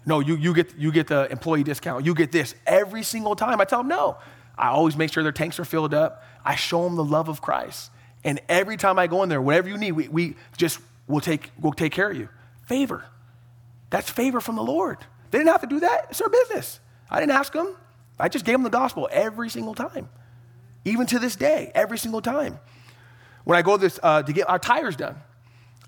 No, 0.06 0.20
you, 0.20 0.36
you, 0.36 0.54
get, 0.54 0.76
you 0.78 0.92
get 0.92 1.08
the 1.08 1.30
employee 1.30 1.62
discount. 1.62 2.06
You 2.06 2.14
get 2.14 2.32
this. 2.32 2.54
Every 2.66 3.02
single 3.02 3.36
time 3.36 3.60
I 3.60 3.64
tell 3.64 3.80
them 3.80 3.88
no. 3.88 4.16
I 4.56 4.68
always 4.68 4.96
make 4.96 5.12
sure 5.12 5.22
their 5.22 5.32
tanks 5.32 5.58
are 5.58 5.64
filled 5.64 5.94
up. 5.94 6.24
I 6.44 6.54
show 6.54 6.84
them 6.84 6.96
the 6.96 7.04
love 7.04 7.28
of 7.28 7.40
Christ. 7.40 7.90
And 8.24 8.40
every 8.48 8.76
time 8.76 8.98
I 8.98 9.06
go 9.06 9.22
in 9.22 9.28
there, 9.28 9.40
whatever 9.40 9.68
you 9.68 9.78
need, 9.78 9.92
we, 9.92 10.08
we 10.08 10.36
just 10.56 10.78
will 11.06 11.20
take, 11.20 11.50
we'll 11.60 11.72
take 11.72 11.92
care 11.92 12.10
of 12.10 12.16
you. 12.16 12.28
Favor. 12.66 13.04
That's 13.90 14.10
favor 14.10 14.40
from 14.40 14.56
the 14.56 14.62
Lord. 14.62 14.98
They 15.30 15.38
didn't 15.38 15.50
have 15.50 15.62
to 15.62 15.66
do 15.66 15.80
that. 15.80 16.06
It's 16.10 16.18
their 16.18 16.28
business. 16.28 16.80
I 17.10 17.20
didn't 17.20 17.32
ask 17.32 17.52
them. 17.52 17.74
I 18.18 18.28
just 18.28 18.44
gave 18.44 18.54
them 18.54 18.62
the 18.62 18.70
gospel 18.70 19.08
every 19.10 19.48
single 19.48 19.74
time. 19.74 20.08
Even 20.84 21.06
to 21.06 21.18
this 21.18 21.36
day, 21.36 21.72
every 21.74 21.98
single 21.98 22.20
time. 22.20 22.58
When 23.44 23.56
I 23.56 23.62
go 23.62 23.76
this, 23.76 23.98
uh, 24.02 24.22
to 24.22 24.32
get 24.32 24.48
our 24.48 24.58
tires 24.58 24.96
done, 24.96 25.16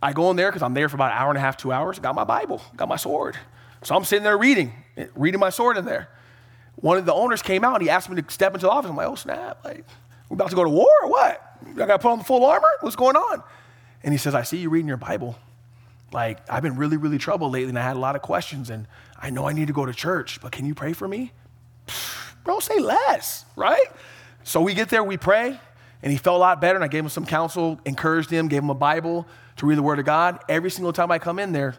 I 0.02 0.12
go 0.12 0.30
in 0.30 0.36
there 0.36 0.50
because 0.50 0.62
I'm 0.62 0.74
there 0.74 0.88
for 0.88 0.96
about 0.96 1.12
an 1.12 1.18
hour 1.18 1.28
and 1.30 1.38
a 1.38 1.40
half, 1.40 1.56
two 1.56 1.72
hours. 1.72 1.98
Got 1.98 2.14
my 2.14 2.24
Bible, 2.24 2.60
got 2.76 2.88
my 2.88 2.96
sword. 2.96 3.36
So 3.82 3.94
I'm 3.94 4.04
sitting 4.04 4.24
there 4.24 4.38
reading, 4.38 4.72
reading 5.14 5.40
my 5.40 5.50
sword 5.50 5.76
in 5.76 5.84
there. 5.84 6.08
One 6.76 6.98
of 6.98 7.04
the 7.04 7.12
owners 7.12 7.42
came 7.42 7.64
out 7.64 7.74
and 7.74 7.82
he 7.82 7.90
asked 7.90 8.08
me 8.08 8.20
to 8.20 8.30
step 8.30 8.54
into 8.54 8.66
the 8.66 8.72
office. 8.72 8.90
I'm 8.90 8.96
like, 8.96 9.08
oh 9.08 9.14
snap, 9.14 9.64
like 9.64 9.84
we're 10.28 10.34
about 10.34 10.50
to 10.50 10.56
go 10.56 10.64
to 10.64 10.70
war 10.70 10.90
or 11.02 11.10
what? 11.10 11.58
I 11.68 11.72
got 11.72 11.86
to 11.86 11.98
put 11.98 12.10
on 12.10 12.18
the 12.18 12.24
full 12.24 12.44
armor. 12.44 12.70
What's 12.80 12.96
going 12.96 13.16
on? 13.16 13.42
And 14.02 14.12
he 14.12 14.18
says, 14.18 14.34
I 14.34 14.42
see 14.42 14.58
you 14.58 14.70
reading 14.70 14.88
your 14.88 14.96
Bible. 14.96 15.36
Like 16.12 16.38
I've 16.50 16.62
been 16.62 16.76
really, 16.76 16.96
really 16.96 17.18
troubled 17.18 17.52
lately, 17.52 17.70
and 17.70 17.78
I 17.78 17.82
had 17.82 17.96
a 17.96 18.00
lot 18.00 18.16
of 18.16 18.22
questions, 18.22 18.68
and 18.68 18.86
I 19.20 19.30
know 19.30 19.46
I 19.46 19.52
need 19.52 19.68
to 19.68 19.72
go 19.72 19.86
to 19.86 19.92
church, 19.92 20.40
but 20.40 20.52
can 20.52 20.66
you 20.66 20.74
pray 20.74 20.92
for 20.92 21.06
me? 21.06 21.32
Bro, 22.44 22.60
say 22.60 22.78
less, 22.80 23.44
right? 23.56 23.86
So 24.42 24.60
we 24.60 24.74
get 24.74 24.88
there, 24.88 25.04
we 25.04 25.16
pray, 25.16 25.58
and 26.02 26.12
he 26.12 26.18
felt 26.18 26.36
a 26.36 26.38
lot 26.38 26.60
better. 26.60 26.74
And 26.74 26.84
I 26.84 26.88
gave 26.88 27.04
him 27.04 27.08
some 27.08 27.24
counsel, 27.24 27.80
encouraged 27.84 28.30
him, 28.30 28.48
gave 28.48 28.62
him 28.62 28.70
a 28.70 28.74
Bible 28.74 29.26
to 29.56 29.66
read 29.66 29.78
the 29.78 29.82
Word 29.82 30.00
of 30.00 30.04
God. 30.04 30.40
Every 30.48 30.70
single 30.70 30.92
time 30.92 31.10
I 31.10 31.18
come 31.18 31.38
in 31.38 31.52
there, 31.52 31.76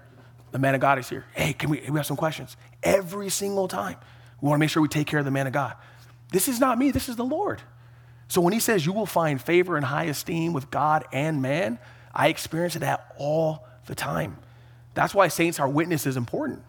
the 0.53 0.59
man 0.59 0.75
of 0.75 0.81
God 0.81 0.99
is 0.99 1.09
here. 1.09 1.25
Hey, 1.33 1.51
can 1.51 1.71
we, 1.71 1.81
we 1.89 1.97
have 1.97 2.05
some 2.05 2.15
questions? 2.15 2.55
Every 2.83 3.29
single 3.29 3.67
time. 3.67 3.97
We 4.39 4.47
want 4.47 4.59
to 4.59 4.59
make 4.59 4.69
sure 4.69 4.83
we 4.83 4.87
take 4.87 5.07
care 5.07 5.17
of 5.17 5.25
the 5.25 5.31
man 5.31 5.47
of 5.47 5.53
God. 5.53 5.73
This 6.31 6.47
is 6.47 6.59
not 6.59 6.77
me, 6.77 6.91
this 6.91 7.09
is 7.09 7.15
the 7.15 7.25
Lord. 7.25 7.59
So 8.27 8.39
when 8.39 8.53
he 8.53 8.59
says 8.59 8.85
you 8.85 8.93
will 8.93 9.07
find 9.07 9.41
favor 9.41 9.75
and 9.75 9.83
high 9.83 10.05
esteem 10.05 10.53
with 10.53 10.69
God 10.69 11.05
and 11.11 11.41
man, 11.41 11.79
I 12.13 12.27
experience 12.27 12.75
that 12.75 13.15
all 13.17 13.65
the 13.87 13.95
time. 13.95 14.37
That's 14.93 15.15
why 15.15 15.27
saints, 15.27 15.59
our 15.59 15.67
witness 15.67 16.05
is 16.05 16.17
important. 16.17 16.61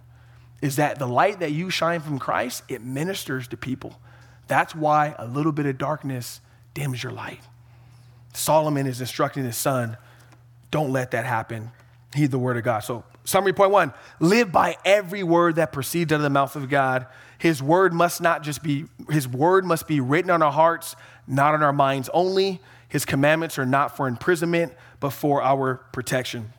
Is 0.62 0.76
that 0.76 0.98
the 0.98 1.06
light 1.06 1.40
that 1.40 1.52
you 1.52 1.68
shine 1.68 2.00
from 2.00 2.18
Christ, 2.18 2.62
it 2.68 2.82
ministers 2.82 3.48
to 3.48 3.56
people. 3.58 4.00
That's 4.48 4.74
why 4.74 5.14
a 5.18 5.26
little 5.26 5.52
bit 5.52 5.66
of 5.66 5.76
darkness 5.76 6.40
dims 6.72 7.02
your 7.02 7.12
light. 7.12 7.40
Solomon 8.32 8.86
is 8.86 9.02
instructing 9.02 9.44
his 9.44 9.58
son, 9.58 9.98
don't 10.70 10.90
let 10.90 11.10
that 11.10 11.26
happen. 11.26 11.70
Heed 12.14 12.30
the 12.30 12.38
word 12.38 12.56
of 12.56 12.62
God. 12.62 12.80
So, 12.80 13.04
summary 13.24 13.52
point 13.52 13.70
one 13.70 13.92
live 14.20 14.52
by 14.52 14.76
every 14.84 15.22
word 15.22 15.56
that 15.56 15.72
proceeds 15.72 16.12
out 16.12 16.16
of 16.16 16.22
the 16.22 16.30
mouth 16.30 16.56
of 16.56 16.68
God. 16.68 17.06
His 17.38 17.62
word 17.62 17.92
must 17.92 18.20
not 18.20 18.42
just 18.42 18.62
be, 18.62 18.86
his 19.10 19.26
word 19.26 19.64
must 19.64 19.88
be 19.88 20.00
written 20.00 20.30
on 20.30 20.40
our 20.40 20.52
hearts, 20.52 20.96
not 21.26 21.54
on 21.54 21.62
our 21.62 21.72
minds 21.72 22.08
only. 22.14 22.60
His 22.88 23.04
commandments 23.04 23.58
are 23.58 23.66
not 23.66 23.96
for 23.96 24.06
imprisonment, 24.06 24.72
but 25.00 25.10
for 25.10 25.42
our 25.42 25.76
protection. 25.92 26.52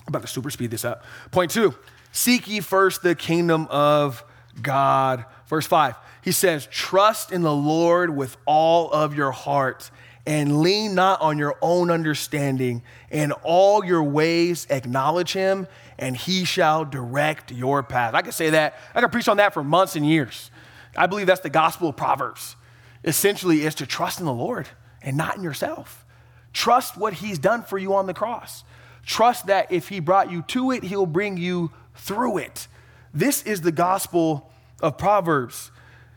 I'm 0.00 0.08
about 0.08 0.22
to 0.22 0.28
super 0.28 0.50
speed 0.50 0.70
this 0.70 0.84
up. 0.84 1.04
Point 1.30 1.50
two 1.50 1.74
seek 2.12 2.46
ye 2.46 2.60
first 2.60 3.02
the 3.02 3.14
kingdom 3.14 3.66
of 3.70 4.24
God. 4.60 5.24
Verse 5.46 5.66
five, 5.66 5.96
he 6.22 6.32
says, 6.32 6.68
Trust 6.70 7.32
in 7.32 7.42
the 7.42 7.54
Lord 7.54 8.14
with 8.14 8.36
all 8.44 8.90
of 8.90 9.14
your 9.14 9.30
heart 9.30 9.90
and 10.28 10.60
lean 10.60 10.94
not 10.94 11.22
on 11.22 11.38
your 11.38 11.56
own 11.62 11.90
understanding. 11.90 12.82
In 13.10 13.32
all 13.32 13.82
your 13.82 14.02
ways, 14.02 14.66
acknowledge 14.68 15.32
him, 15.32 15.66
and 15.98 16.14
he 16.14 16.44
shall 16.44 16.84
direct 16.84 17.50
your 17.50 17.82
path. 17.82 18.12
I 18.12 18.20
could 18.20 18.34
say 18.34 18.50
that. 18.50 18.74
I 18.94 19.00
could 19.00 19.10
preach 19.10 19.26
on 19.26 19.38
that 19.38 19.54
for 19.54 19.64
months 19.64 19.96
and 19.96 20.06
years. 20.06 20.50
I 20.94 21.06
believe 21.06 21.26
that's 21.26 21.40
the 21.40 21.48
gospel 21.48 21.88
of 21.88 21.96
Proverbs. 21.96 22.56
Essentially, 23.04 23.62
is 23.62 23.74
to 23.76 23.86
trust 23.86 24.20
in 24.20 24.26
the 24.26 24.32
Lord 24.32 24.68
and 25.00 25.16
not 25.16 25.34
in 25.34 25.42
yourself. 25.42 26.04
Trust 26.52 26.98
what 26.98 27.14
he's 27.14 27.38
done 27.38 27.62
for 27.62 27.78
you 27.78 27.94
on 27.94 28.04
the 28.04 28.12
cross. 28.12 28.64
Trust 29.06 29.46
that 29.46 29.72
if 29.72 29.88
he 29.88 29.98
brought 29.98 30.30
you 30.30 30.42
to 30.48 30.72
it, 30.72 30.82
he'll 30.82 31.06
bring 31.06 31.38
you 31.38 31.70
through 31.94 32.36
it. 32.36 32.68
This 33.14 33.42
is 33.44 33.62
the 33.62 33.72
gospel 33.72 34.52
of 34.82 34.98
Proverbs. 34.98 35.70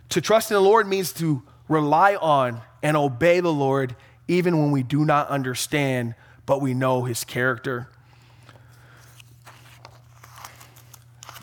To 0.09 0.19
trust 0.19 0.51
in 0.51 0.55
the 0.55 0.61
Lord 0.61 0.85
means 0.85 1.13
to 1.13 1.43
rely 1.71 2.15
on 2.15 2.61
and 2.83 2.97
obey 2.97 3.39
the 3.39 3.53
Lord 3.53 3.95
even 4.27 4.57
when 4.57 4.71
we 4.71 4.83
do 4.83 5.05
not 5.05 5.29
understand, 5.29 6.15
but 6.45 6.61
we 6.61 6.73
know 6.73 7.03
his 7.03 7.23
character. 7.23 7.87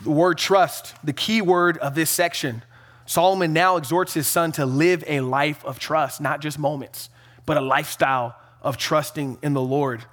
The 0.03 0.11
word 0.11 0.37
trust, 0.37 0.93
the 1.03 1.13
key 1.13 1.41
word 1.41 1.77
of 1.79 1.95
this 1.95 2.09
section. 2.09 2.63
Solomon 3.05 3.53
now 3.53 3.75
exhorts 3.75 4.13
his 4.13 4.27
son 4.27 4.51
to 4.53 4.65
live 4.65 5.03
a 5.07 5.21
life 5.21 5.65
of 5.65 5.79
trust, 5.79 6.21
not 6.21 6.41
just 6.41 6.57
moments, 6.57 7.09
but 7.45 7.57
a 7.57 7.61
lifestyle 7.61 8.35
of 8.61 8.77
trusting 8.77 9.39
in 9.41 9.53
the 9.53 9.61
Lord. 9.61 10.05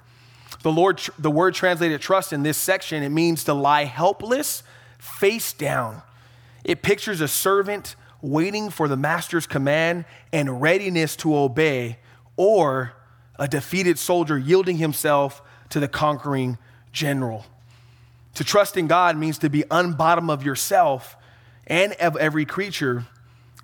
The, 0.63 0.71
Lord, 0.71 1.01
the 1.19 1.31
word 1.31 1.53
translated 1.53 2.01
trust 2.01 2.33
in 2.33 2.43
this 2.43 2.57
section, 2.57 3.03
it 3.03 3.09
means 3.09 3.43
to 3.45 3.53
lie 3.53 3.85
helpless, 3.85 4.63
face 4.97 5.53
down. 5.53 6.01
It 6.63 6.81
pictures 6.81 7.21
a 7.21 7.27
servant 7.27 7.95
waiting 8.21 8.69
for 8.69 8.87
the 8.87 8.97
master's 8.97 9.47
command 9.47 10.05
and 10.33 10.61
readiness 10.61 11.15
to 11.17 11.35
obey, 11.35 11.97
or 12.35 12.93
a 13.39 13.47
defeated 13.47 13.99
soldier 13.99 14.37
yielding 14.37 14.77
himself 14.77 15.41
to 15.69 15.79
the 15.79 15.87
conquering 15.87 16.57
general. 16.91 17.45
To 18.35 18.43
trust 18.43 18.77
in 18.77 18.87
God 18.87 19.17
means 19.17 19.37
to 19.39 19.49
be 19.49 19.63
unbottom 19.63 20.29
of 20.29 20.43
yourself 20.43 21.15
and 21.65 21.93
of 21.93 22.15
every 22.17 22.45
creature, 22.45 23.05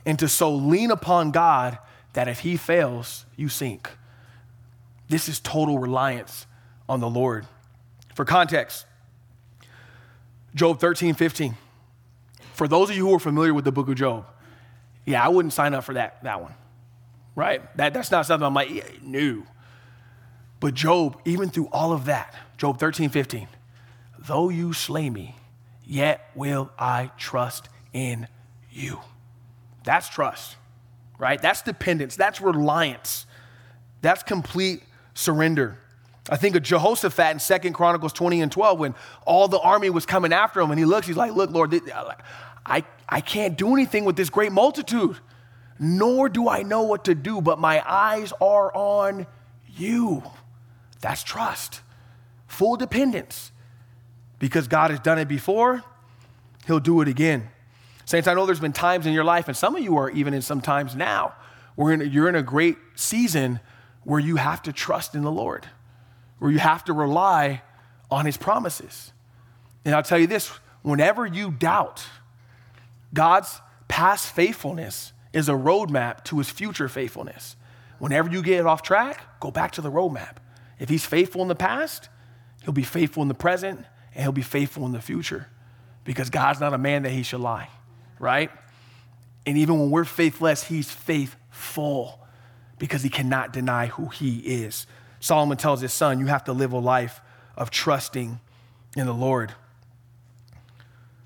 and 0.05 0.19
to 0.19 0.27
so 0.27 0.53
lean 0.53 0.91
upon 0.91 1.31
God 1.31 1.77
that 2.13 2.27
if 2.27 2.39
he 2.39 2.57
fails, 2.57 3.25
you 3.35 3.49
sink. 3.49 3.89
This 5.09 5.29
is 5.29 5.39
total 5.39 5.79
reliance 5.79 6.45
on 6.89 6.99
the 6.99 7.09
Lord. 7.09 7.45
For 8.13 8.25
context, 8.25 8.85
Job 10.55 10.79
13, 10.79 11.15
15. 11.15 11.55
For 12.53 12.67
those 12.67 12.89
of 12.89 12.95
you 12.95 13.07
who 13.07 13.15
are 13.15 13.19
familiar 13.19 13.53
with 13.53 13.65
the 13.65 13.71
book 13.71 13.89
of 13.89 13.95
Job, 13.95 14.25
yeah, 15.05 15.23
I 15.23 15.29
wouldn't 15.29 15.53
sign 15.53 15.73
up 15.73 15.83
for 15.83 15.93
that, 15.93 16.23
that 16.23 16.41
one, 16.41 16.53
right? 17.35 17.61
That, 17.77 17.93
that's 17.93 18.11
not 18.11 18.25
something 18.25 18.45
I'm 18.45 18.53
like, 18.53 18.69
yeah. 18.69 19.35
But 20.59 20.73
Job, 20.73 21.19
even 21.25 21.49
through 21.49 21.67
all 21.73 21.91
of 21.91 22.05
that, 22.05 22.33
Job 22.57 22.79
13, 22.79 23.09
15, 23.09 23.47
though 24.19 24.49
you 24.49 24.71
slay 24.71 25.09
me, 25.09 25.35
yet 25.85 26.29
will 26.35 26.71
I 26.79 27.11
trust 27.17 27.67
in 27.91 28.27
you. 28.71 28.99
That's 29.83 30.07
trust, 30.07 30.55
right? 31.19 31.41
That's 31.41 31.61
dependence. 31.61 32.15
That's 32.15 32.39
reliance. 32.39 33.25
That's 34.01 34.23
complete 34.23 34.83
surrender. 35.13 35.77
I 36.29 36.37
think 36.37 36.55
of 36.55 36.63
Jehoshaphat 36.63 37.31
in 37.33 37.39
Second 37.39 37.73
Chronicles 37.73 38.13
20 38.13 38.41
and 38.41 38.51
12 38.51 38.79
when 38.79 38.95
all 39.25 39.49
the 39.49 39.59
army 39.59 39.89
was 39.89 40.05
coming 40.05 40.31
after 40.31 40.61
him 40.61 40.71
and 40.71 40.79
he 40.79 40.85
looks, 40.85 41.05
he's 41.05 41.17
like, 41.17 41.33
look, 41.33 41.51
Lord, 41.51 41.73
uh, 41.73 42.13
I, 42.65 42.83
I 43.07 43.21
can't 43.21 43.57
do 43.57 43.73
anything 43.73 44.05
with 44.05 44.15
this 44.15 44.29
great 44.29 44.51
multitude, 44.51 45.17
nor 45.79 46.29
do 46.29 46.47
I 46.47 46.63
know 46.63 46.83
what 46.83 47.05
to 47.05 47.15
do, 47.15 47.41
but 47.41 47.59
my 47.59 47.83
eyes 47.85 48.31
are 48.41 48.73
on 48.73 49.27
you. 49.75 50.23
That's 51.01 51.23
trust, 51.23 51.81
full 52.47 52.77
dependence. 52.77 53.51
Because 54.39 54.67
God 54.67 54.91
has 54.91 54.99
done 54.99 55.19
it 55.19 55.27
before, 55.27 55.83
He'll 56.67 56.79
do 56.79 57.01
it 57.01 57.07
again. 57.07 57.49
Saints, 58.05 58.27
I 58.27 58.33
know 58.33 58.45
there's 58.45 58.59
been 58.59 58.73
times 58.73 59.05
in 59.05 59.13
your 59.13 59.23
life, 59.23 59.47
and 59.47 59.55
some 59.55 59.75
of 59.75 59.81
you 59.81 59.97
are 59.97 60.09
even 60.09 60.33
in 60.33 60.41
some 60.41 60.61
times 60.61 60.95
now, 60.95 61.33
where 61.75 62.01
you're 62.03 62.29
in 62.29 62.35
a 62.35 62.43
great 62.43 62.77
season 62.95 63.59
where 64.03 64.19
you 64.19 64.35
have 64.35 64.61
to 64.63 64.73
trust 64.73 65.15
in 65.15 65.23
the 65.23 65.31
Lord, 65.31 65.65
where 66.39 66.51
you 66.51 66.59
have 66.59 66.83
to 66.85 66.93
rely 66.93 67.61
on 68.11 68.25
His 68.25 68.37
promises. 68.37 69.11
And 69.85 69.95
I'll 69.95 70.03
tell 70.03 70.19
you 70.19 70.27
this 70.27 70.49
whenever 70.81 71.25
you 71.25 71.51
doubt, 71.51 72.05
God's 73.13 73.61
past 73.87 74.33
faithfulness 74.33 75.13
is 75.33 75.49
a 75.49 75.53
roadmap 75.53 76.23
to 76.25 76.37
his 76.37 76.49
future 76.49 76.87
faithfulness. 76.87 77.55
Whenever 77.99 78.29
you 78.29 78.41
get 78.41 78.65
off 78.65 78.81
track, 78.81 79.39
go 79.39 79.51
back 79.51 79.71
to 79.73 79.81
the 79.81 79.91
roadmap. 79.91 80.37
If 80.79 80.89
he's 80.89 81.05
faithful 81.05 81.41
in 81.41 81.47
the 81.47 81.55
past, 81.55 82.09
he'll 82.63 82.73
be 82.73 82.83
faithful 82.83 83.21
in 83.21 83.29
the 83.29 83.33
present, 83.33 83.85
and 84.13 84.23
he'll 84.23 84.31
be 84.31 84.41
faithful 84.41 84.85
in 84.85 84.91
the 84.91 85.01
future 85.01 85.47
because 86.03 86.29
God's 86.29 86.59
not 86.59 86.73
a 86.73 86.77
man 86.77 87.03
that 87.03 87.11
he 87.11 87.23
should 87.23 87.39
lie, 87.39 87.69
right? 88.19 88.51
And 89.45 89.57
even 89.57 89.79
when 89.79 89.91
we're 89.91 90.05
faithless, 90.05 90.63
he's 90.63 90.91
faithful 90.91 92.19
because 92.79 93.03
he 93.03 93.09
cannot 93.09 93.53
deny 93.53 93.87
who 93.87 94.07
he 94.07 94.39
is. 94.39 94.87
Solomon 95.19 95.57
tells 95.57 95.81
his 95.81 95.93
son, 95.93 96.19
You 96.19 96.25
have 96.25 96.43
to 96.45 96.53
live 96.53 96.73
a 96.73 96.79
life 96.79 97.21
of 97.55 97.69
trusting 97.69 98.39
in 98.97 99.05
the 99.05 99.13
Lord. 99.13 99.53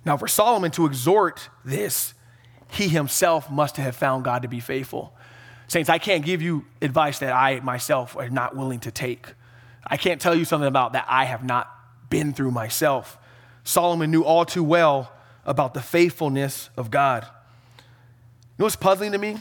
Now, 0.08 0.16
for 0.16 0.30
Solomon 0.30 0.72
to 0.72 0.86
exhort 0.86 1.50
this, 1.66 2.14
he 2.72 2.88
himself 2.88 3.52
must 3.52 3.76
have 3.76 3.94
found 3.94 4.24
God 4.24 4.44
to 4.44 4.48
be 4.48 4.62
faithful. 4.62 5.14
Saints, 5.68 5.90
I 5.90 5.98
can't 5.98 6.24
give 6.24 6.42
you 6.42 6.66
advice 6.82 7.20
that 7.20 7.34
I 7.34 7.60
myself 7.60 8.16
are 8.16 8.30
not 8.30 8.56
willing 8.56 8.80
to 8.80 8.92
take. 8.92 9.28
I 9.86 9.98
can't 9.98 10.22
tell 10.22 10.34
you 10.34 10.46
something 10.46 10.68
about 10.68 10.94
that 10.94 11.06
I 11.10 11.26
have 11.26 11.44
not 11.44 11.70
been 12.10 12.32
through 12.32 12.52
myself. 12.52 13.18
Solomon 13.66 14.10
knew 14.10 14.24
all 14.24 14.46
too 14.46 14.64
well 14.64 15.12
about 15.46 15.74
the 15.74 15.82
faithfulness 15.82 16.70
of 16.78 16.90
God. 16.90 17.24
You 17.26 17.84
know 18.60 18.66
what's 18.66 18.78
puzzling 18.78 19.12
to 19.12 19.18
me? 19.18 19.36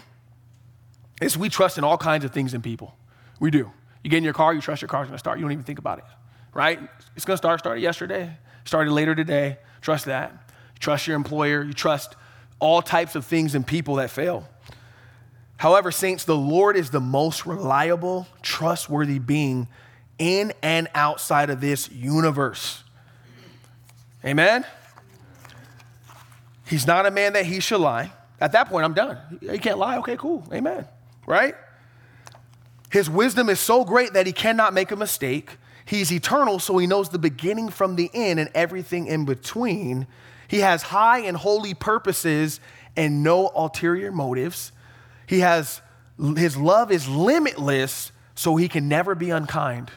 Is 1.23 1.39
we 1.39 1.49
trust 1.49 1.79
in 1.79 1.85
all 1.85 1.97
kinds 1.97 2.25
of 2.25 2.33
things 2.33 2.55
in 2.55 2.61
people. 2.61 2.97
We 3.39 3.53
do. 3.53 3.71
You 4.03 4.11
get 4.11 4.17
in 4.17 4.25
your 4.25 4.35
car, 4.35 4.53
you 4.53 4.61
trust 4.61 4.83
your 4.83 4.89
car's 4.89 5.07
gonna 5.07 5.19
start. 5.19 5.39
You 5.39 5.45
don't 5.45 5.53
even 5.53 5.65
think 5.65 5.79
about 5.79 5.99
it, 5.99 6.05
right? 6.53 6.81
It's 7.15 7.25
gonna 7.25 7.37
start. 7.37 7.61
Started 7.61 7.83
yesterday. 7.83 8.37
Started 8.65 8.93
later 8.93 9.15
today. 9.15 9.59
Trust 9.81 10.07
that. 10.07 10.46
You 10.77 10.81
trust 10.81 11.07
your 11.07 11.17
employer. 11.17 11.65
You 11.65 11.73
trust 11.73 12.15
all 12.59 12.83
types 12.83 13.15
of 13.15 13.25
things 13.25 13.55
and 13.55 13.67
people 13.67 13.97
that 13.97 14.11
fail. 14.11 14.47
However, 15.57 15.91
saints, 15.91 16.25
the 16.25 16.37
Lord 16.37 16.77
is 16.77 16.91
the 16.91 17.01
most 17.01 17.47
reliable, 17.47 18.27
trustworthy 18.43 19.19
being 19.19 19.69
in 20.19 20.53
and 20.63 20.89
outside 20.95 21.51
of 21.51 21.61
this 21.61 21.91
universe. 21.91 22.83
Amen? 24.25 24.67
He's 26.67 26.87
not 26.87 27.07
a 27.07 27.11
man 27.11 27.35
that 27.35 27.47
he 27.47 27.61
should 27.61 27.81
lie. 27.81 28.13
At 28.41 28.53
that 28.53 28.69
point, 28.69 28.85
I'm 28.85 28.93
done. 28.93 29.19
He 29.41 29.59
can't 29.59 29.79
lie. 29.79 29.99
Okay, 29.99 30.17
cool. 30.17 30.47
Amen. 30.53 30.87
Right? 31.27 31.55
His 32.91 33.09
wisdom 33.09 33.49
is 33.49 33.61
so 33.61 33.85
great 33.85 34.13
that 34.13 34.27
he 34.27 34.33
cannot 34.33 34.75
make 34.75 34.91
a 34.91 34.97
mistake. 34.97 35.57
He's 35.87 36.13
eternal, 36.13 36.59
so 36.59 36.77
he 36.79 36.87
knows 36.87 37.09
the 37.09 37.19
beginning 37.19 37.71
from 37.71 37.97
the 37.97 38.11
end 38.13 38.41
and 38.41 38.51
everything 38.55 39.07
in 39.07 39.25
between. 39.25 40.07
He 40.49 40.61
has 40.61 40.83
high 40.83 41.21
and 41.21 41.37
holy 41.37 41.75
purposes 41.75 42.61
and 42.97 43.23
no 43.23 43.51
ulterior 43.55 44.13
motives. 44.13 44.73
He 45.27 45.41
has 45.41 45.81
his 46.19 46.57
love 46.57 46.91
is 46.91 47.09
limitless, 47.09 48.11
so 48.35 48.57
he 48.57 48.69
can 48.69 48.89
never 48.89 49.15
be 49.15 49.31
unkind. 49.31 49.91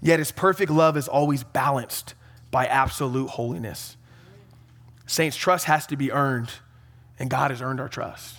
Yet 0.00 0.18
his 0.18 0.32
perfect 0.32 0.70
love 0.70 0.96
is 0.96 1.08
always 1.08 1.44
balanced 1.44 2.14
by 2.50 2.66
absolute 2.66 3.30
holiness. 3.30 3.96
Saints, 5.06 5.36
trust 5.36 5.66
has 5.66 5.86
to 5.88 5.96
be 5.96 6.10
earned, 6.10 6.50
and 7.18 7.28
God 7.28 7.50
has 7.50 7.60
earned 7.60 7.80
our 7.80 7.88
trust. 7.88 8.36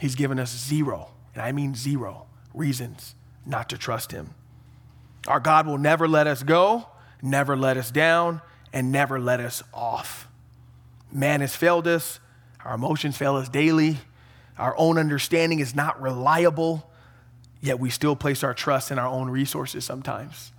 He's 0.00 0.14
given 0.14 0.38
us 0.38 0.50
zero, 0.50 1.10
and 1.34 1.42
I 1.42 1.52
mean 1.52 1.74
zero, 1.74 2.26
reasons 2.52 3.14
not 3.46 3.68
to 3.68 3.78
trust 3.78 4.12
him. 4.12 4.34
Our 5.28 5.40
God 5.40 5.66
will 5.66 5.78
never 5.78 6.08
let 6.08 6.26
us 6.26 6.42
go, 6.42 6.88
never 7.22 7.56
let 7.56 7.76
us 7.76 7.90
down, 7.90 8.40
and 8.72 8.90
never 8.92 9.20
let 9.20 9.40
us 9.40 9.62
off. 9.72 10.28
Man 11.10 11.40
has 11.40 11.54
failed 11.54 11.86
us, 11.86 12.20
our 12.64 12.74
emotions 12.74 13.16
fail 13.16 13.36
us 13.36 13.48
daily, 13.48 13.98
our 14.58 14.74
own 14.76 14.98
understanding 14.98 15.60
is 15.60 15.74
not 15.74 16.00
reliable, 16.00 16.90
yet 17.60 17.78
we 17.78 17.90
still 17.90 18.16
place 18.16 18.42
our 18.42 18.54
trust 18.54 18.90
in 18.90 18.98
our 18.98 19.06
own 19.06 19.28
resources 19.28 19.84
sometimes. 19.84 20.52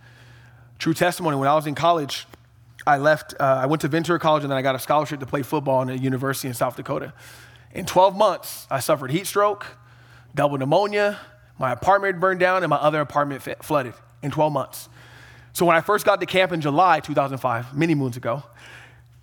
True 0.79 0.93
testimony 0.93 1.37
when 1.37 1.47
I 1.47 1.55
was 1.55 1.67
in 1.67 1.75
college, 1.75 2.27
I 2.85 2.97
left, 2.97 3.33
uh, 3.39 3.43
I 3.43 3.65
went 3.65 3.81
to 3.81 3.87
Ventura 3.87 4.19
College 4.19 4.43
and 4.43 4.51
then 4.51 4.57
I 4.57 4.61
got 4.61 4.75
a 4.75 4.79
scholarship 4.79 5.19
to 5.21 5.25
play 5.25 5.41
football 5.41 5.81
in 5.81 5.89
a 5.89 5.95
university 5.95 6.49
in 6.49 6.53
South 6.53 6.75
Dakota. 6.75 7.13
In 7.71 7.85
12 7.85 8.15
months, 8.15 8.67
I 8.69 8.79
suffered 8.79 9.11
heat 9.11 9.25
stroke, 9.25 9.65
double 10.35 10.57
pneumonia, 10.57 11.19
my 11.57 11.71
apartment 11.71 12.19
burned 12.19 12.39
down, 12.39 12.63
and 12.63 12.69
my 12.69 12.75
other 12.77 12.99
apartment 12.99 13.41
flooded 13.63 13.93
in 14.21 14.31
12 14.31 14.51
months. 14.51 14.89
So 15.53 15.65
when 15.65 15.75
I 15.75 15.81
first 15.81 16.05
got 16.05 16.19
to 16.19 16.25
camp 16.25 16.51
in 16.51 16.61
July 16.61 16.99
2005, 16.99 17.75
many 17.77 17.95
moons 17.95 18.17
ago, 18.17 18.43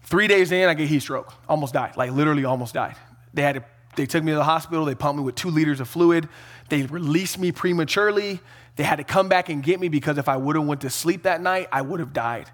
three 0.04 0.28
days 0.28 0.52
in, 0.52 0.68
I 0.68 0.74
get 0.74 0.88
heat 0.88 1.00
stroke, 1.00 1.34
almost 1.48 1.74
died, 1.74 1.96
like 1.96 2.12
literally 2.12 2.44
almost 2.44 2.74
died. 2.74 2.96
They 3.34 3.42
had 3.42 3.56
to, 3.56 3.64
they 3.96 4.06
took 4.06 4.22
me 4.22 4.32
to 4.32 4.36
the 4.36 4.44
hospital, 4.44 4.84
they 4.84 4.94
pumped 4.94 5.18
me 5.18 5.24
with 5.24 5.34
two 5.34 5.50
liters 5.50 5.80
of 5.80 5.88
fluid, 5.88 6.28
they 6.68 6.82
released 6.84 7.38
me 7.38 7.52
prematurely. 7.52 8.40
They 8.76 8.84
had 8.84 8.96
to 8.96 9.04
come 9.04 9.28
back 9.28 9.48
and 9.48 9.62
get 9.62 9.78
me 9.78 9.88
because 9.88 10.16
if 10.16 10.28
I 10.28 10.36
would 10.36 10.56
have 10.56 10.64
went 10.64 10.80
to 10.82 10.90
sleep 10.90 11.24
that 11.24 11.42
night, 11.42 11.68
I 11.70 11.82
would 11.82 12.00
have 12.00 12.14
died. 12.14 12.50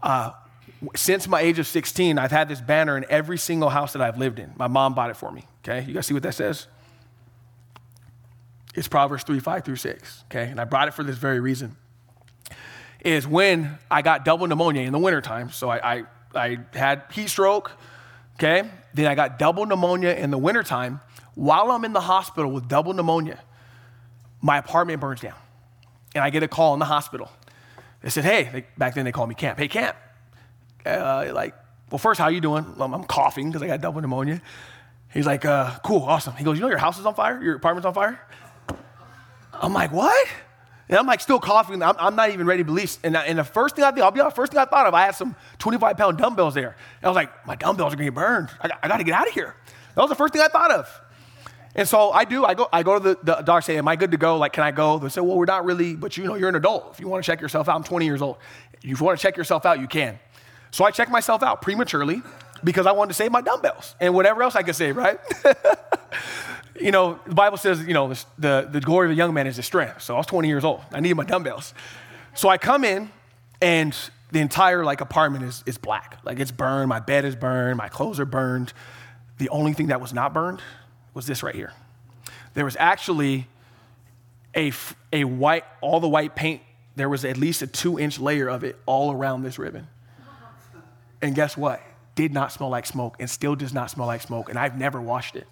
Uh, 0.00 0.32
since 0.94 1.26
my 1.26 1.40
age 1.40 1.58
of 1.58 1.66
16, 1.66 2.18
I've 2.18 2.30
had 2.30 2.48
this 2.48 2.60
banner 2.60 2.96
in 2.96 3.04
every 3.08 3.38
single 3.38 3.70
house 3.70 3.92
that 3.94 4.02
I've 4.02 4.18
lived 4.18 4.38
in. 4.38 4.52
My 4.56 4.68
mom 4.68 4.94
bought 4.94 5.10
it 5.10 5.16
for 5.16 5.32
me. 5.32 5.44
Okay, 5.64 5.84
you 5.88 5.94
guys 5.94 6.06
see 6.06 6.14
what 6.14 6.22
that 6.22 6.34
says? 6.34 6.68
It's 8.74 8.86
Proverbs 8.86 9.24
3, 9.24 9.40
5 9.40 9.64
through 9.64 9.76
6. 9.76 10.24
Okay, 10.26 10.44
and 10.44 10.60
I 10.60 10.64
brought 10.64 10.86
it 10.86 10.94
for 10.94 11.02
this 11.02 11.16
very 11.16 11.40
reason. 11.40 11.74
Is 13.04 13.26
when 13.26 13.78
I 13.90 14.02
got 14.02 14.24
double 14.24 14.46
pneumonia 14.46 14.82
in 14.82 14.92
the 14.92 14.98
wintertime. 14.98 15.50
So 15.50 15.70
I, 15.70 15.98
I, 15.98 16.04
I 16.34 16.58
had 16.72 17.04
heat 17.12 17.28
stroke, 17.28 17.70
okay? 18.34 18.68
Then 18.92 19.06
I 19.06 19.14
got 19.14 19.38
double 19.38 19.66
pneumonia 19.66 20.14
in 20.14 20.30
the 20.30 20.38
wintertime. 20.38 21.00
While 21.34 21.70
I'm 21.70 21.84
in 21.84 21.92
the 21.92 22.00
hospital 22.00 22.50
with 22.50 22.66
double 22.66 22.92
pneumonia, 22.92 23.38
my 24.40 24.58
apartment 24.58 25.00
burns 25.00 25.20
down. 25.20 25.36
And 26.14 26.24
I 26.24 26.30
get 26.30 26.42
a 26.42 26.48
call 26.48 26.74
in 26.74 26.80
the 26.80 26.86
hospital. 26.86 27.30
They 28.02 28.10
said, 28.10 28.24
hey, 28.24 28.48
they, 28.52 28.66
back 28.76 28.94
then 28.94 29.04
they 29.04 29.12
called 29.12 29.28
me 29.28 29.36
Camp. 29.36 29.58
Hey, 29.58 29.68
Camp. 29.68 29.96
Uh, 30.84 31.30
like, 31.32 31.54
well, 31.90 31.98
first, 31.98 32.20
how 32.20 32.28
you 32.28 32.40
doing? 32.40 32.76
Well, 32.76 32.92
I'm 32.92 33.04
coughing 33.04 33.48
because 33.48 33.62
I 33.62 33.68
got 33.68 33.80
double 33.80 34.00
pneumonia. 34.00 34.42
He's 35.14 35.26
like, 35.26 35.44
uh, 35.44 35.78
cool, 35.84 36.02
awesome. 36.02 36.34
He 36.34 36.44
goes, 36.44 36.58
you 36.58 36.62
know 36.62 36.68
your 36.68 36.78
house 36.78 36.98
is 36.98 37.06
on 37.06 37.14
fire? 37.14 37.40
Your 37.42 37.56
apartment's 37.56 37.86
on 37.86 37.94
fire? 37.94 38.20
I'm 39.52 39.72
like, 39.72 39.92
what? 39.92 40.28
And 40.88 40.98
I'm 40.98 41.06
like 41.06 41.20
still 41.20 41.38
coughing. 41.38 41.82
I'm, 41.82 41.94
I'm 41.98 42.16
not 42.16 42.30
even 42.30 42.46
ready 42.46 42.62
to 42.62 42.64
believe. 42.64 42.96
And, 43.02 43.16
and, 43.16 43.38
the 43.38 43.44
first 43.44 43.76
thing 43.76 43.84
I 43.84 43.90
did, 43.90 44.02
I'll 44.02 44.10
be 44.10 44.20
honest, 44.20 44.36
first 44.36 44.52
thing 44.52 44.60
I 44.60 44.64
thought 44.64 44.86
of, 44.86 44.94
I 44.94 45.04
had 45.04 45.14
some 45.14 45.36
25 45.58 45.96
pound 45.96 46.18
dumbbells 46.18 46.54
there. 46.54 46.76
And 47.00 47.04
I 47.04 47.08
was 47.08 47.16
like, 47.16 47.46
my 47.46 47.56
dumbbells 47.56 47.92
are 47.92 47.96
gonna 47.96 48.06
get 48.06 48.14
burned. 48.14 48.48
I, 48.60 48.70
I 48.82 48.88
gotta 48.88 49.04
get 49.04 49.14
out 49.14 49.28
of 49.28 49.34
here. 49.34 49.54
That 49.94 50.00
was 50.00 50.08
the 50.08 50.16
first 50.16 50.32
thing 50.32 50.42
I 50.42 50.48
thought 50.48 50.70
of. 50.70 51.00
And 51.74 51.86
so 51.86 52.10
I 52.10 52.24
do, 52.24 52.44
I 52.44 52.54
go, 52.54 52.68
I 52.72 52.82
go 52.82 52.98
to 52.98 53.00
the, 53.00 53.18
the 53.22 53.42
doctor, 53.42 53.60
say, 53.60 53.76
am 53.76 53.86
I 53.86 53.96
good 53.96 54.12
to 54.12 54.16
go? 54.16 54.38
Like, 54.38 54.54
can 54.54 54.64
I 54.64 54.70
go? 54.70 54.98
They 54.98 55.10
say, 55.10 55.20
well, 55.20 55.36
we're 55.36 55.44
not 55.44 55.64
really, 55.64 55.94
but 55.94 56.16
you 56.16 56.24
know, 56.24 56.34
you're 56.34 56.48
an 56.48 56.54
adult. 56.54 56.94
If 56.94 57.00
you 57.00 57.08
wanna 57.08 57.22
check 57.22 57.40
yourself 57.40 57.68
out, 57.68 57.76
I'm 57.76 57.84
20 57.84 58.06
years 58.06 58.22
old. 58.22 58.38
If 58.82 58.98
you 58.98 59.04
wanna 59.04 59.18
check 59.18 59.36
yourself 59.36 59.66
out, 59.66 59.80
you 59.80 59.88
can. 59.88 60.18
So 60.70 60.84
I 60.84 60.90
checked 60.90 61.10
myself 61.10 61.42
out 61.42 61.60
prematurely 61.60 62.22
because 62.64 62.86
I 62.86 62.92
wanted 62.92 63.08
to 63.08 63.14
save 63.14 63.30
my 63.30 63.40
dumbbells 63.40 63.94
and 64.00 64.14
whatever 64.14 64.42
else 64.42 64.56
I 64.56 64.62
could 64.62 64.76
save, 64.76 64.96
right? 64.96 65.18
you 66.80 66.90
know, 66.90 67.18
the 67.26 67.34
Bible 67.34 67.56
says, 67.56 67.84
you 67.86 67.94
know, 67.94 68.12
the, 68.38 68.68
the 68.70 68.80
glory 68.80 69.06
of 69.08 69.12
a 69.12 69.14
young 69.14 69.34
man 69.34 69.46
is 69.46 69.56
his 69.56 69.66
strength. 69.66 70.02
So 70.02 70.14
I 70.14 70.18
was 70.18 70.26
20 70.26 70.48
years 70.48 70.64
old. 70.64 70.80
I 70.92 71.00
needed 71.00 71.16
my 71.16 71.24
dumbbells. 71.24 71.74
So 72.34 72.48
I 72.48 72.58
come 72.58 72.84
in 72.84 73.10
and 73.60 73.96
the 74.30 74.40
entire 74.40 74.84
like 74.84 75.00
apartment 75.00 75.44
is, 75.44 75.62
is 75.66 75.78
black. 75.78 76.18
Like 76.24 76.38
it's 76.38 76.50
burned. 76.50 76.88
My 76.88 77.00
bed 77.00 77.24
is 77.24 77.34
burned. 77.34 77.78
My 77.78 77.88
clothes 77.88 78.20
are 78.20 78.26
burned. 78.26 78.72
The 79.38 79.48
only 79.48 79.72
thing 79.72 79.88
that 79.88 80.00
was 80.00 80.12
not 80.12 80.34
burned 80.34 80.60
was 81.14 81.26
this 81.26 81.42
right 81.42 81.54
here. 81.54 81.72
There 82.54 82.64
was 82.64 82.76
actually 82.78 83.46
a, 84.54 84.72
a 85.12 85.24
white, 85.24 85.64
all 85.80 86.00
the 86.00 86.08
white 86.08 86.34
paint, 86.34 86.62
there 86.96 87.08
was 87.08 87.24
at 87.24 87.36
least 87.36 87.62
a 87.62 87.66
two 87.66 87.98
inch 87.98 88.18
layer 88.18 88.48
of 88.48 88.64
it 88.64 88.76
all 88.84 89.12
around 89.12 89.42
this 89.42 89.58
ribbon. 89.58 89.86
And 91.22 91.34
guess 91.34 91.56
what? 91.56 91.80
Did 92.14 92.32
not 92.32 92.52
smell 92.52 92.68
like 92.68 92.86
smoke 92.86 93.16
and 93.20 93.30
still 93.30 93.54
does 93.54 93.72
not 93.72 93.90
smell 93.90 94.06
like 94.08 94.20
smoke. 94.20 94.48
And 94.48 94.58
I've 94.58 94.76
never 94.76 95.00
washed 95.00 95.36
it. 95.36 95.46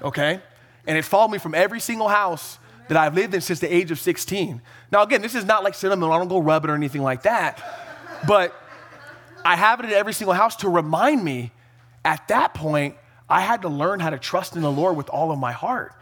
Okay? 0.00 0.40
And 0.86 0.98
it 0.98 1.04
followed 1.04 1.30
me 1.30 1.38
from 1.38 1.54
every 1.54 1.80
single 1.80 2.08
house 2.08 2.58
that 2.88 2.96
I've 2.96 3.14
lived 3.14 3.34
in 3.34 3.40
since 3.40 3.60
the 3.60 3.72
age 3.72 3.90
of 3.90 3.98
16. 4.00 4.60
Now, 4.90 5.02
again, 5.02 5.22
this 5.22 5.34
is 5.34 5.44
not 5.44 5.64
like 5.64 5.74
cinnamon. 5.74 6.10
I 6.10 6.18
don't 6.18 6.28
go 6.28 6.40
rub 6.40 6.64
it 6.64 6.70
or 6.70 6.74
anything 6.74 7.02
like 7.02 7.22
that. 7.22 7.62
But 8.26 8.54
I 9.44 9.56
have 9.56 9.80
it 9.80 9.86
in 9.86 9.92
every 9.92 10.12
single 10.12 10.34
house 10.34 10.56
to 10.56 10.68
remind 10.68 11.24
me 11.24 11.52
at 12.04 12.26
that 12.28 12.54
point, 12.54 12.96
I 13.28 13.40
had 13.40 13.62
to 13.62 13.68
learn 13.68 14.00
how 14.00 14.10
to 14.10 14.18
trust 14.18 14.56
in 14.56 14.62
the 14.62 14.70
Lord 14.70 14.96
with 14.96 15.08
all 15.08 15.32
of 15.32 15.38
my 15.38 15.52
heart 15.52 15.94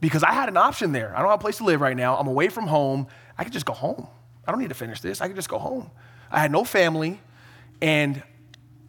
because 0.00 0.22
I 0.22 0.32
had 0.32 0.48
an 0.48 0.56
option 0.56 0.92
there. 0.92 1.16
I 1.16 1.20
don't 1.20 1.30
have 1.30 1.40
a 1.40 1.42
place 1.42 1.58
to 1.58 1.64
live 1.64 1.80
right 1.80 1.96
now. 1.96 2.16
I'm 2.16 2.26
away 2.26 2.48
from 2.48 2.66
home. 2.66 3.06
I 3.38 3.44
could 3.44 3.52
just 3.52 3.66
go 3.66 3.72
home. 3.72 4.06
I 4.46 4.50
don't 4.50 4.60
need 4.60 4.68
to 4.68 4.74
finish 4.74 5.00
this. 5.00 5.20
I 5.20 5.28
could 5.28 5.36
just 5.36 5.48
go 5.48 5.58
home. 5.58 5.90
I 6.30 6.40
had 6.40 6.52
no 6.52 6.64
family. 6.64 7.20
And 7.80 8.22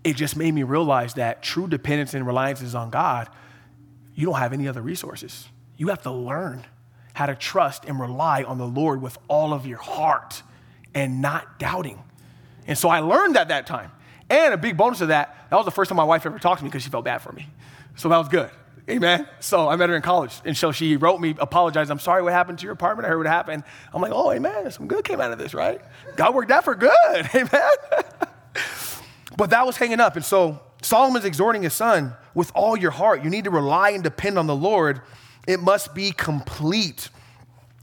it 0.04 0.16
just 0.16 0.36
made 0.36 0.54
me 0.54 0.64
realize 0.64 1.14
that 1.14 1.41
true 1.41 1.68
dependence 1.68 2.14
and 2.14 2.26
reliance 2.28 2.62
is 2.62 2.76
on 2.76 2.89
God 2.89 3.30
you 4.16 4.26
don't 4.26 4.39
have 4.39 4.53
any 4.53 4.68
other 4.68 4.82
resources. 4.82 5.47
You 5.78 5.89
have 5.89 6.01
to 6.03 6.11
learn 6.11 6.66
how 7.13 7.26
to 7.26 7.36
trust 7.36 7.86
and 7.86 7.99
rely 7.99 8.43
on 8.43 8.57
the 8.57 8.68
Lord 8.68 9.01
with 9.01 9.18
all 9.28 9.53
of 9.53 9.66
your 9.66 9.78
heart 9.78 10.41
and 10.93 11.22
not 11.22 11.59
doubting. 11.59 12.01
And 12.68 12.78
so 12.78 12.89
I 12.89 12.99
learned 12.99 13.38
at 13.38 13.49
that 13.49 13.68
time. 13.68 13.91
And 14.30 14.53
a 14.53 14.57
big 14.57 14.76
bonus 14.76 15.01
of 15.01 15.09
that, 15.09 15.47
that 15.49 15.55
was 15.55 15.66
the 15.66 15.72
first 15.72 15.89
time 15.89 15.97
my 15.97 16.03
wife 16.03 16.26
ever 16.26 16.39
talked 16.39 16.59
to 16.59 16.63
me 16.63 16.70
because 16.70 16.84
she 16.84 16.89
felt 16.89 17.05
bad 17.05 17.20
for 17.20 17.32
me. 17.32 17.47
So 17.95 18.09
that 18.09 18.18
was 18.18 18.28
good. 18.28 18.49
Amen. 18.89 19.28
So 19.39 19.68
I 19.68 19.76
met 19.76 19.89
her 19.89 19.95
in 19.95 20.01
college. 20.01 20.34
And 20.45 20.55
so 20.55 20.72
she 20.72 20.95
wrote 20.95 21.20
me, 21.20 21.36
apologized. 21.39 21.89
I'm 21.89 21.99
sorry 21.99 22.22
what 22.22 22.34
happened 22.34 22.59
to 22.59 22.63
your 22.63 22.74
apartment. 22.74 23.05
I 23.05 23.09
heard 23.09 23.18
what 23.18 23.28
happened. 23.28 23.63
I'm 23.93 24.01
like, 24.01 24.11
oh, 24.13 24.32
amen. 24.32 24.70
Some 24.72 24.88
good 24.88 25.03
came 25.03 25.20
out 25.22 25.32
of 25.32 25.38
this, 25.38 25.53
right? 25.53 25.82
God 26.16 26.36
worked 26.36 26.51
out 26.51 26.63
for 26.63 26.76
good. 26.76 26.91
Amen. 27.34 27.72
but 29.38 29.49
that 29.51 29.66
was 29.66 29.78
hanging 29.78 29.99
up. 29.99 30.16
And 30.16 30.26
so 30.26 30.59
Solomon's 30.86 31.26
exhorting 31.26 31.64
his 31.64 31.74
son 31.74 32.14
with 32.36 32.52
all 32.54 32.78
your 32.78 32.92
heart. 32.92 33.24
You 33.24 33.30
need 33.32 33.46
to 33.46 33.50
rely 33.50 33.90
and 33.90 34.04
depend 34.04 34.38
on 34.38 34.46
the 34.46 34.56
Lord. 34.56 35.02
It 35.48 35.60
must 35.60 35.96
be 35.96 36.12
complete. 36.12 37.10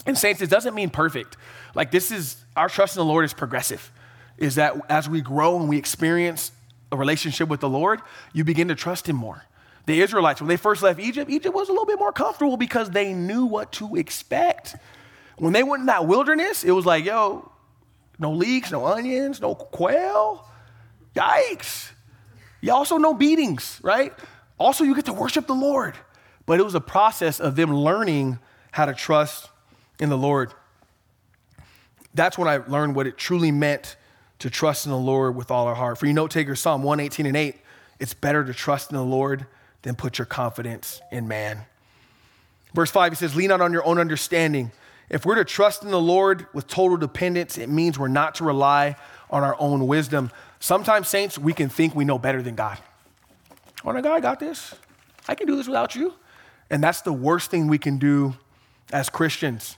And, 0.06 0.16
saints, 0.16 0.40
it 0.40 0.48
doesn't 0.48 0.74
mean 0.74 0.88
perfect. 0.88 1.36
Like, 1.74 1.90
this 1.90 2.12
is 2.12 2.36
our 2.56 2.68
trust 2.68 2.96
in 2.96 3.00
the 3.00 3.04
Lord 3.04 3.24
is 3.24 3.34
progressive. 3.34 3.90
Is 4.38 4.54
that 4.54 4.76
as 4.88 5.08
we 5.08 5.20
grow 5.20 5.58
and 5.58 5.68
we 5.68 5.78
experience 5.78 6.52
a 6.92 6.96
relationship 6.96 7.48
with 7.48 7.60
the 7.60 7.68
Lord, 7.68 8.00
you 8.32 8.44
begin 8.44 8.68
to 8.68 8.76
trust 8.76 9.08
Him 9.08 9.16
more. 9.16 9.42
The 9.86 10.00
Israelites, 10.00 10.40
when 10.40 10.48
they 10.48 10.56
first 10.56 10.80
left 10.82 11.00
Egypt, 11.00 11.28
Egypt 11.28 11.54
was 11.54 11.68
a 11.68 11.72
little 11.72 11.86
bit 11.86 11.98
more 11.98 12.12
comfortable 12.12 12.56
because 12.56 12.90
they 12.90 13.12
knew 13.12 13.46
what 13.46 13.72
to 13.72 13.96
expect. 13.96 14.76
When 15.38 15.52
they 15.52 15.64
went 15.64 15.80
in 15.80 15.86
that 15.86 16.06
wilderness, 16.06 16.62
it 16.62 16.70
was 16.70 16.86
like, 16.86 17.04
yo, 17.04 17.50
no 18.20 18.30
leeks, 18.30 18.70
no 18.70 18.86
onions, 18.86 19.40
no 19.40 19.56
quail. 19.56 20.46
Yikes. 21.16 21.90
You 22.62 22.72
also 22.72 22.96
know 22.96 23.12
beatings, 23.12 23.78
right? 23.82 24.14
Also, 24.58 24.84
you 24.84 24.94
get 24.94 25.04
to 25.06 25.12
worship 25.12 25.46
the 25.46 25.54
Lord. 25.54 25.94
But 26.46 26.58
it 26.58 26.62
was 26.62 26.74
a 26.74 26.80
process 26.80 27.40
of 27.40 27.56
them 27.56 27.74
learning 27.74 28.38
how 28.70 28.86
to 28.86 28.94
trust 28.94 29.50
in 30.00 30.08
the 30.08 30.16
Lord. 30.16 30.54
That's 32.14 32.38
when 32.38 32.48
I 32.48 32.56
learned 32.56 32.94
what 32.94 33.06
it 33.06 33.18
truly 33.18 33.50
meant 33.52 33.96
to 34.38 34.50
trust 34.50 34.86
in 34.86 34.92
the 34.92 34.98
Lord 34.98 35.36
with 35.36 35.50
all 35.50 35.66
our 35.66 35.74
heart. 35.74 35.98
For 35.98 36.06
you 36.06 36.12
note 36.12 36.30
takers, 36.30 36.60
Psalm 36.60 36.82
118 36.82 37.26
and 37.26 37.36
8, 37.36 37.56
it's 38.00 38.14
better 38.14 38.44
to 38.44 38.54
trust 38.54 38.90
in 38.90 38.96
the 38.96 39.04
Lord 39.04 39.46
than 39.82 39.94
put 39.94 40.18
your 40.18 40.26
confidence 40.26 41.00
in 41.10 41.28
man. 41.28 41.60
Verse 42.74 42.90
5, 42.90 43.12
he 43.12 43.16
says, 43.16 43.36
Lean 43.36 43.48
not 43.48 43.60
on 43.60 43.72
your 43.72 43.84
own 43.84 43.98
understanding. 43.98 44.72
If 45.10 45.26
we're 45.26 45.34
to 45.34 45.44
trust 45.44 45.82
in 45.82 45.90
the 45.90 46.00
Lord 46.00 46.46
with 46.54 46.66
total 46.66 46.96
dependence, 46.96 47.58
it 47.58 47.68
means 47.68 47.98
we're 47.98 48.08
not 48.08 48.36
to 48.36 48.44
rely 48.44 48.96
on 49.30 49.42
our 49.42 49.56
own 49.58 49.86
wisdom. 49.86 50.30
Sometimes, 50.62 51.08
saints, 51.08 51.36
we 51.36 51.52
can 51.52 51.68
think 51.68 51.92
we 51.92 52.04
know 52.04 52.20
better 52.20 52.40
than 52.40 52.54
God. 52.54 52.78
Oh, 53.84 53.92
my 53.92 54.00
God, 54.00 54.12
I 54.12 54.20
got 54.20 54.38
this. 54.38 54.76
I 55.26 55.34
can 55.34 55.48
do 55.48 55.56
this 55.56 55.66
without 55.66 55.96
you. 55.96 56.14
And 56.70 56.80
that's 56.80 57.00
the 57.00 57.12
worst 57.12 57.50
thing 57.50 57.66
we 57.66 57.78
can 57.78 57.98
do 57.98 58.36
as 58.92 59.10
Christians. 59.10 59.76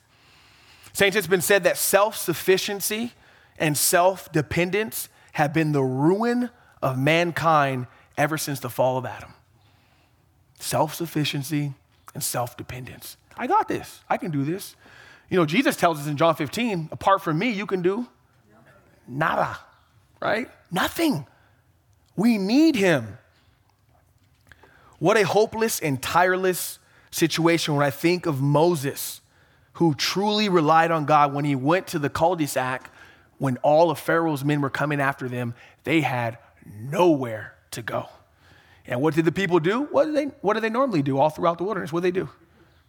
Saints, 0.93 1.17
it's 1.17 1.27
been 1.27 1.41
said 1.41 1.65
that 1.65 1.79
self 1.79 2.19
sufficiency 2.19 3.13
and 3.59 3.79
self 3.79 4.31
dependence 4.31 5.09
have 5.33 5.55
been 5.55 5.73
the 5.73 5.83
ruin 5.83 6.51
of 6.83 6.99
mankind 6.99 7.87
ever 8.19 8.37
since 8.37 8.61
the 8.61 8.69
fall 8.69 8.99
of 8.99 9.07
Adam. 9.07 9.33
Self 10.59 10.95
sufficiency 10.95 11.73
and 12.13 12.23
self 12.23 12.59
dependence. 12.59 13.17
I 13.39 13.47
got 13.47 13.69
this. 13.69 14.01
I 14.11 14.19
can 14.19 14.31
do 14.31 14.45
this. 14.45 14.77
You 15.31 15.39
know, 15.39 15.47
Jesus 15.47 15.77
tells 15.77 15.99
us 15.99 16.07
in 16.09 16.19
John 16.19 16.35
15, 16.35 16.91
apart 16.93 17.23
from 17.23 17.39
me, 17.39 17.49
you 17.49 17.65
can 17.65 17.81
do 17.81 18.07
nada, 19.09 19.59
right? 20.21 20.51
Nothing. 20.75 21.27
We 22.17 22.37
need 22.37 22.75
him. 22.75 23.19
What 24.99 25.17
a 25.17 25.23
hopeless 25.23 25.79
and 25.79 26.03
tireless 26.03 26.81
situation 27.11 27.77
when 27.77 27.87
I 27.87 27.91
think 27.91 28.27
of 28.27 28.41
Moses, 28.41 29.21
who 29.75 29.95
truly 29.95 30.49
relied 30.49 30.91
on 30.91 31.05
God 31.05 31.33
when 31.33 31.45
he 31.45 31.55
went 31.55 31.87
to 31.89 31.99
the 31.99 32.11
cul-de-sac 32.11 32.91
when 33.39 33.57
all 33.59 33.91
of 33.91 33.99
Pharaoh's 33.99 34.45
men 34.45 34.61
were 34.61 34.71
coming 34.71 35.01
after 35.01 35.29
them, 35.29 35.55
they 35.85 36.01
had 36.01 36.39
nowhere 36.67 37.55
to 37.73 37.83
go. 37.83 38.09
And 38.87 39.01
what 39.01 39.15
did 39.15 39.25
the 39.25 39.33
people 39.33 39.61
do? 39.61 39.83
What 39.83 40.07
did 40.07 40.17
they, 40.17 40.25
what 40.41 40.55
did 40.55 40.63
they 40.63 40.71
normally 40.71 41.03
do 41.03 41.19
all 41.19 41.31
throughout 41.31 41.59
the 41.59 41.65
wilderness? 41.65 41.93
What 41.93 42.03
did 42.03 42.15
they 42.15 42.21
do? 42.21 42.29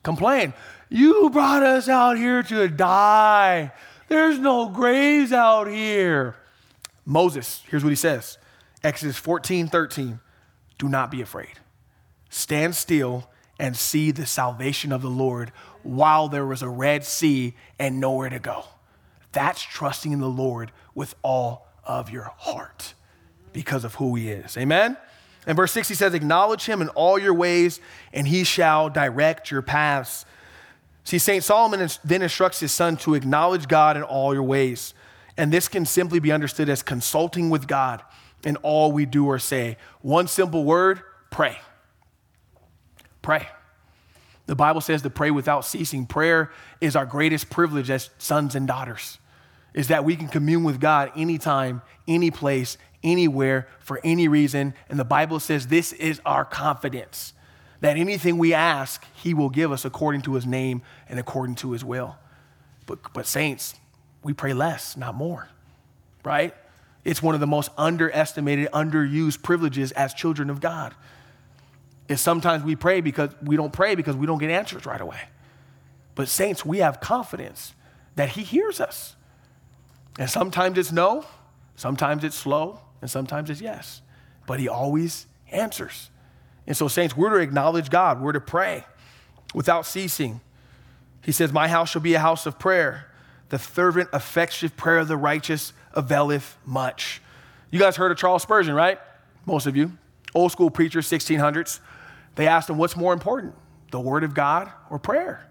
Complain. 0.04 0.54
You 0.90 1.30
brought 1.32 1.64
us 1.64 1.90
out 1.90 2.18
here 2.18 2.44
to 2.44 2.68
die. 2.68 3.72
There's 4.08 4.40
no 4.40 4.70
graves 4.70 5.32
out 5.32 5.68
here. 5.68 6.36
Moses, 7.06 7.62
here's 7.70 7.84
what 7.84 7.91
he 7.91 7.95
says 7.95 8.38
Exodus 8.84 9.18
14, 9.18 9.68
13. 9.68 10.20
Do 10.78 10.89
not 10.89 11.12
be 11.12 11.22
afraid. 11.22 11.60
Stand 12.30 12.76
still 12.76 13.30
and 13.60 13.78
see 13.78 14.12
the 14.12 14.26
salvation 14.26 14.91
of 14.91 15.01
the 15.01 15.10
Lord 15.10 15.51
while 15.84 16.28
there 16.28 16.45
was 16.45 16.62
a 16.62 16.68
Red 16.68 17.06
Sea 17.06 17.56
and 17.80 17.99
nowhere 17.99 18.30
to 18.30 18.39
go. 18.39 18.66
That's 19.32 19.62
trusting 19.62 20.12
in 20.12 20.20
the 20.20 20.30
Lord 20.30 20.72
with 20.93 21.16
all 21.22 21.68
of 21.86 22.10
your 22.10 22.32
heart 22.38 22.93
because 23.53 23.84
of 23.84 23.95
who 23.95 24.16
he 24.16 24.30
is. 24.30 24.58
Amen? 24.58 24.97
And 25.47 25.56
verse 25.56 25.72
6 25.72 25.88
he 25.88 25.95
says, 25.95 26.14
Acknowledge 26.14 26.66
him 26.66 26.82
in 26.82 26.89
all 26.89 27.20
your 27.20 27.34
ways, 27.34 27.80
and 28.12 28.28
he 28.28 28.43
shall 28.43 28.89
direct 28.89 29.51
your 29.51 29.62
paths. 29.62 30.26
See, 31.03 31.20
St. 31.20 31.43
Solomon 31.43 31.88
then 32.03 32.22
instructs 32.24 32.60
his 32.60 32.72
son 32.72 32.97
to 32.97 33.14
acknowledge 33.14 33.68
God 33.68 33.95
in 33.95 34.03
all 34.03 34.34
your 34.34 34.43
ways. 34.43 34.93
And 35.38 35.52
this 35.52 35.68
can 35.68 35.86
simply 35.86 36.20
be 36.20 36.32
understood 36.32 36.70
as 36.70 36.82
consulting 36.82 37.50
with 37.50 37.68
God 37.68 38.02
in 38.44 38.56
all 38.58 38.92
we 38.92 39.06
do 39.06 39.26
or 39.26 39.40
say. 39.40 39.78
One 40.02 40.28
simple 40.28 40.64
word 40.64 41.02
pray. 41.30 41.58
Pray. 43.22 43.48
The 44.46 44.56
Bible 44.56 44.82
says 44.82 45.02
to 45.02 45.10
pray 45.10 45.32
without 45.32 45.66
ceasing. 45.66 46.06
Prayer 46.06 46.52
is 46.80 46.96
our 46.96 47.06
greatest 47.06 47.50
privilege 47.50 47.90
as 47.90 48.12
sons 48.18 48.56
and 48.56 48.68
daughters, 48.68 49.18
is 49.74 49.88
that 49.88 50.06
we 50.06 50.16
can 50.16 50.28
commune 50.28 50.64
with 50.64 50.80
God 50.80 51.12
anytime, 51.16 51.82
any 52.08 52.30
place, 52.30 52.78
anywhere, 53.04 53.68
for 53.80 54.00
any 54.04 54.28
reason. 54.28 54.76
And 54.88 55.00
the 55.00 55.04
Bible 55.04 55.40
says 55.40 55.68
this 55.68 55.92
is 55.94 56.22
our 56.26 56.46
confidence 56.46 57.34
that 57.82 57.98
anything 57.98 58.38
we 58.38 58.54
ask, 58.54 59.04
He 59.16 59.34
will 59.34 59.50
give 59.50 59.72
us 59.72 59.86
according 59.86 60.22
to 60.22 60.36
His 60.36 60.46
name 60.46 60.82
and 61.10 61.20
according 61.20 61.56
to 61.56 61.72
His 61.72 61.84
will. 61.84 62.16
But, 62.86 63.14
but 63.14 63.26
saints, 63.26 63.76
we 64.26 64.34
pray 64.34 64.53
less, 64.53 64.97
not 64.97 65.13
more, 65.13 65.47
right? 66.23 66.51
It's 67.03 67.21
one 67.21 67.36
of 67.36 67.41
the 67.41 67.47
most 67.47 67.69
underestimated, 67.78 68.69
underused 68.71 69.43
privileges 69.43 69.91
as 69.91 70.15
children 70.15 70.49
of 70.49 70.59
God. 70.59 70.95
Is 72.07 72.21
sometimes 72.21 72.63
we 72.63 72.76
pray 72.76 73.01
because 73.01 73.30
we 73.43 73.55
don't 73.55 73.71
pray 73.71 73.93
because 73.93 74.15
we 74.15 74.26
don't 74.26 74.39
get 74.39 74.49
answers 74.49 74.88
right 74.88 74.99
away. 74.99 75.19
But 76.15 76.28
saints, 76.28 76.65
we 76.65 76.80
have 76.80 76.99
confidence 76.99 77.76
that 78.15 78.30
He 78.30 78.41
hears 78.41 78.82
us. 78.82 79.15
And 80.17 80.28
sometimes 80.28 80.80
it's 80.80 80.91
no, 80.91 81.23
sometimes 81.76 82.23
it's 82.23 82.36
slow, 82.36 82.80
and 83.01 83.11
sometimes 83.11 83.51
it's 83.51 83.61
yes. 83.61 84.01
But 84.47 84.59
He 84.59 84.67
always 84.67 85.28
answers. 85.51 86.09
And 86.65 86.76
so, 86.76 86.88
saints, 86.88 87.15
we're 87.15 87.30
to 87.30 87.38
acknowledge 87.38 87.91
God, 87.91 88.21
we're 88.21 88.32
to 88.32 88.41
pray 88.41 88.86
without 89.53 89.86
ceasing. 89.86 90.41
He 91.23 91.32
says, 91.32 91.53
My 91.53 91.67
house 91.67 91.91
shall 91.91 92.01
be 92.01 92.15
a 92.15 92.19
house 92.19 92.47
of 92.47 92.57
prayer. 92.57 93.11
The 93.50 93.60
fervent, 93.60 94.10
effective 94.14 94.76
prayer 94.76 95.00
of 95.00 95.08
the 95.08 95.18
righteous 95.18 95.74
availeth 95.93 96.58
much. 96.66 97.22
You 97.72 97.80
guys 97.80 97.96
heard 97.96 98.12
of 98.12 98.18
Charles 98.18 98.43
Spurgeon, 98.43 98.74
right? 98.74 99.00
Most 99.46 99.68
of 99.68 99.76
you. 99.76 99.98
Old 100.34 100.52
school 100.52 100.70
preacher, 100.70 101.00
1600s. 101.00 101.80
They 102.36 102.48
asked 102.48 102.70
him, 102.70 102.78
What's 102.78 102.96
more 102.96 103.14
important, 103.14 103.56
the 103.91 104.00
word 104.00 104.24
of 104.24 104.34
God 104.34 104.72
or 104.89 105.00
prayer? 105.00 105.46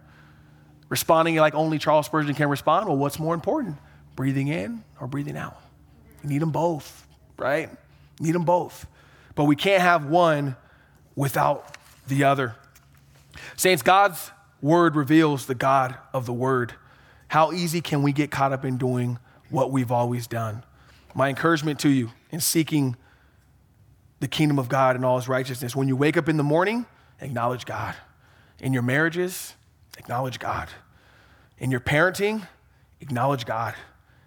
Responding 0.89 1.37
like 1.37 1.55
only 1.55 1.79
Charles 1.79 2.07
Spurgeon 2.07 2.35
can 2.35 2.49
respond, 2.49 2.87
Well, 2.87 2.97
what's 2.97 3.19
more 3.19 3.35
important, 3.35 3.77
breathing 4.17 4.49
in 4.49 4.85
or 5.01 5.07
breathing 5.07 5.37
out? 5.37 5.57
You 6.23 6.29
need 6.29 6.43
them 6.43 6.51
both, 6.51 7.07
right? 7.39 7.71
You 8.21 8.27
need 8.27 8.35
them 8.35 8.45
both. 8.45 8.87
But 9.35 9.45
we 9.45 9.57
can't 9.57 9.83
have 9.83 10.07
one 10.07 10.57
without 11.17 11.77
the 12.07 12.25
other. 12.25 12.55
Saints, 13.57 13.83
God's 13.83 14.31
word 14.61 14.97
reveals 14.97 15.47
the 15.47 15.55
God 15.55 15.97
of 16.13 16.27
the 16.27 16.33
word. 16.33 16.75
How 17.35 17.51
easy 17.51 17.81
can 17.81 18.05
we 18.05 18.13
get 18.13 18.31
caught 18.31 18.53
up 18.53 18.65
in 18.65 18.77
doing 18.77 19.19
what 19.51 19.73
we've 19.73 19.91
always 19.91 20.29
done? 20.29 20.63
My 21.17 21.31
encouragement 21.31 21.81
to 21.81 21.89
you 21.89 22.13
in 22.31 22.39
seeking 22.39 22.95
the 24.21 24.29
kingdom 24.29 24.57
of 24.57 24.69
God 24.69 24.95
and 24.95 25.05
all 25.05 25.17
his 25.17 25.27
righteousness. 25.27 25.75
When 25.75 25.89
you 25.89 25.97
wake 25.97 26.17
up 26.17 26.29
in 26.29 26.37
the 26.37 26.45
morning, 26.45 26.87
acknowledge 27.21 27.67
God. 27.67 27.97
In 28.61 28.73
your 28.73 28.85
marriages, 28.85 29.55
acknowledge 29.99 30.39
God. 30.39 30.69
In 31.59 31.73
your 31.73 31.81
parenting, 31.81 32.47
acknowledge 33.01 33.47
God. 33.47 33.75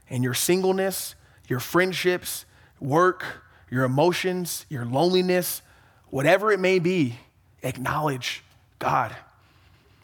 In 0.09 0.21
your 0.21 0.33
singleness, 0.33 1.15
your 1.47 1.61
friendships, 1.61 2.43
work, 2.81 3.23
your 3.71 3.85
emotions, 3.85 4.65
your 4.67 4.83
loneliness, 4.83 5.61
whatever 6.09 6.51
it 6.51 6.59
may 6.59 6.77
be, 6.77 7.19
acknowledge 7.63 8.43
God. 8.79 9.15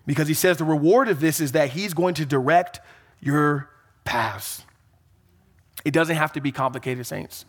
Because 0.06 0.28
he 0.28 0.34
says 0.34 0.58
the 0.58 0.66
reward 0.66 1.08
of 1.08 1.20
this 1.20 1.39
is 1.39 1.54
that 1.54 1.70
he's 1.70 1.93
going 1.93 2.16
to 2.16 2.26
direct 2.26 2.80
your 3.22 3.70
paths. 4.04 4.64
It 5.86 5.91
doesn't 5.91 6.16
have 6.16 6.34
to 6.34 6.41
be 6.41 6.51
complicated, 6.51 7.06
saints. 7.06 7.45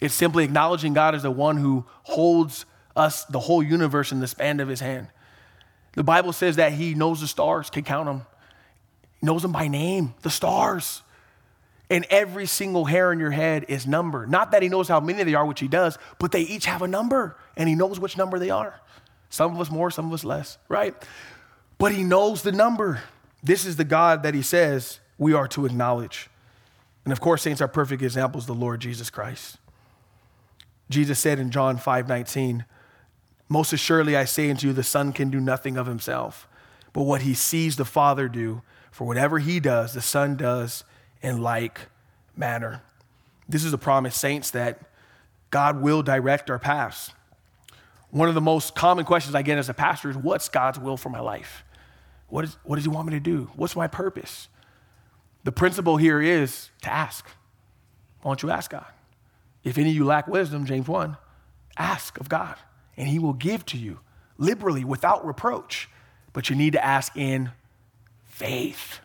It's 0.00 0.14
simply 0.14 0.44
acknowledging 0.44 0.94
God 0.94 1.14
as 1.14 1.22
the 1.22 1.30
one 1.30 1.56
who 1.56 1.84
holds 2.02 2.66
us, 2.94 3.24
the 3.24 3.40
whole 3.40 3.62
universe, 3.62 4.12
in 4.12 4.20
the 4.20 4.26
span 4.26 4.60
of 4.60 4.68
his 4.68 4.80
hand. 4.80 5.08
The 5.92 6.04
Bible 6.04 6.32
says 6.32 6.56
that 6.56 6.72
he 6.72 6.94
knows 6.94 7.20
the 7.20 7.26
stars, 7.26 7.70
can 7.70 7.82
count 7.82 8.06
them, 8.06 8.26
he 9.20 9.26
knows 9.26 9.42
them 9.42 9.52
by 9.52 9.68
name, 9.68 10.14
the 10.22 10.30
stars. 10.30 11.02
And 11.88 12.04
every 12.10 12.46
single 12.46 12.84
hair 12.84 13.12
in 13.12 13.20
your 13.20 13.30
head 13.30 13.66
is 13.68 13.86
numbered. 13.86 14.28
Not 14.28 14.50
that 14.50 14.60
he 14.60 14.68
knows 14.68 14.88
how 14.88 14.98
many 14.98 15.22
they 15.22 15.34
are, 15.34 15.46
which 15.46 15.60
he 15.60 15.68
does, 15.68 15.98
but 16.18 16.32
they 16.32 16.40
each 16.40 16.66
have 16.66 16.82
a 16.82 16.88
number, 16.88 17.36
and 17.56 17.68
he 17.68 17.76
knows 17.76 18.00
which 18.00 18.16
number 18.16 18.40
they 18.40 18.50
are. 18.50 18.80
Some 19.30 19.54
of 19.54 19.60
us 19.60 19.70
more, 19.70 19.90
some 19.92 20.06
of 20.06 20.12
us 20.12 20.24
less, 20.24 20.58
right? 20.68 20.94
But 21.78 21.92
he 21.92 22.02
knows 22.02 22.42
the 22.42 22.52
number. 22.52 23.02
This 23.42 23.64
is 23.66 23.76
the 23.76 23.84
God 23.84 24.22
that 24.22 24.34
he 24.34 24.42
says 24.42 25.00
we 25.18 25.32
are 25.32 25.48
to 25.48 25.66
acknowledge. 25.66 26.28
And 27.04 27.12
of 27.12 27.20
course, 27.20 27.42
saints, 27.42 27.60
our 27.60 27.68
perfect 27.68 28.02
example 28.02 28.40
is 28.40 28.46
the 28.46 28.54
Lord 28.54 28.80
Jesus 28.80 29.10
Christ. 29.10 29.58
Jesus 30.90 31.18
said 31.18 31.38
in 31.38 31.50
John 31.50 31.76
5 31.76 32.08
19, 32.08 32.64
Most 33.48 33.72
assuredly 33.72 34.16
I 34.16 34.24
say 34.24 34.50
unto 34.50 34.68
you, 34.68 34.72
the 34.72 34.82
Son 34.82 35.12
can 35.12 35.30
do 35.30 35.40
nothing 35.40 35.76
of 35.76 35.86
himself, 35.86 36.48
but 36.92 37.02
what 37.02 37.22
he 37.22 37.34
sees 37.34 37.76
the 37.76 37.84
Father 37.84 38.28
do, 38.28 38.62
for 38.90 39.06
whatever 39.06 39.38
he 39.38 39.60
does, 39.60 39.92
the 39.92 40.00
Son 40.00 40.36
does 40.36 40.84
in 41.22 41.42
like 41.42 41.82
manner. 42.36 42.82
This 43.48 43.64
is 43.64 43.72
a 43.72 43.78
promise, 43.78 44.16
saints, 44.16 44.50
that 44.52 44.80
God 45.50 45.80
will 45.80 46.02
direct 46.02 46.50
our 46.50 46.58
paths. 46.58 47.12
One 48.10 48.28
of 48.28 48.34
the 48.34 48.40
most 48.40 48.74
common 48.74 49.04
questions 49.04 49.34
I 49.34 49.42
get 49.42 49.58
as 49.58 49.68
a 49.68 49.74
pastor 49.74 50.10
is 50.10 50.16
what's 50.16 50.48
God's 50.48 50.78
will 50.78 50.96
for 50.96 51.10
my 51.10 51.20
life? 51.20 51.64
What, 52.28 52.44
is, 52.44 52.56
what 52.64 52.76
does 52.76 52.84
he 52.84 52.90
want 52.90 53.06
me 53.06 53.14
to 53.14 53.20
do? 53.20 53.50
What's 53.56 53.76
my 53.76 53.86
purpose? 53.86 54.48
The 55.44 55.52
principle 55.52 55.96
here 55.96 56.20
is 56.20 56.70
to 56.82 56.92
ask. 56.92 57.26
Why 58.22 58.30
don't 58.30 58.42
you 58.42 58.50
ask 58.50 58.70
God? 58.70 58.86
If 59.62 59.78
any 59.78 59.90
of 59.90 59.96
you 59.96 60.04
lack 60.04 60.26
wisdom, 60.26 60.66
James 60.66 60.88
1, 60.88 61.16
ask 61.76 62.18
of 62.18 62.28
God, 62.28 62.56
and 62.96 63.08
he 63.08 63.18
will 63.18 63.32
give 63.32 63.64
to 63.66 63.78
you 63.78 64.00
liberally 64.38 64.84
without 64.84 65.26
reproach. 65.26 65.88
But 66.32 66.50
you 66.50 66.56
need 66.56 66.72
to 66.74 66.84
ask 66.84 67.16
in 67.16 67.50
faith, 68.24 69.00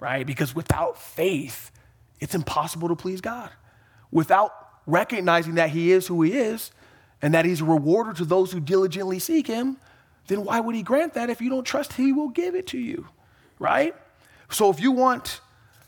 right? 0.00 0.26
Because 0.26 0.54
without 0.54 1.00
faith, 1.00 1.70
it's 2.20 2.34
impossible 2.34 2.88
to 2.88 2.96
please 2.96 3.20
God. 3.20 3.50
Without 4.10 4.52
recognizing 4.86 5.54
that 5.54 5.70
he 5.70 5.92
is 5.92 6.06
who 6.06 6.22
he 6.22 6.32
is 6.32 6.72
and 7.20 7.34
that 7.34 7.44
he's 7.44 7.60
a 7.60 7.64
rewarder 7.64 8.12
to 8.14 8.24
those 8.24 8.52
who 8.52 8.60
diligently 8.60 9.18
seek 9.18 9.46
him, 9.46 9.76
then 10.26 10.44
why 10.44 10.60
would 10.60 10.74
he 10.74 10.82
grant 10.82 11.14
that 11.14 11.30
if 11.30 11.40
you 11.40 11.50
don't 11.50 11.64
trust 11.64 11.94
he 11.94 12.12
will 12.12 12.28
give 12.28 12.54
it 12.54 12.68
to 12.68 12.78
you, 12.78 13.08
right? 13.58 13.94
So 14.50 14.70
if 14.70 14.80
you 14.80 14.92
want 14.92 15.40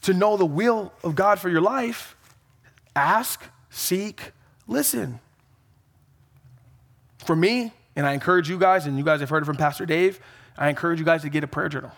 to 0.03 0.12
know 0.12 0.37
the 0.37 0.47
will 0.47 0.93
of 1.03 1.14
God 1.14 1.39
for 1.39 1.49
your 1.49 1.61
life, 1.61 2.16
ask, 2.95 3.43
seek, 3.70 4.32
listen. 4.66 5.20
For 7.18 7.35
me, 7.35 7.72
and 7.97 8.07
I 8.07 8.12
encourage 8.12 8.49
you 8.49 8.59
guys, 8.59 8.87
and 8.87 8.99
you 8.99 9.05
guys 9.05 9.20
have 9.20 9.30
heard 9.30 9.43
it 9.43 9.47
from 9.47 9.57
Pastor 9.57 9.87
Dave, 9.87 10.20
I 10.59 10.68
encourage 10.68 10.99
you 10.99 11.05
guys 11.05 11.22
to 11.22 11.28
get 11.28 11.45
a 11.45 11.47
prayer 11.47 11.68
journal. 11.68 11.93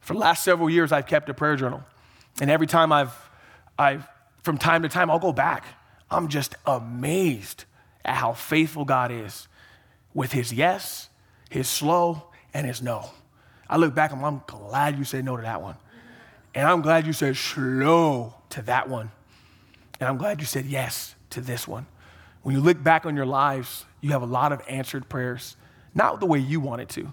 For 0.00 0.14
the 0.14 0.18
last 0.18 0.44
several 0.44 0.70
years, 0.70 0.92
I've 0.92 1.06
kept 1.06 1.28
a 1.28 1.34
prayer 1.34 1.56
journal. 1.56 1.82
And 2.40 2.50
every 2.50 2.66
time 2.66 2.92
I've, 2.92 3.14
I've 3.78 4.06
from 4.42 4.58
time 4.58 4.82
to 4.82 4.88
time, 4.88 5.10
I'll 5.10 5.18
go 5.18 5.32
back. 5.32 5.64
I'm 6.10 6.28
just 6.28 6.54
amazed 6.66 7.64
at 8.04 8.14
how 8.14 8.32
faithful 8.32 8.84
God 8.84 9.10
is 9.10 9.48
with 10.14 10.32
his 10.32 10.52
yes, 10.52 11.08
his 11.50 11.68
slow, 11.68 12.24
and 12.52 12.66
his 12.66 12.82
no. 12.82 13.10
I 13.68 13.76
look 13.76 13.94
back 13.94 14.12
and 14.12 14.24
I'm 14.24 14.42
glad 14.46 14.98
you 14.98 15.04
said 15.04 15.24
no 15.24 15.36
to 15.36 15.42
that 15.42 15.60
one. 15.60 15.76
And 16.54 16.66
I'm 16.66 16.80
glad 16.80 17.06
you 17.06 17.12
said 17.12 17.36
slow 17.36 18.34
to 18.50 18.62
that 18.62 18.88
one. 18.88 19.10
And 20.00 20.08
I'm 20.08 20.16
glad 20.16 20.40
you 20.40 20.46
said 20.46 20.66
yes 20.66 21.14
to 21.30 21.40
this 21.40 21.66
one. 21.68 21.86
When 22.42 22.54
you 22.54 22.60
look 22.60 22.82
back 22.82 23.06
on 23.06 23.16
your 23.16 23.26
lives, 23.26 23.84
you 24.00 24.12
have 24.12 24.22
a 24.22 24.26
lot 24.26 24.52
of 24.52 24.62
answered 24.68 25.08
prayers, 25.08 25.56
not 25.94 26.20
the 26.20 26.26
way 26.26 26.38
you 26.38 26.60
wanted 26.60 26.88
to, 26.90 27.12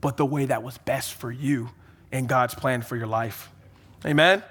but 0.00 0.16
the 0.16 0.26
way 0.26 0.46
that 0.46 0.62
was 0.62 0.78
best 0.78 1.14
for 1.14 1.30
you 1.30 1.70
and 2.12 2.28
God's 2.28 2.54
plan 2.54 2.82
for 2.82 2.96
your 2.96 3.06
life. 3.06 3.50
Amen? 4.06 4.42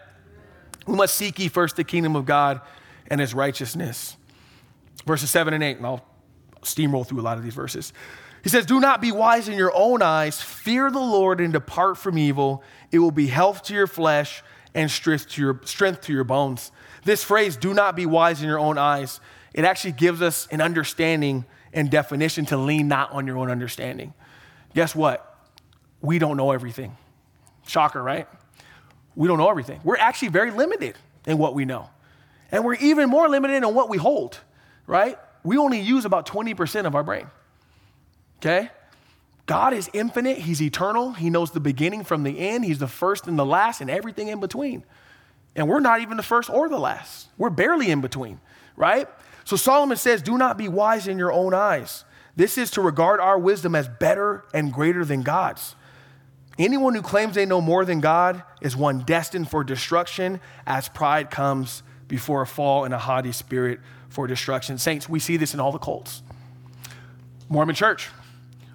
We 0.86 0.96
must 0.96 1.16
seek 1.16 1.40
ye 1.40 1.48
first 1.48 1.76
the 1.76 1.84
kingdom 1.84 2.16
of 2.16 2.26
God 2.26 2.62
and 3.10 3.22
his 3.22 3.34
righteousness. 3.34 4.18
Verses 5.06 5.30
7 5.30 5.54
and 5.54 5.64
8, 5.64 5.78
and 5.78 5.86
I'll 5.86 6.06
steamroll 6.62 7.08
through 7.08 7.22
a 7.22 7.24
lot 7.24 7.38
of 7.38 7.44
these 7.44 7.54
verses. 7.54 7.94
He 8.44 8.50
says, 8.50 8.66
Do 8.66 8.80
not 8.80 9.02
be 9.02 9.12
wise 9.12 9.48
in 9.48 9.58
your 9.58 9.72
own 9.76 10.02
eyes, 10.02 10.42
fear 10.42 10.90
the 10.92 11.00
Lord 11.00 11.42
and 11.42 11.54
depart 11.54 11.98
from 11.98 12.18
evil. 12.18 12.64
It 12.92 13.00
will 13.00 13.12
be 13.12 13.28
health 13.28 13.64
to 13.64 13.74
your 13.74 13.88
flesh 13.88 14.44
and 14.74 14.90
strength 14.90 15.30
to 15.30 15.42
your, 15.42 15.62
strength 15.66 16.02
to 16.02 16.14
your 16.14 16.24
bones. 16.24 16.72
This 17.04 17.24
phrase, 17.24 17.58
do 17.58 17.74
not 17.74 17.96
be 17.96 18.06
wise 18.06 18.42
in 18.42 18.48
your 18.48 18.60
own 18.60 18.78
eyes, 18.78 19.20
it 19.54 19.66
actually 19.66 19.94
gives 19.94 20.22
us 20.22 20.48
an 20.52 20.62
understanding 20.62 21.46
and 21.74 21.90
definition 21.90 22.46
to 22.46 22.58
lean 22.58 22.88
not 22.88 23.12
on 23.12 23.28
your 23.28 23.38
own 23.38 23.50
understanding. 23.50 24.14
Guess 24.74 24.96
what? 24.96 25.36
We 26.02 26.20
don't 26.20 26.38
know 26.38 26.52
everything. 26.52 26.96
Shocker, 27.66 28.02
right? 28.02 28.28
We 29.16 29.28
don't 29.28 29.38
know 29.38 29.50
everything. 29.50 29.82
We're 29.84 29.98
actually 29.98 30.30
very 30.30 30.52
limited 30.52 30.96
in 31.26 31.38
what 31.38 31.56
we 31.56 31.66
know. 31.66 31.90
And 32.52 32.64
we're 32.64 32.76
even 32.76 33.10
more 33.10 33.28
limited 33.28 33.56
in 33.56 33.74
what 33.74 33.90
we 33.90 33.98
hold, 33.98 34.40
right? 34.86 35.18
We 35.44 35.58
only 35.58 35.80
use 35.80 36.06
about 36.06 36.28
20% 36.28 36.86
of 36.86 36.96
our 36.96 37.04
brain. 37.04 37.28
Okay? 38.40 38.70
God 39.46 39.74
is 39.74 39.90
infinite, 39.94 40.40
He's 40.40 40.62
eternal, 40.62 41.14
He 41.14 41.30
knows 41.30 41.52
the 41.52 41.60
beginning 41.60 42.04
from 42.04 42.24
the 42.24 42.38
end, 42.38 42.66
He's 42.66 42.80
the 42.80 42.88
first 42.88 43.28
and 43.28 43.40
the 43.40 43.46
last, 43.46 43.82
and 43.82 43.90
everything 43.90 44.28
in 44.28 44.40
between. 44.40 44.84
And 45.56 45.68
we're 45.68 45.80
not 45.80 46.02
even 46.02 46.18
the 46.18 46.24
first 46.24 46.50
or 46.50 46.70
the 46.70 46.78
last. 46.78 47.30
We're 47.38 47.50
barely 47.50 47.90
in 47.90 48.02
between, 48.02 48.40
right? 48.76 49.08
So 49.44 49.56
Solomon 49.56 49.98
says, 49.98 50.22
Do 50.22 50.38
not 50.38 50.58
be 50.58 50.68
wise 50.68 51.08
in 51.08 51.18
your 51.18 51.32
own 51.32 51.54
eyes. 51.54 52.04
This 52.36 52.58
is 52.58 52.70
to 52.72 52.82
regard 52.82 53.20
our 53.20 53.40
wisdom 53.40 53.74
as 53.74 53.88
better 53.88 54.44
and 54.54 54.72
greater 54.72 55.04
than 55.04 55.24
God's. 55.24 55.76
Anyone 56.60 56.94
who 56.94 57.02
claims 57.02 57.36
they 57.36 57.46
know 57.46 57.62
more 57.62 57.86
than 57.86 58.00
God 58.00 58.44
is 58.62 58.76
one 58.76 59.00
destined 59.00 59.50
for 59.50 59.64
destruction 59.64 60.40
as 60.66 60.90
pride 60.90 61.32
comes 61.32 61.84
before 62.08 62.42
a 62.42 62.48
fall 62.48 62.84
and 62.84 62.94
a 62.94 63.00
haughty 63.00 63.32
spirit 63.32 63.80
for 64.10 64.28
destruction. 64.28 64.78
Saints, 64.78 65.08
we 65.08 65.20
see 65.20 65.38
this 65.38 65.54
in 65.54 65.60
all 65.60 65.72
the 65.72 65.80
cults. 65.80 66.22
Mormon 67.50 67.76
church. 67.76 68.10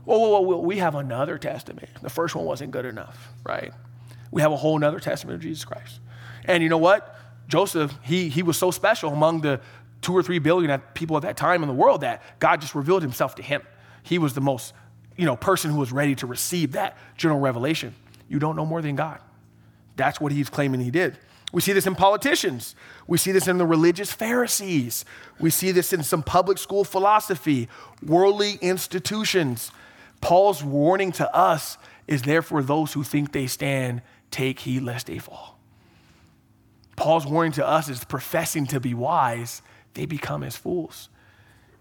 Whoa, 0.05 0.19
whoa, 0.19 0.41
whoa, 0.41 0.59
we 0.59 0.79
have 0.79 0.95
another 0.95 1.39
testament. 1.39 1.89
The 2.01 2.11
first 2.11 2.35
one 2.35 2.45
wasn't 2.45 2.73
good 2.73 2.85
enough, 2.85 3.29
right? 3.45 3.73
We 4.31 4.43
have 4.43 4.53
a 4.53 4.57
whole 4.57 4.83
other 4.83 4.99
testament 4.99 5.37
of 5.37 5.43
Jesus 5.43 5.65
Christ. 5.65 6.01
And 6.45 6.63
you 6.63 6.69
know 6.69 6.79
what? 6.79 7.17
Joseph, 7.49 7.95
he, 8.03 8.29
he 8.29 8.43
was 8.43 8.57
so 8.57 8.71
special 8.71 9.13
among 9.13 9.43
the 9.43 9.61
two 10.01 10.13
or 10.13 10.23
three 10.23 10.39
billion 10.39 10.81
people 10.95 11.17
at 11.17 11.23
that 11.23 11.37
time 11.37 11.63
in 11.63 11.69
the 11.69 11.75
world 11.75 12.01
that 12.01 12.23
God 12.41 12.61
just 12.61 12.75
revealed 12.75 13.03
himself 13.03 13.37
to 13.37 13.43
him. 13.43 13.63
He 14.03 14.19
was 14.19 14.35
the 14.35 14.41
most, 14.41 14.75
you 15.17 15.27
know, 15.27 15.37
person 15.37 15.71
who 15.71 15.79
was 15.79 15.93
ready 15.93 16.15
to 16.17 16.27
receive 16.27 16.73
that 16.73 16.97
general 17.17 17.41
revelation. 17.41 17.95
You 18.29 18.39
don't 18.39 18.57
know 18.57 18.67
more 18.67 18.83
than 18.83 18.97
God. 18.97 19.21
That's 19.97 20.21
what 20.21 20.33
he's 20.33 20.49
claiming 20.49 20.81
he 20.81 20.91
did. 20.91 21.19
We 21.53 21.61
see 21.61 21.73
this 21.75 21.87
in 21.87 21.95
politicians. 21.95 22.75
We 23.07 23.19
see 23.19 23.31
this 23.31 23.47
in 23.47 23.59
the 23.59 23.67
religious 23.67 24.11
Pharisees. 24.11 25.05
We 25.39 25.51
see 25.51 25.71
this 25.71 25.93
in 25.93 26.03
some 26.03 26.23
public 26.23 26.57
school 26.57 26.83
philosophy, 26.83 27.69
worldly 28.05 28.55
institutions. 28.63 29.71
Paul's 30.23 30.65
warning 30.65 31.13
to 31.13 31.35
us 31.35 31.77
is 32.07 32.23
therefore 32.23 32.63
those 32.63 32.95
who 32.95 33.03
think 33.03 33.33
they 33.33 33.47
stand, 33.47 34.01
take 34.31 34.61
heed 34.61 34.83
lest 34.83 35.09
they 35.09 35.19
fall. 35.19 35.59
Paul's 36.97 37.27
warning 37.27 37.53
to 37.53 37.67
us 37.67 37.89
is 37.91 38.05
professing 38.05 38.67
to 38.69 38.81
be 38.81 38.95
wise, 38.95 39.61
they 39.95 40.07
become 40.07 40.43
as 40.43 40.57
fools. 40.57 41.11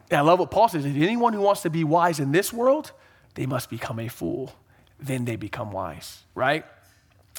And 0.09 0.17
I 0.17 0.21
love 0.21 0.39
what 0.39 0.51
Paul 0.51 0.67
says 0.67 0.85
if 0.85 0.95
anyone 0.95 1.33
who 1.33 1.41
wants 1.41 1.61
to 1.61 1.69
be 1.69 1.83
wise 1.83 2.19
in 2.19 2.31
this 2.31 2.51
world, 2.51 2.91
they 3.35 3.45
must 3.45 3.69
become 3.69 3.99
a 3.99 4.09
fool. 4.09 4.53
Then 4.99 5.25
they 5.25 5.35
become 5.35 5.71
wise, 5.71 6.23
right? 6.35 6.65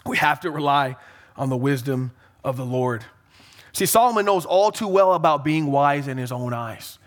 We 0.06 0.16
have 0.16 0.40
to 0.40 0.50
rely 0.50 0.96
on 1.36 1.48
the 1.50 1.56
wisdom 1.56 2.12
of 2.42 2.56
the 2.56 2.64
Lord. 2.64 3.04
See, 3.72 3.86
Solomon 3.86 4.24
knows 4.24 4.44
all 4.44 4.70
too 4.70 4.88
well 4.88 5.12
about 5.12 5.44
being 5.44 5.66
wise 5.66 6.08
in 6.08 6.18
his 6.18 6.32
own 6.32 6.52
eyes. 6.52 6.98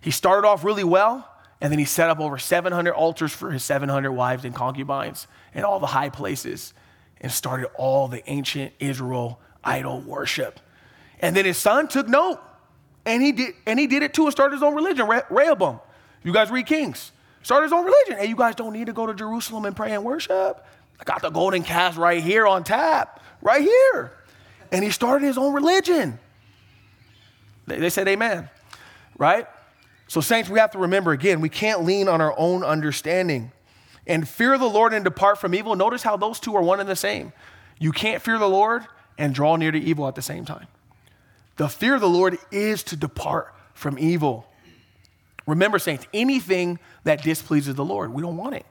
He 0.00 0.10
started 0.10 0.46
off 0.46 0.64
really 0.64 0.84
well, 0.84 1.28
and 1.60 1.70
then 1.70 1.78
he 1.78 1.84
set 1.84 2.08
up 2.08 2.20
over 2.20 2.38
700 2.38 2.92
altars 2.92 3.32
for 3.32 3.50
his 3.50 3.62
700 3.62 4.12
wives 4.12 4.44
and 4.44 4.54
concubines 4.54 5.26
in 5.54 5.64
all 5.64 5.78
the 5.78 5.86
high 5.86 6.08
places 6.08 6.72
and 7.20 7.30
started 7.30 7.68
all 7.74 8.08
the 8.08 8.28
ancient 8.30 8.72
Israel 8.78 9.38
idol 9.62 10.00
worship. 10.00 10.58
And 11.20 11.36
then 11.36 11.44
his 11.44 11.58
son 11.58 11.88
took 11.88 12.08
note, 12.08 12.40
and 13.04 13.22
he 13.22 13.32
did, 13.32 13.54
and 13.66 13.78
he 13.78 13.86
did 13.86 14.02
it 14.02 14.14
too 14.14 14.24
and 14.24 14.32
started 14.32 14.54
his 14.54 14.62
own 14.62 14.74
religion, 14.74 15.06
Re- 15.06 15.22
Rehoboam. 15.28 15.80
You 16.22 16.32
guys 16.32 16.50
read 16.50 16.66
Kings. 16.66 17.12
Started 17.42 17.64
his 17.64 17.72
own 17.72 17.84
religion. 17.84 18.16
Hey, 18.16 18.26
you 18.26 18.36
guys 18.36 18.54
don't 18.54 18.72
need 18.72 18.86
to 18.86 18.92
go 18.92 19.06
to 19.06 19.14
Jerusalem 19.14 19.64
and 19.64 19.74
pray 19.74 19.92
and 19.92 20.04
worship. 20.04 20.64
I 20.98 21.04
got 21.04 21.22
the 21.22 21.30
golden 21.30 21.62
calf 21.62 21.96
right 21.96 22.22
here 22.22 22.46
on 22.46 22.64
tap, 22.64 23.22
right 23.40 23.62
here. 23.62 24.12
And 24.72 24.84
he 24.84 24.90
started 24.90 25.24
his 25.24 25.38
own 25.38 25.54
religion. 25.54 26.18
They, 27.66 27.78
they 27.78 27.90
said 27.90 28.08
amen, 28.08 28.48
right? 29.18 29.46
So, 30.10 30.20
saints, 30.20 30.50
we 30.50 30.58
have 30.58 30.72
to 30.72 30.78
remember 30.78 31.12
again, 31.12 31.40
we 31.40 31.48
can't 31.48 31.84
lean 31.84 32.08
on 32.08 32.20
our 32.20 32.34
own 32.36 32.64
understanding. 32.64 33.52
And 34.08 34.28
fear 34.28 34.58
the 34.58 34.68
Lord 34.68 34.92
and 34.92 35.04
depart 35.04 35.38
from 35.38 35.54
evil. 35.54 35.76
Notice 35.76 36.02
how 36.02 36.16
those 36.16 36.40
two 36.40 36.56
are 36.56 36.62
one 36.62 36.80
and 36.80 36.88
the 36.88 36.96
same. 36.96 37.32
You 37.78 37.92
can't 37.92 38.20
fear 38.20 38.36
the 38.36 38.48
Lord 38.48 38.84
and 39.18 39.32
draw 39.32 39.54
near 39.54 39.70
to 39.70 39.78
evil 39.78 40.08
at 40.08 40.16
the 40.16 40.22
same 40.22 40.44
time. 40.44 40.66
The 41.58 41.68
fear 41.68 41.94
of 41.94 42.00
the 42.00 42.08
Lord 42.08 42.38
is 42.50 42.82
to 42.84 42.96
depart 42.96 43.54
from 43.72 44.00
evil. 44.00 44.48
Remember, 45.46 45.78
saints, 45.78 46.08
anything 46.12 46.80
that 47.04 47.22
displeases 47.22 47.76
the 47.76 47.84
Lord, 47.84 48.12
we 48.12 48.20
don't 48.20 48.36
want 48.36 48.56
it. 48.56 48.66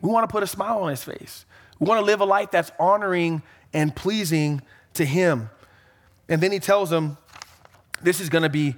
We 0.00 0.08
want 0.08 0.28
to 0.28 0.32
put 0.32 0.44
a 0.44 0.46
smile 0.46 0.84
on 0.84 0.90
his 0.90 1.02
face. 1.02 1.46
We 1.80 1.88
want 1.88 1.98
to 1.98 2.04
live 2.04 2.20
a 2.20 2.24
life 2.24 2.52
that's 2.52 2.70
honoring 2.78 3.42
and 3.72 3.92
pleasing 3.96 4.62
to 4.94 5.04
him. 5.04 5.50
And 6.28 6.40
then 6.40 6.52
he 6.52 6.60
tells 6.60 6.90
them, 6.90 7.16
this 8.02 8.20
is 8.20 8.28
going 8.28 8.44
to 8.44 8.48
be, 8.48 8.76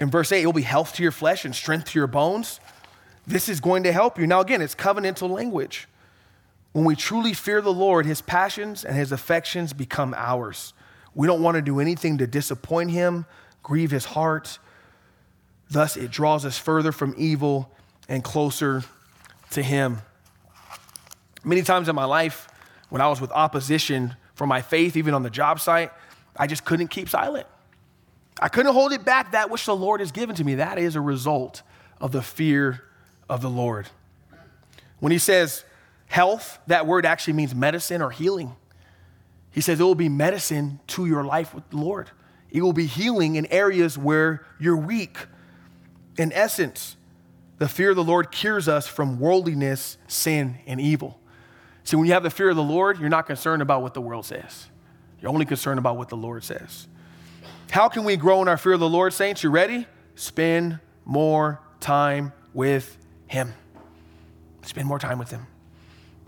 in 0.00 0.10
verse 0.10 0.32
8, 0.32 0.42
it 0.42 0.46
will 0.46 0.52
be 0.52 0.62
health 0.62 0.94
to 0.94 1.02
your 1.02 1.12
flesh 1.12 1.44
and 1.44 1.54
strength 1.54 1.90
to 1.90 1.98
your 1.98 2.06
bones. 2.06 2.58
This 3.26 3.48
is 3.48 3.60
going 3.60 3.82
to 3.84 3.92
help 3.92 4.18
you. 4.18 4.26
Now, 4.26 4.40
again, 4.40 4.62
it's 4.62 4.74
covenantal 4.74 5.30
language. 5.30 5.86
When 6.72 6.84
we 6.84 6.96
truly 6.96 7.34
fear 7.34 7.60
the 7.60 7.72
Lord, 7.72 8.06
his 8.06 8.22
passions 8.22 8.84
and 8.84 8.96
his 8.96 9.12
affections 9.12 9.72
become 9.72 10.14
ours. 10.16 10.72
We 11.14 11.26
don't 11.26 11.42
want 11.42 11.56
to 11.56 11.62
do 11.62 11.80
anything 11.80 12.18
to 12.18 12.26
disappoint 12.26 12.90
him, 12.90 13.26
grieve 13.62 13.90
his 13.90 14.06
heart. 14.06 14.58
Thus, 15.70 15.96
it 15.96 16.10
draws 16.10 16.44
us 16.44 16.58
further 16.58 16.90
from 16.90 17.14
evil 17.16 17.70
and 18.08 18.24
closer 18.24 18.82
to 19.50 19.62
Him. 19.62 20.02
Many 21.44 21.62
times 21.62 21.88
in 21.88 21.94
my 21.94 22.04
life, 22.04 22.48
when 22.90 23.00
I 23.00 23.08
was 23.08 23.20
with 23.20 23.30
opposition 23.30 24.16
for 24.34 24.46
my 24.46 24.60
faith, 24.60 24.96
even 24.96 25.14
on 25.14 25.22
the 25.22 25.30
job 25.30 25.60
site, 25.60 25.92
I 26.36 26.46
just 26.46 26.64
couldn't 26.64 26.88
keep 26.88 27.08
silent. 27.08 27.46
I 28.40 28.48
couldn't 28.48 28.72
hold 28.72 28.92
it 28.92 29.04
back, 29.04 29.32
that 29.32 29.50
which 29.50 29.66
the 29.66 29.76
Lord 29.76 30.00
has 30.00 30.10
given 30.10 30.34
to 30.36 30.44
me. 30.44 30.56
That 30.56 30.78
is 30.78 30.96
a 30.96 31.00
result 31.00 31.62
of 32.00 32.10
the 32.10 32.22
fear 32.22 32.82
of 33.28 33.42
the 33.42 33.50
Lord. 33.50 33.88
When 34.98 35.12
he 35.12 35.18
says 35.18 35.64
health, 36.06 36.58
that 36.66 36.86
word 36.86 37.04
actually 37.04 37.34
means 37.34 37.54
medicine 37.54 38.00
or 38.00 38.10
healing. 38.10 38.56
He 39.50 39.60
says 39.60 39.78
it 39.78 39.84
will 39.84 39.94
be 39.94 40.08
medicine 40.08 40.80
to 40.88 41.06
your 41.06 41.24
life 41.24 41.54
with 41.54 41.68
the 41.70 41.76
Lord. 41.76 42.10
It 42.50 42.62
will 42.62 42.72
be 42.72 42.86
healing 42.86 43.36
in 43.36 43.46
areas 43.46 43.98
where 43.98 44.46
you're 44.58 44.76
weak. 44.76 45.18
In 46.16 46.32
essence, 46.32 46.96
the 47.58 47.68
fear 47.68 47.90
of 47.90 47.96
the 47.96 48.04
Lord 48.04 48.32
cures 48.32 48.68
us 48.68 48.86
from 48.86 49.20
worldliness, 49.20 49.98
sin, 50.08 50.56
and 50.66 50.80
evil. 50.80 51.20
See, 51.84 51.96
when 51.96 52.06
you 52.06 52.12
have 52.12 52.22
the 52.22 52.30
fear 52.30 52.50
of 52.50 52.56
the 52.56 52.62
Lord, 52.62 52.98
you're 52.98 53.08
not 53.08 53.26
concerned 53.26 53.60
about 53.62 53.82
what 53.82 53.94
the 53.94 54.00
world 54.00 54.24
says. 54.24 54.68
You're 55.20 55.30
only 55.30 55.44
concerned 55.44 55.78
about 55.78 55.96
what 55.96 56.08
the 56.08 56.16
Lord 56.16 56.42
says. 56.42 56.88
How 57.70 57.88
can 57.88 58.02
we 58.02 58.16
grow 58.16 58.42
in 58.42 58.48
our 58.48 58.56
fear 58.56 58.72
of 58.72 58.80
the 58.80 58.88
Lord, 58.88 59.12
saints? 59.12 59.44
You 59.44 59.50
ready? 59.50 59.86
Spend 60.16 60.80
more 61.04 61.60
time 61.78 62.32
with 62.52 62.98
Him. 63.28 63.54
Spend 64.62 64.88
more 64.88 64.98
time 64.98 65.18
with 65.18 65.30
Him. 65.30 65.46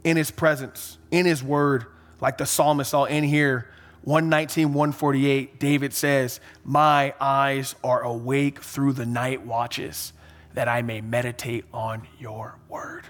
In 0.04 0.16
His 0.16 0.30
presence, 0.30 0.98
in 1.10 1.26
His 1.26 1.42
word, 1.42 1.86
like 2.20 2.38
the 2.38 2.46
psalmist 2.46 2.90
saw 2.90 3.04
in 3.04 3.24
here, 3.24 3.68
119, 4.04 4.68
148, 4.68 5.58
David 5.58 5.92
says, 5.92 6.40
My 6.64 7.14
eyes 7.20 7.74
are 7.82 8.02
awake 8.02 8.60
through 8.60 8.92
the 8.92 9.06
night 9.06 9.44
watches 9.44 10.12
that 10.54 10.68
I 10.68 10.82
may 10.82 11.00
meditate 11.00 11.64
on 11.72 12.06
your 12.18 12.56
word. 12.68 13.04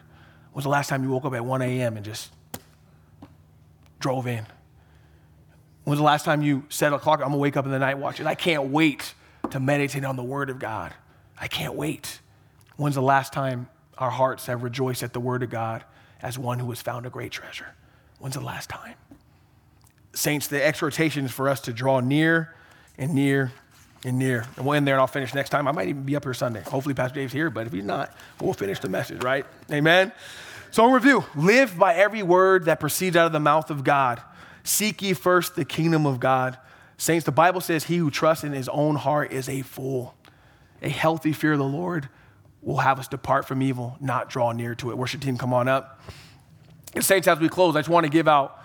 When 0.53 0.57
was 0.57 0.65
the 0.65 0.71
last 0.71 0.89
time 0.89 1.03
you 1.03 1.11
woke 1.11 1.25
up 1.25 1.35
at 1.35 1.45
1 1.45 1.63
a.m. 1.63 1.97
and 1.97 2.05
just 2.05 2.31
drove 4.01 4.27
in? 4.27 4.47
When 5.85 5.93
was 5.93 5.99
the 5.99 6.05
last 6.05 6.25
time 6.25 6.43
you 6.43 6.65
set 6.69 6.93
a 6.93 6.99
clock? 6.99 7.21
I'm 7.21 7.29
gonna 7.29 7.39
wake 7.39 7.57
up 7.57 7.65
in 7.65 7.71
the 7.71 7.79
night 7.79 7.99
watches. 7.99 8.27
I 8.27 8.35
can't 8.35 8.71
wait 8.71 9.15
to 9.51 9.59
meditate 9.59 10.05
on 10.05 10.17
the 10.17 10.23
word 10.23 10.49
of 10.51 10.59
God. 10.59 10.95
I 11.39 11.49
can't 11.49 11.75
wait. 11.75 12.21
When's 12.77 12.95
the 12.95 13.03
last 13.03 13.33
time 13.33 13.69
our 13.99 14.11
hearts 14.11 14.47
have 14.47 14.63
rejoiced 14.63 15.03
at 15.03 15.13
the 15.13 15.21
word 15.21 15.43
of 15.43 15.51
God 15.51 15.85
as 16.21 16.39
one 16.39 16.59
who 16.61 16.69
has 16.71 16.81
found 16.81 17.05
a 17.05 17.11
great 17.11 17.33
treasure? 17.33 17.75
When's 18.19 18.35
the 18.35 18.41
last 18.41 18.71
time? 18.71 18.95
Saints, 20.15 20.47
the 20.47 20.65
exhortation 20.65 21.25
is 21.25 21.33
for 21.33 21.49
us 21.49 21.61
to 21.63 21.73
draw 21.73 22.01
near 22.01 22.55
and 22.97 23.15
near 23.15 23.53
and 24.05 24.19
near. 24.19 24.47
And 24.57 24.65
we'll 24.65 24.75
end 24.75 24.87
there 24.87 24.95
and 24.95 25.01
I'll 25.01 25.07
finish 25.07 25.35
next 25.35 25.51
time. 25.51 25.67
I 25.67 25.73
might 25.73 25.89
even 25.89 26.03
be 26.03 26.15
up 26.17 26.25
here 26.25 26.35
Sunday. 26.35 26.63
Hopefully, 26.63 26.95
Pastor 26.95 27.17
Dave's 27.17 27.33
here, 27.33 27.51
but 27.51 27.67
if 27.67 27.73
he's 27.73 27.85
not, 27.85 28.15
we'll 28.41 28.53
finish 28.53 28.79
the 28.79 28.89
message, 28.89 29.23
right? 29.23 29.47
Amen. 29.71 30.13
So, 30.71 30.87
in 30.87 30.93
review, 30.93 31.25
live 31.35 31.79
by 31.79 31.95
every 31.95 32.23
word 32.23 32.65
that 32.67 32.81
proceeds 32.81 33.17
out 33.17 33.27
of 33.27 33.33
the 33.33 33.41
mouth 33.41 33.71
of 33.71 33.85
God. 33.85 34.23
Seek 34.65 35.03
ye 35.03 35.13
first 35.13 35.57
the 35.57 35.65
kingdom 35.65 36.07
of 36.07 36.21
God. 36.21 36.59
Saints, 36.97 37.25
the 37.25 37.33
Bible 37.33 37.61
says, 37.61 37.85
He 37.85 37.97
who 37.97 38.11
trusts 38.11 38.45
in 38.45 38.53
his 38.53 38.69
own 38.69 38.97
heart 38.97 39.33
is 39.33 39.49
a 39.49 39.63
fool. 39.63 40.15
A 40.83 40.89
healthy 40.89 41.33
fear 41.33 41.53
of 41.53 41.59
the 41.59 41.65
Lord 41.65 42.09
will 42.61 42.79
have 42.79 42.99
us 42.99 43.09
depart 43.09 43.47
from 43.47 43.63
evil, 43.63 43.97
not 44.01 44.31
draw 44.31 44.53
near 44.53 44.75
to 44.77 44.91
it. 44.91 44.99
Worship 44.99 45.21
team, 45.21 45.37
come 45.37 45.53
on 45.53 45.69
up. 45.69 46.01
And 46.95 47.05
Saints, 47.05 47.27
as 47.27 47.41
we 47.41 47.49
close, 47.49 47.75
I 47.75 47.81
just 47.81 47.89
want 47.89 48.05
to 48.05 48.11
give 48.11 48.29
out 48.29 48.61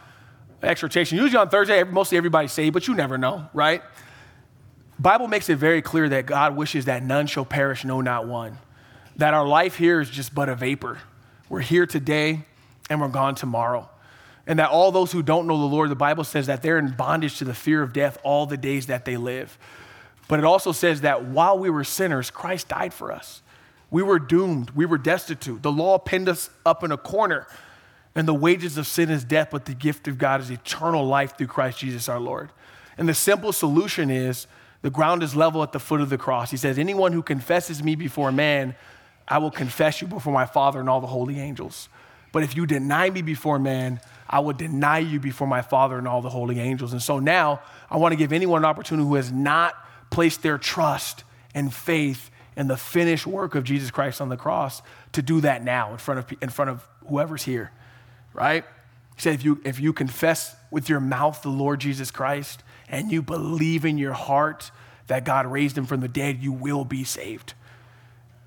exhortation. 0.61 1.17
Usually 1.17 1.39
on 1.39 1.49
Thursday, 1.49 1.83
mostly 1.83 2.17
everybody 2.17 2.47
say, 2.47 2.69
but 2.69 2.87
you 2.87 2.93
never 2.93 3.17
know, 3.17 3.49
right? 3.53 3.81
Bible 4.99 5.27
makes 5.27 5.49
it 5.49 5.55
very 5.55 5.81
clear 5.81 6.09
that 6.09 6.25
God 6.25 6.55
wishes 6.55 6.85
that 6.85 7.03
none 7.03 7.27
shall 7.27 7.45
perish, 7.45 7.85
no, 7.85 8.01
not 8.01 8.27
one. 8.27 8.57
That 9.17 9.33
our 9.33 9.47
life 9.47 9.75
here 9.77 9.99
is 9.99 10.09
just 10.09 10.33
but 10.33 10.49
a 10.49 10.55
vapor. 10.55 10.99
We're 11.49 11.61
here 11.61 11.85
today 11.85 12.45
and 12.89 12.99
we're 12.99 13.07
gone 13.07 13.35
tomorrow. 13.35 13.89
And 14.47 14.59
that 14.59 14.69
all 14.69 14.91
those 14.91 15.11
who 15.11 15.21
don't 15.21 15.45
know 15.45 15.59
the 15.59 15.65
Lord, 15.65 15.91
the 15.91 15.95
Bible 15.95 16.23
says 16.23 16.47
that 16.47 16.61
they're 16.61 16.79
in 16.79 16.91
bondage 16.91 17.37
to 17.37 17.45
the 17.45 17.53
fear 17.53 17.83
of 17.83 17.93
death 17.93 18.17
all 18.23 18.45
the 18.45 18.57
days 18.57 18.87
that 18.87 19.03
they 19.03 19.17
live. 19.17 19.57
But 20.27 20.39
it 20.39 20.45
also 20.45 20.71
says 20.71 21.01
that 21.01 21.25
while 21.25 21.59
we 21.59 21.69
were 21.69 21.83
sinners, 21.83 22.31
Christ 22.31 22.69
died 22.69 22.93
for 22.93 23.11
us. 23.11 23.41
We 23.91 24.03
were 24.03 24.19
doomed. 24.19 24.71
We 24.71 24.85
were 24.85 24.97
destitute. 24.97 25.61
The 25.61 25.71
law 25.71 25.97
pinned 25.97 26.29
us 26.29 26.49
up 26.65 26.83
in 26.83 26.91
a 26.91 26.97
corner. 26.97 27.45
And 28.15 28.27
the 28.27 28.33
wages 28.33 28.77
of 28.77 28.87
sin 28.87 29.09
is 29.09 29.23
death, 29.23 29.49
but 29.51 29.65
the 29.65 29.75
gift 29.75 30.07
of 30.07 30.17
God 30.17 30.41
is 30.41 30.49
eternal 30.49 31.05
life 31.05 31.37
through 31.37 31.47
Christ 31.47 31.79
Jesus 31.79 32.09
our 32.09 32.19
Lord. 32.19 32.49
And 32.97 33.07
the 33.07 33.13
simple 33.13 33.53
solution 33.53 34.09
is 34.09 34.47
the 34.81 34.89
ground 34.89 35.23
is 35.23 35.35
level 35.35 35.61
at 35.61 35.71
the 35.71 35.79
foot 35.79 36.01
of 36.01 36.09
the 36.09 36.17
cross. 36.17 36.51
He 36.51 36.57
says, 36.57 36.79
Anyone 36.79 37.11
who 37.11 37.21
confesses 37.21 37.83
me 37.83 37.95
before 37.95 38.31
man, 38.31 38.75
I 39.27 39.37
will 39.37 39.51
confess 39.51 40.01
you 40.01 40.07
before 40.07 40.33
my 40.33 40.45
Father 40.45 40.79
and 40.79 40.89
all 40.89 41.01
the 41.01 41.07
holy 41.07 41.39
angels. 41.39 41.89
But 42.31 42.43
if 42.43 42.55
you 42.55 42.65
deny 42.65 43.09
me 43.09 43.21
before 43.21 43.59
man, 43.59 43.99
I 44.29 44.39
will 44.39 44.53
deny 44.53 44.99
you 44.99 45.19
before 45.19 45.47
my 45.47 45.61
Father 45.61 45.97
and 45.97 46.07
all 46.07 46.21
the 46.21 46.29
holy 46.29 46.59
angels. 46.59 46.91
And 46.91 47.01
so 47.01 47.19
now 47.19 47.61
I 47.89 47.97
want 47.97 48.11
to 48.11 48.17
give 48.17 48.33
anyone 48.33 48.61
an 48.61 48.65
opportunity 48.65 49.07
who 49.07 49.15
has 49.15 49.31
not 49.31 49.75
placed 50.09 50.41
their 50.41 50.57
trust 50.57 51.23
and 51.53 51.73
faith 51.73 52.29
in 52.55 52.67
the 52.67 52.77
finished 52.77 53.27
work 53.27 53.55
of 53.55 53.63
Jesus 53.63 53.91
Christ 53.91 54.19
on 54.19 54.29
the 54.29 54.37
cross 54.37 54.81
to 55.13 55.21
do 55.21 55.41
that 55.41 55.63
now 55.63 55.91
in 55.91 55.97
front 55.97 56.19
of, 56.19 56.37
in 56.41 56.49
front 56.49 56.71
of 56.71 56.87
whoever's 57.07 57.43
here, 57.43 57.71
right? 58.33 58.65
He 59.15 59.21
said, 59.21 59.35
if 59.35 59.45
you, 59.45 59.61
if 59.63 59.79
you 59.79 59.93
confess 59.93 60.55
with 60.71 60.89
your 60.89 60.99
mouth 60.99 61.41
the 61.41 61.49
Lord 61.49 61.79
Jesus 61.79 62.11
Christ 62.11 62.63
and 62.89 63.11
you 63.11 63.21
believe 63.21 63.85
in 63.85 63.97
your 63.97 64.13
heart 64.13 64.71
that 65.07 65.23
God 65.23 65.45
raised 65.45 65.77
him 65.77 65.85
from 65.85 66.01
the 66.01 66.07
dead, 66.07 66.43
you 66.43 66.51
will 66.51 66.83
be 66.83 67.03
saved. 67.03 67.53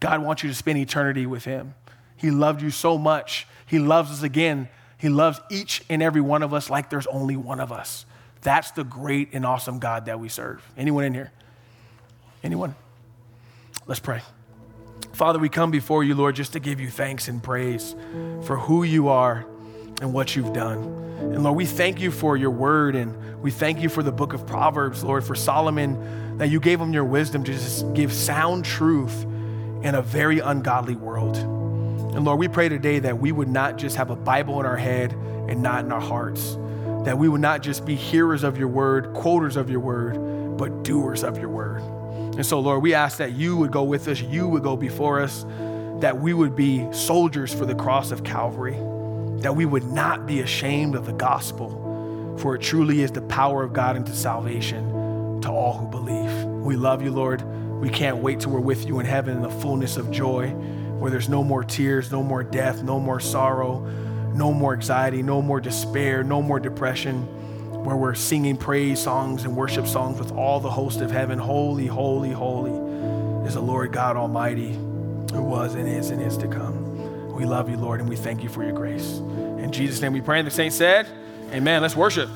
God 0.01 0.23
wants 0.23 0.43
you 0.43 0.49
to 0.49 0.55
spend 0.55 0.79
eternity 0.79 1.27
with 1.27 1.45
him. 1.45 1.75
He 2.17 2.31
loved 2.31 2.63
you 2.63 2.71
so 2.71 2.99
much. 2.99 3.47
He 3.65 3.79
loves 3.79 4.11
us 4.11 4.23
again. 4.23 4.69
He 5.01 5.09
loves 5.09 5.41
each 5.51 5.83
and 5.89 6.03
every 6.03 6.21
one 6.21 6.43
of 6.43 6.53
us 6.53 6.69
like 6.69 6.91
there's 6.91 7.07
only 7.07 7.37
one 7.37 7.59
of 7.59 7.73
us. 7.73 8.05
That's 8.43 8.71
the 8.73 8.85
great 8.85 9.31
and 9.33 9.47
awesome 9.47 9.79
God 9.79 10.07
that 10.07 10.21
we 10.21 10.29
serve. 10.29 10.63
Anyone 10.77 11.05
in 11.05 11.15
here? 11.15 11.33
Anyone? 12.43 12.75
Let's 13.87 14.01
pray. 14.01 14.21
Father, 15.13 15.39
we 15.39 15.49
come 15.49 15.71
before 15.71 16.05
you, 16.05 16.15
Lord, 16.15 16.37
just 16.37 16.53
to 16.53 16.61
give 16.61 16.81
you 16.81 16.89
thanks 16.89 17.29
and 17.29 17.43
praise 17.43 17.95
for 18.45 18.59
who 18.59 18.83
you 18.83 19.09
are 19.09 19.47
and 20.03 20.13
what 20.13 20.37
you've 20.37 20.53
done. 20.53 20.79
And 21.19 21.43
Lord, 21.43 21.57
we 21.57 21.67
thank 21.67 22.01
you 22.01 22.11
for 22.11 22.37
your 22.37 22.51
word 22.51 22.95
and 22.95 23.43
we 23.43 23.51
thank 23.51 23.81
you 23.81 23.89
for 23.89 24.03
the 24.03 24.13
book 24.13 24.35
of 24.35 24.47
Proverbs, 24.47 25.03
Lord, 25.03 25.25
for 25.25 25.35
Solomon, 25.35 26.37
that 26.37 26.49
you 26.49 26.61
gave 26.61 26.79
him 26.79 26.93
your 26.93 27.05
wisdom 27.05 27.43
to 27.45 27.53
just 27.53 27.91
give 27.95 28.13
sound 28.13 28.67
truth 28.67 29.25
in 29.83 29.95
a 29.95 30.03
very 30.03 30.41
ungodly 30.41 30.95
world. 30.95 31.60
And 32.15 32.25
Lord, 32.25 32.39
we 32.39 32.49
pray 32.49 32.69
today 32.69 32.99
that 33.01 33.19
we 33.19 33.33
would 33.33 33.49
not 33.49 33.79
just 33.79 33.97
have 33.97 34.11
a 34.11 34.17
Bible 34.17 34.61
in 34.61 34.67
our 34.67 34.77
head 34.77 35.13
and 35.13 35.63
not 35.63 35.85
in 35.85 35.93
our 35.93 36.01
hearts, 36.01 36.57
that 37.05 37.17
we 37.19 37.29
would 37.29 37.41
not 37.41 37.63
just 37.63 37.85
be 37.85 37.95
hearers 37.95 38.43
of 38.43 38.59
your 38.59 38.69
word, 38.69 39.15
quoters 39.15 39.57
of 39.57 39.71
your 39.71 39.81
word, 39.81 40.57
but 40.57 40.83
doers 40.83 41.23
of 41.25 41.39
your 41.39 41.49
word. 41.49 41.83
And 42.37 42.45
so, 42.45 42.61
Lord, 42.61 42.83
we 42.83 42.95
ask 42.95 43.19
that 43.19 43.33
you 43.33 43.57
would 43.57 43.73
go 43.73 43.83
with 43.83 44.09
us, 44.09 44.21
you 44.21 44.49
would 44.49 44.63
go 44.63 44.77
before 44.77 45.21
us, 45.21 45.45
that 46.01 46.19
we 46.19 46.35
would 46.35 46.57
be 46.57 46.91
soldiers 46.93 47.53
for 47.53 47.67
the 47.67 47.75
cross 47.75 48.11
of 48.11 48.25
Calvary 48.25 48.77
that 49.41 49.57
we 49.57 49.65
would 49.65 49.85
not 49.85 50.27
be 50.27 50.41
ashamed 50.41 50.95
of 50.95 51.07
the 51.07 51.13
gospel, 51.13 52.37
for 52.39 52.55
it 52.55 52.61
truly 52.61 53.01
is 53.01 53.11
the 53.11 53.23
power 53.23 53.63
of 53.63 53.73
God 53.73 53.97
into 53.97 54.15
salvation 54.15 55.41
to 55.41 55.49
all 55.51 55.79
who 55.79 55.87
believe. 55.89 56.45
We 56.45 56.77
love 56.77 57.03
you, 57.03 57.11
Lord. 57.11 57.43
We 57.81 57.89
can't 57.89 58.19
wait 58.19 58.41
till 58.41 58.53
we're 58.53 58.61
with 58.61 58.87
you 58.87 59.01
in 59.01 59.07
heaven 59.07 59.37
in 59.37 59.43
the 59.43 59.51
fullness 59.51 59.97
of 59.97 60.11
joy, 60.11 60.49
where 61.01 61.11
there's 61.11 61.29
no 61.29 61.43
more 61.43 61.65
tears, 61.65 62.13
no 62.13 62.23
more 62.23 62.43
death, 62.43 62.83
no 62.83 63.01
more 63.01 63.19
sorrow, 63.19 63.81
no 64.35 64.53
more 64.53 64.75
anxiety, 64.75 65.23
no 65.23 65.41
more 65.41 65.61
despair, 65.61 66.23
no 66.23 66.43
more 66.43 66.61
depression, 66.61 67.23
where 67.85 67.97
we're 67.97 68.15
singing 68.15 68.57
praise 68.57 69.01
songs 69.01 69.45
and 69.45 69.57
worship 69.57 69.87
songs 69.87 70.19
with 70.19 70.31
all 70.33 70.61
the 70.61 70.71
host 70.71 71.01
of 71.01 71.11
heaven. 71.11 71.39
Holy, 71.39 71.87
holy, 71.87 72.31
holy 72.31 73.47
is 73.49 73.55
the 73.55 73.61
Lord 73.61 73.93
God 73.93 74.17
Almighty, 74.17 74.75
who 75.33 75.43
was 75.43 75.75
and 75.75 75.89
is 75.89 76.11
and 76.11 76.21
is 76.21 76.37
to 76.37 76.47
come. 76.47 77.33
We 77.33 77.47
love 77.47 77.71
you, 77.71 77.79
Lord, 77.79 78.01
and 78.01 78.09
we 78.09 78.17
thank 78.17 78.43
you 78.43 78.51
for 78.51 78.63
your 78.63 78.73
grace. 78.73 79.19
In 79.19 79.73
Jesus' 79.73 80.03
name 80.03 80.13
we 80.13 80.21
pray. 80.21 80.39
And 80.39 80.47
the 80.47 80.53
saints 80.53 80.77
said, 80.77 81.07
Amen. 81.53 81.81
Let's 81.81 81.97
worship. 81.97 82.29